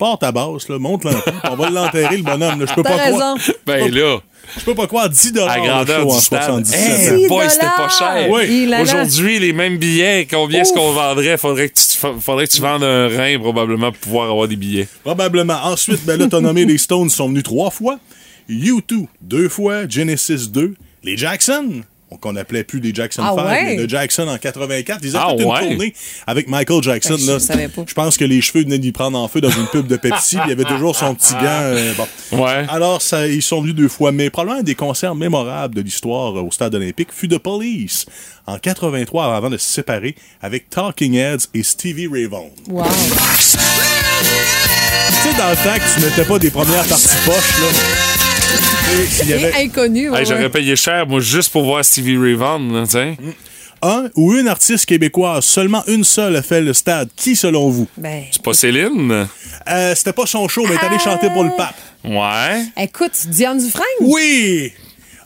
pars 0.00 0.18
ta 0.18 0.32
basse, 0.32 0.68
là, 0.68 0.78
monte 0.78 1.04
l'en 1.04 1.12
on 1.50 1.56
va 1.56 1.70
l'enterrer, 1.70 2.16
le 2.16 2.22
bonhomme. 2.22 2.58
Là. 2.60 2.66
Je 2.68 2.74
peux 2.74 2.82
croire. 2.82 3.36
Ben 3.66 3.94
là, 3.94 4.18
Je 4.58 4.64
peux 4.64 4.74
pas 4.74 4.86
croire 4.86 5.08
10 5.10 5.32
dollars 5.32 5.50
à 5.50 5.60
grandeur 5.60 6.06
du 6.06 6.18
stade. 6.18 6.64
77. 6.64 6.78
Hey, 6.80 7.16
Dix 7.22 7.28
boy, 7.28 7.48
c'était 7.50 7.66
pas 7.66 7.88
cher. 7.88 8.28
là. 8.28 8.80
Aujourd'hui, 8.82 9.38
les 9.38 9.52
mêmes 9.52 9.76
billets, 9.76 10.26
combien 10.28 10.62
est-ce 10.62 10.72
qu'on 10.72 10.92
vendrait? 10.92 11.36
Faudrait 11.36 11.68
que, 11.68 11.74
tu, 11.74 12.20
faudrait 12.20 12.46
que 12.46 12.52
tu 12.52 12.62
vendes 12.62 12.82
un 12.82 13.08
rein, 13.08 13.38
probablement, 13.38 13.92
pour 13.92 14.00
pouvoir 14.00 14.30
avoir 14.30 14.48
des 14.48 14.56
billets. 14.56 14.88
Probablement. 15.04 15.58
Ensuite, 15.64 16.04
ben 16.06 16.18
là, 16.18 16.26
t'as 16.30 16.40
nommé 16.40 16.64
les 16.64 16.78
Stones 16.78 17.10
sont 17.10 17.28
venus 17.28 17.42
trois 17.42 17.70
fois. 17.70 17.98
U2, 18.48 19.06
deux 19.20 19.48
fois. 19.50 19.86
Genesis 19.86 20.48
2. 20.48 20.74
Les 21.04 21.16
Jackson, 21.16 21.82
qu'on 22.18 22.34
appelait 22.36 22.64
plus 22.64 22.80
les 22.80 22.92
Jackson 22.94 23.22
Ah 23.24 23.32
5, 23.36 23.44
ouais? 23.46 23.62
mais 23.64 23.76
de 23.76 23.88
Jackson 23.88 24.26
en 24.28 24.36
84. 24.38 25.00
Ils 25.02 25.16
ont 25.16 25.20
Ah 25.22 25.28
fait 25.36 25.42
une 25.64 25.68
tournée 25.70 25.94
avec 26.26 26.48
Michael 26.48 26.82
Jackson. 26.82 27.14
Ben, 27.14 27.18
je 27.20 27.30
là. 27.32 27.38
savais 27.40 27.68
pas. 27.68 27.82
Je 27.86 27.94
pense 27.94 28.16
que 28.16 28.24
les 28.24 28.40
cheveux 28.40 28.64
venaient 28.64 28.78
d'y 28.78 28.92
prendre 28.92 29.18
en 29.18 29.28
feu 29.28 29.40
dans 29.40 29.50
une 29.50 29.66
pub 29.68 29.86
de 29.86 29.96
Pepsi. 29.96 30.36
puis 30.36 30.44
il 30.46 30.48
y 30.50 30.52
avait 30.52 30.64
toujours 30.64 30.96
son 30.96 31.14
petit 31.14 31.34
gant. 31.34 31.40
euh, 31.44 31.92
bon. 32.32 32.42
Ouais. 32.44 32.64
Alors, 32.68 33.00
ça, 33.02 33.26
ils 33.28 33.42
sont 33.42 33.60
venus 33.60 33.74
deux 33.74 33.88
fois. 33.88 34.12
Mais 34.12 34.28
probablement 34.30 34.60
un 34.60 34.64
des 34.64 34.74
concerts 34.74 35.14
mémorables 35.14 35.74
de 35.74 35.80
l'histoire 35.82 36.36
euh, 36.38 36.42
au 36.42 36.50
Stade 36.50 36.74
olympique 36.74 37.08
fut 37.12 37.28
The 37.28 37.38
Police 37.38 38.06
en 38.46 38.58
83 38.58 39.36
avant 39.36 39.50
de 39.50 39.56
se 39.56 39.66
séparer 39.70 40.14
avec 40.42 40.68
Talking 40.70 41.14
Heads 41.14 41.46
et 41.54 41.62
Stevie 41.62 42.08
Ray 42.08 42.24
Vaughan. 42.24 42.50
Wow. 42.68 42.84
Tu 42.84 42.88
sais, 45.28 45.36
dans 45.38 45.50
le 45.50 45.56
temps 45.56 45.74
que 45.78 45.94
tu 45.94 46.00
mettais 46.06 46.24
pas 46.24 46.38
des 46.38 46.50
premières 46.50 46.84
parties 46.86 47.08
poches, 47.24 47.58
là. 47.60 48.09
Y 49.28 49.32
avait 49.32 49.54
inconnu. 49.64 50.10
ouais, 50.10 50.20
Hey, 50.20 50.26
J'aurais 50.26 50.48
payé 50.50 50.76
cher, 50.76 51.06
moi, 51.06 51.20
juste 51.20 51.50
pour 51.52 51.64
voir 51.64 51.84
Stevie 51.84 52.16
Ray 52.18 52.34
Vaughan, 52.34 52.84
un 53.82 54.10
ou 54.14 54.34
une 54.34 54.48
artiste 54.48 54.84
québécoise, 54.86 55.44
seulement 55.44 55.82
une 55.86 56.04
seule 56.04 56.36
a 56.36 56.42
fait 56.42 56.60
le 56.60 56.74
stade. 56.74 57.08
Qui, 57.16 57.34
selon 57.34 57.70
vous? 57.70 57.88
Ben, 57.96 58.24
C'est 58.30 58.42
pas 58.42 58.52
Céline? 58.52 59.26
Euh, 59.68 59.94
C'était 59.94 60.12
pas 60.12 60.26
son 60.26 60.46
show, 60.48 60.64
mais 60.68 60.74
elle 60.74 60.84
est 60.84 60.88
allée 60.90 60.98
chanter 60.98 61.28
pour 61.30 61.44
le 61.44 61.50
pape. 61.56 61.76
Ouais. 62.04 62.64
écoute, 62.76 63.12
Diane 63.28 63.58
Dufresne? 63.58 63.84
Oui! 64.00 64.72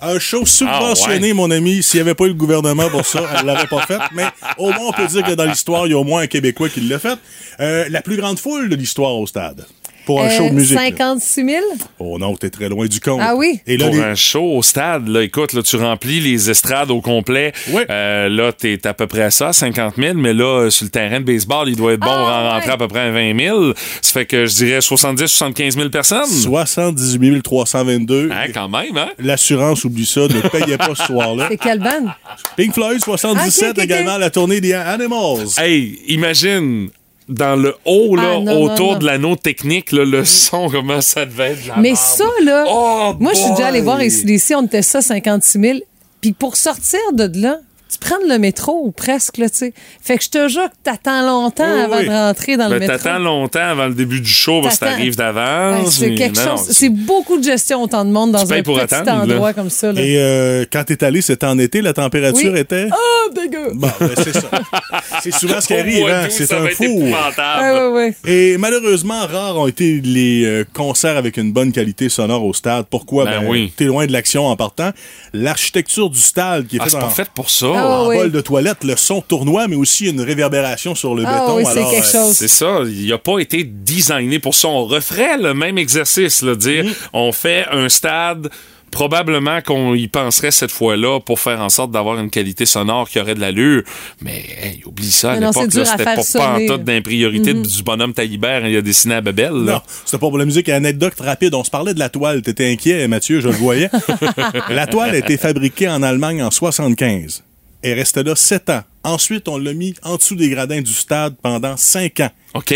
Un 0.01 0.19
show 0.19 0.45
subventionné, 0.45 1.19
Ah, 1.19 1.27
ouais. 1.29 1.33
mon 1.33 1.51
ami. 1.51 1.83
S'il 1.83 1.99
n'y 1.99 2.03
avait 2.03 2.15
pas 2.15 2.25
eu 2.25 2.29
le 2.29 2.35
gouvernement 2.35 2.91
pour 2.91 3.07
ça, 3.07 3.23
elle 3.39 3.47
l'aurait 3.47 3.67
pas 3.67 3.87
fait. 3.87 3.99
Mais 4.15 4.27
au 4.59 4.67
moins, 4.71 4.89
on 4.89 4.93
peut 4.93 5.07
dire 5.07 5.23
que 5.25 5.33
dans 5.33 5.47
l'histoire, 5.47 5.87
il 5.87 5.91
y 5.91 5.95
a 5.95 5.99
au 5.99 6.05
moins 6.05 6.23
un 6.23 6.27
Québécois 6.27 6.69
qui 6.69 6.81
l'a 6.83 6.99
fait. 6.99 7.17
Euh, 7.61 7.87
la 7.89 8.03
plus 8.03 8.17
grande 8.17 8.39
foule 8.39 8.69
de 8.69 8.77
l'histoire 8.77 9.15
au 9.17 9.27
stade. 9.27 9.65
Pour 10.07 10.23
un 10.23 10.27
Euh, 10.27 10.31
show 10.37 10.49
de 10.49 10.55
musique. 10.55 10.75
là. 10.77 10.85
56 10.85 11.45
000? 11.47 11.63
Oh 11.99 12.19
non, 12.19 12.37
t'es 12.37 12.51
très 12.51 12.69
loin 12.69 12.87
du 12.87 13.01
compte. 13.01 13.21
Ah 13.23 13.35
oui? 13.35 13.61
Et 13.67 13.77
là, 13.77 13.87
Pour 13.87 13.95
les- 13.95 14.03
un 14.03 14.15
show 14.15 14.43
au 14.57 14.63
stade, 14.63 15.09
là, 15.09 15.23
écoute, 15.23 15.53
là, 15.55 15.63
tu 15.63 15.77
remplis 15.77 16.21
les 16.21 16.51
estrades 16.51 16.91
au 16.91 17.01
complet. 17.01 17.53
Ouais. 17.71 17.87
Euh, 17.91 18.29
là, 18.29 18.53
t'es 18.53 18.87
à 18.87 18.93
peu 18.95 19.07
près 19.07 19.23
à 19.23 19.31
ça, 19.31 19.53
50 19.53 19.95
000, 19.97 20.15
mais 20.15 20.33
là, 20.35 20.45
euh, 20.65 20.71
sur 20.71 20.85
le 20.85 20.91
terrain 20.91 21.21
de 21.21 21.25
baseball, 21.25 21.69
il 21.69 21.77
doit 21.77 21.93
être 21.95 22.01
bon 22.01 22.07
Ah, 22.11 22.17
pour 22.19 22.29
en 22.29 22.51
rentrer 22.51 22.67
ouais. 22.69 22.75
à 22.75 22.77
peu 22.77 22.89
près 22.89 23.01
à 23.01 23.11
20 23.11 23.39
000. 23.39 23.73
Ça 24.03 24.13
fait 24.13 24.27
que 24.27 24.47
je 24.47 24.55
dirais 24.55 24.81
70-75 24.81 25.75
000 25.77 25.89
personnes. 25.89 26.27
78 26.27 27.43
322. 27.43 28.31
Hein, 28.31 28.47
quand 28.53 28.69
même, 28.69 28.97
hein? 28.97 29.09
L'assurance, 29.19 29.85
oublie 29.85 30.07
ça, 30.07 30.23
ne 30.23 30.41
payait 30.49 30.77
pas 30.79 30.95
ce 30.95 31.05
soir-là. 31.05 31.47
C'est 31.51 31.57
quelle 31.59 31.79
bande? 31.81 32.11
Pink 32.57 32.75
Floyd, 32.75 33.01
77, 33.03 33.77
Ah, 33.79 33.85
également 33.85 34.19
la 34.19 34.31
tournée 34.31 34.61
des 34.61 34.73
Animals. 34.75 35.47
Hey, 35.57 35.99
imagine, 36.09 36.89
dans 37.29 37.57
le 37.57 37.75
haut, 37.87 38.17
là, 38.17 38.35
Ah, 38.37 38.41
non, 38.41 38.63
autour 38.63 38.93
non. 38.93 38.99
de 38.99 39.07
l'anneau 39.07 39.37
technique, 39.37 39.93
là, 39.93 40.05
le 40.05 40.25
son, 40.25 40.69
comment 40.69 41.01
ça 41.01 41.25
devait 41.25 41.53
être 41.53 41.65
de 41.65 41.69
la 41.69 41.77
Mais 41.77 41.95
ça, 41.95 42.25
là, 42.45 42.65
Oh, 42.69 43.15
moi, 43.19 43.33
je 43.35 43.39
suis 43.41 43.51
déjà 43.53 43.69
allé 43.69 43.81
voir 43.81 44.03
ici, 44.03 44.55
on 44.55 44.67
était 44.67 44.83
ça, 44.83 45.01
56 45.01 45.59
000. 45.61 45.79
Puis 46.21 46.33
pour 46.33 46.57
sortir 46.57 47.01
de 47.13 47.31
là, 47.41 47.59
tu 47.91 47.99
prends 47.99 48.17
le 48.29 48.39
métro 48.39 48.83
ou 48.85 48.91
presque, 48.91 49.37
là, 49.39 49.49
tu 49.49 49.57
sais. 49.57 49.75
Fait 50.03 50.19
que 50.19 50.25
je 50.25 50.31
te 50.31 50.49
jure 50.49 50.69
que 50.69 50.75
t'attends 50.83 51.25
longtemps 51.25 51.65
Oui, 51.73 51.81
avant 51.83 51.99
oui. 51.99 52.05
de 52.07 52.11
rentrer 52.11 52.57
dans 52.57 52.65
le 52.69 52.79
Ben, 52.79 52.81
métro. 52.89 52.97
t'attends 52.97 53.19
longtemps 53.21 53.61
avant 53.61 53.87
le 53.87 53.95
début 53.95 54.21
du 54.21 54.29
show 54.31 54.61
parce 54.63 54.79
que 54.79 54.85
t'arrives 54.87 55.17
d'avance. 55.17 55.99
c'est 55.99 56.15
quelque 56.15 56.37
non, 56.45 56.57
chose. 56.57 56.69
C'est 56.71 56.89
beaucoup 56.89 57.39
de 57.39 57.45
gestion 57.45 57.83
autant 57.83 58.05
de 58.05 58.11
monde 58.11 58.33
dans 58.33 58.53
un 58.53 58.63
pour 58.63 58.79
petit 58.81 58.95
attendre, 58.95 59.27
là. 59.27 59.35
endroit 59.35 59.53
comme 59.53 59.71
ça. 59.71 59.93
Là. 59.93 60.01
Et 60.01 60.17
euh, 60.19 60.65
quand 60.73 60.83
t'es 60.85 61.05
allé, 61.05 61.21
c'était 61.21 61.47
en 61.47 61.59
été, 61.59 61.83
la 61.83 61.93
température 61.93 62.53
Oui. 62.53 62.59
était... 62.59 62.89
Ah, 62.91 62.97
dégueu! 63.35 63.71
Bon, 63.75 63.89
ben, 64.01 64.11
c'est 64.17 64.33
ça. 64.33 64.51
C'est 65.23 65.33
souvent 65.33 65.61
ce 65.61 65.67
qui 65.69 65.75
arrive, 65.75 66.07
hein. 66.09 66.27
C'est 66.31 66.47
ça 66.47 66.59
un 66.59 66.61
va 66.65 66.71
être 66.71 66.77
four. 66.77 66.87
épouvantable. 66.87 67.63
Ouais, 67.63 67.87
ouais, 67.87 67.93
ouais. 68.25 68.31
Et 68.31 68.59
malheureusement, 68.59 69.27
rares 69.27 69.57
ont 69.57 69.67
été 69.67 70.01
les 70.03 70.45
euh, 70.45 70.65
concerts 70.73 71.17
avec 71.17 71.37
une 71.37 71.53
bonne 71.53 71.73
qualité 71.73 72.09
sonore 72.09 72.45
au 72.45 72.53
stade. 72.53 72.87
Pourquoi? 72.91 73.25
Ben 73.25 73.45
oui. 73.47 73.73
T'es 73.77 73.85
loin 73.85 74.07
de 74.07 74.13
l'action 74.13 74.47
en 74.47 74.57
partant. 74.57 74.91
L'architecture 75.33 76.11
du 76.11 76.19
stade 76.21 76.67
qui 76.67 76.77
est 76.77 76.81
Ah, 76.81 76.85
faite 76.85 76.93
c'est 76.93 76.97
en, 76.99 77.01
pas 77.09 77.11
fait 77.11 77.29
pour 77.35 77.51
ça. 77.51 77.67
Ah, 77.75 77.84
en 77.85 78.09
oui. 78.09 78.17
bol 78.17 78.31
de 78.33 78.41
toilette, 78.41 78.85
le 78.85 78.97
son 78.97 79.21
tournoi, 79.21 79.69
mais 79.69 79.77
aussi 79.77 80.09
une 80.09 80.21
réverbération 80.21 80.95
sur 80.95 81.15
le 81.15 81.25
Ah, 81.27 81.41
béton. 81.41 81.57
oui, 81.57 81.65
c'est 81.67 81.85
quelque 81.85 82.07
euh, 82.17 82.25
chose. 82.27 82.33
C'est 82.37 82.49
ça, 82.49 82.81
il 82.87 83.13
a 83.13 83.19
pas 83.19 83.39
été 83.39 83.65
designé 83.65 84.39
pour 84.39 84.55
ça. 84.55 84.69
On 84.69 84.85
referait 84.85 85.37
le 85.39 85.55
même 85.55 85.79
exercice, 85.79 86.43
là, 86.43 86.55
dire 86.55 86.85
Mm. 86.85 86.89
on 87.13 87.33
fait 87.33 87.65
un 87.71 87.89
stade. 87.89 88.49
Probablement 88.91 89.61
qu'on 89.61 89.93
y 89.97 90.07
penserait 90.07 90.53
cette 90.53 90.71
fois-là 90.71 91.19
pour 91.19 91.41
faire 91.41 91.61
en 91.61 91.69
sorte 91.69 91.91
d'avoir 91.91 92.17
une 92.21 92.31
qualité 92.31 92.65
sonore 92.65 93.09
qui 93.11 93.19
aurait 93.19 93.35
de 93.35 93.41
l'allure. 93.41 93.83
Mais 94.21 94.45
hey, 94.63 94.83
oublie 94.87 95.11
ça, 95.11 95.33
à 95.33 95.41
l'époque, 95.41 95.55
c'est 95.57 95.61
là, 95.63 95.67
dur 95.67 95.81
à 95.83 95.87
c'était 96.15 96.39
pas 96.39 96.57
pantoute 96.59 96.85
d'un 96.85 97.03
priorité 97.03 97.55
du 97.55 97.83
bonhomme 97.83 98.13
Taillibert, 98.13 98.65
il 98.69 98.77
a 98.77 98.83
dessiné 98.83 99.17
à 99.17 99.21
Babel. 99.21 99.51
là. 99.53 99.73
Non, 99.73 99.81
c'était 100.05 100.19
pas 100.19 100.29
pour 100.29 100.39
la 100.39 100.45
musique. 100.45 100.69
Anecdote 100.69 101.15
rapide, 101.19 101.55
on 101.55 101.65
se 101.65 101.71
parlait 101.71 101.93
de 101.93 101.99
la 101.99 102.09
toile. 102.09 102.43
T'étais 102.43 102.71
inquiet, 102.71 103.09
Mathieu, 103.09 103.41
je 103.41 103.49
le 103.49 103.55
voyais. 103.55 103.91
la 104.71 104.87
toile 104.87 105.11
a 105.11 105.19
été 105.19 105.39
fabriquée 105.39 105.89
en 105.89 106.01
Allemagne 106.05 106.41
en 106.45 106.53
75. 106.53 107.43
Elle 107.85 107.99
restait 107.99 108.23
là 108.23 108.35
7 108.35 108.71
ans. 108.71 108.83
Ensuite, 109.03 109.47
on 109.47 109.59
l'a 109.59 109.75
mis 109.75 109.95
en 110.03 110.17
dessous 110.17 110.37
des 110.37 110.49
gradins 110.49 110.81
du 110.81 110.93
stade 110.95 111.37
pendant 111.43 111.77
5 111.77 112.19
ans. 112.21 112.31
OK? 112.55 112.75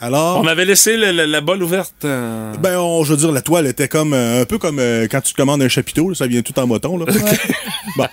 Alors, 0.00 0.40
On 0.42 0.46
avait 0.46 0.66
laissé 0.66 0.96
le- 0.96 1.10
le- 1.12 1.24
la 1.24 1.40
balle 1.40 1.62
ouverte. 1.62 1.94
euh, 2.04 2.52
ben, 2.60 2.78
on- 2.78 3.02
je 3.04 3.12
veux 3.12 3.16
dire, 3.18 3.32
la 3.32 3.40
toile 3.40 3.66
était 3.66 3.88
comme 3.88 4.12
euh, 4.12 4.42
un 4.42 4.44
peu 4.44 4.58
comme 4.58 4.78
euh, 4.78 5.06
quand 5.10 5.22
tu 5.22 5.32
te 5.32 5.36
commandes 5.36 5.62
un 5.62 5.68
chapiteau, 5.68 6.10
là, 6.10 6.14
ça 6.14 6.26
vient 6.26 6.42
tout 6.42 6.58
en 6.58 6.66
moton. 6.66 6.98
Là. 6.98 7.06
Bon. 7.96 8.04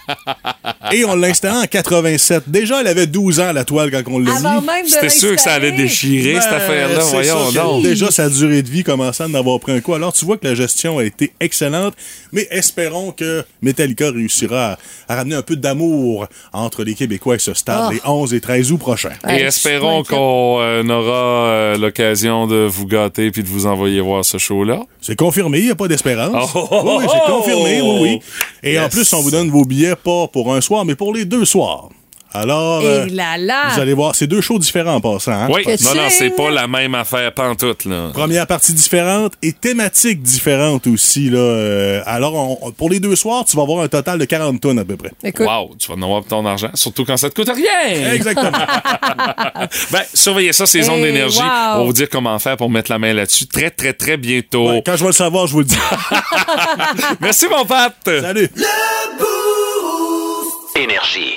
Et 0.93 1.03
on 1.03 1.15
l'a 1.15 1.27
installé 1.27 1.57
en 1.57 1.65
87. 1.65 2.43
Déjà, 2.47 2.79
elle 2.79 2.87
avait 2.87 3.07
12 3.07 3.39
ans, 3.41 3.51
la 3.51 3.65
toile, 3.65 3.91
quand 3.91 4.01
on 4.07 4.19
l'a 4.19 4.31
mis. 4.31 4.89
C'était 4.89 5.09
sûr 5.09 5.35
que 5.35 5.41
ça 5.41 5.53
allait 5.53 5.71
déchirer, 5.73 6.39
cette 6.39 6.51
Ben, 6.51 6.55
affaire-là. 6.57 7.01
c'est 7.01 7.11
Voyons 7.11 7.51
ça, 7.51 7.63
donc. 7.63 7.83
Déjà, 7.83 8.09
sa 8.11 8.29
durée 8.29 8.61
de 8.61 8.69
vie 8.69 8.83
commençait 8.83 9.23
à 9.23 9.27
en 9.27 9.33
avoir 9.33 9.59
pris 9.59 9.73
un 9.73 9.81
coup. 9.81 9.93
Alors, 9.93 10.13
tu 10.13 10.23
vois 10.23 10.37
que 10.37 10.47
la 10.47 10.55
gestion 10.55 10.99
a 10.99 11.03
été 11.03 11.33
excellente, 11.41 11.95
mais 12.31 12.47
espérons 12.51 13.11
que 13.11 13.43
Metallica 13.61 14.09
réussira 14.11 14.77
à, 15.09 15.13
à 15.13 15.15
ramener 15.17 15.35
un 15.35 15.41
peu 15.41 15.57
d'amour 15.57 16.27
entre 16.53 16.83
les 16.85 16.93
Québécois 16.93 17.35
et 17.35 17.39
ce 17.39 17.53
stade 17.55 17.85
Ah. 17.85 17.89
les 17.91 17.99
11 18.05 18.33
et 18.33 18.39
13 18.39 18.71
août 18.71 18.77
prochains. 18.77 19.09
Ouais, 19.25 19.41
Et 19.41 19.43
espérons 19.43 20.03
qu'on 20.03 20.59
euh, 20.61 20.83
aura 20.87 21.72
euh, 21.73 21.77
l'occasion 21.77 22.47
de 22.47 22.65
vous 22.65 22.85
gâter 22.85 23.31
puis 23.31 23.43
de 23.43 23.47
vous 23.47 23.65
envoyer 23.65 23.99
voir 24.01 24.23
ce 24.23 24.37
show-là. 24.37 24.81
C'est 25.01 25.15
confirmé, 25.15 25.59
il 25.59 25.65
n'y 25.65 25.71
a 25.71 25.75
pas 25.75 25.87
d'espérance. 25.87 26.51
Oh, 26.55 26.67
oh, 26.71 26.81
oui, 26.83 26.91
oui, 26.99 27.05
c'est 27.11 27.31
confirmé, 27.31 27.81
oui, 27.81 27.99
oui. 28.01 28.19
Et 28.63 28.79
en 28.79 28.89
plus, 28.89 29.11
on 29.13 29.21
vous 29.21 29.31
donne 29.31 29.49
vos 29.49 29.65
billets 29.65 29.95
pas 29.95 30.27
pour 30.27 30.53
un 30.53 30.61
soir, 30.61 30.85
mais 30.85 30.95
pour 30.95 31.13
les 31.13 31.25
deux 31.25 31.45
soirs. 31.45 31.89
Alors, 32.33 32.81
euh, 32.83 33.05
Et 33.05 33.09
là 33.09 33.37
là! 33.37 33.69
vous 33.73 33.79
allez 33.79 33.93
voir, 33.93 34.15
c'est 34.15 34.25
deux 34.27 34.41
shows 34.41 34.57
différents 34.59 34.95
en 34.95 35.01
passant. 35.01 35.31
hein? 35.33 35.47
Oui, 35.51 35.63
non, 35.67 35.95
non, 35.95 36.09
c'est 36.09 36.31
pas 36.31 36.49
la 36.49 36.67
même 36.67 36.95
affaire 36.95 37.31
pantoute, 37.33 37.85
là. 37.85 38.09
Première 38.13 38.47
partie 38.47 38.73
différente 38.73 39.33
et 39.43 39.53
thématique 39.53 40.21
différente 40.23 40.87
aussi. 40.87 41.29
Là. 41.29 41.37
Euh, 41.39 42.01
alors, 42.05 42.33
on- 42.63 42.71
pour 42.71 42.89
les 42.89 42.99
deux 42.99 43.15
soirs, 43.15 43.45
tu 43.45 43.55
vas 43.55 43.63
avoir 43.63 43.83
un 43.83 43.87
total 43.87 44.17
de 44.17 44.25
40 44.25 44.59
tonnes 44.59 44.79
à 44.79 44.85
peu 44.85 44.95
près. 44.97 45.11
Écoute, 45.23 45.45
Wow, 45.45 45.75
tu 45.77 45.87
vas 45.87 45.93
en 45.95 46.01
avoir 46.01 46.23
ton 46.23 46.43
argent, 46.45 46.69
surtout 46.73 47.05
quand 47.05 47.17
ça 47.17 47.29
te 47.29 47.35
coûte 47.35 47.51
rien. 47.55 48.13
Exactement. 48.13 48.51
Ben, 49.91 50.01
surveillez 50.13 50.53
ça, 50.53 50.65
ces 50.65 50.89
ondes 50.89 50.97
Hey, 50.99 51.11
d'énergie. 51.11 51.39
wow. 51.39 51.45
On 51.45 51.77
va 51.79 51.83
vous 51.83 51.93
dire 51.93 52.09
comment 52.09 52.37
faire 52.39 52.57
pour 52.57 52.69
mettre 52.69 52.91
la 52.91 52.97
main 52.99 53.13
là-dessus 53.13 53.45
très, 53.47 53.69
très, 53.69 53.93
très 53.93 54.17
bientôt. 54.17 54.69
Ouais, 54.69 54.83
quand 54.85 54.95
je 54.95 55.01
vais 55.01 55.07
le 55.07 55.13
savoir, 55.13 55.47
je 55.47 55.53
vous 55.53 55.59
le 55.59 55.65
dis. 55.65 55.77
Merci, 57.21 57.45
mon 57.49 57.65
Pat. 57.65 57.93
Salut. 58.05 58.49
Énergie. 60.75 61.35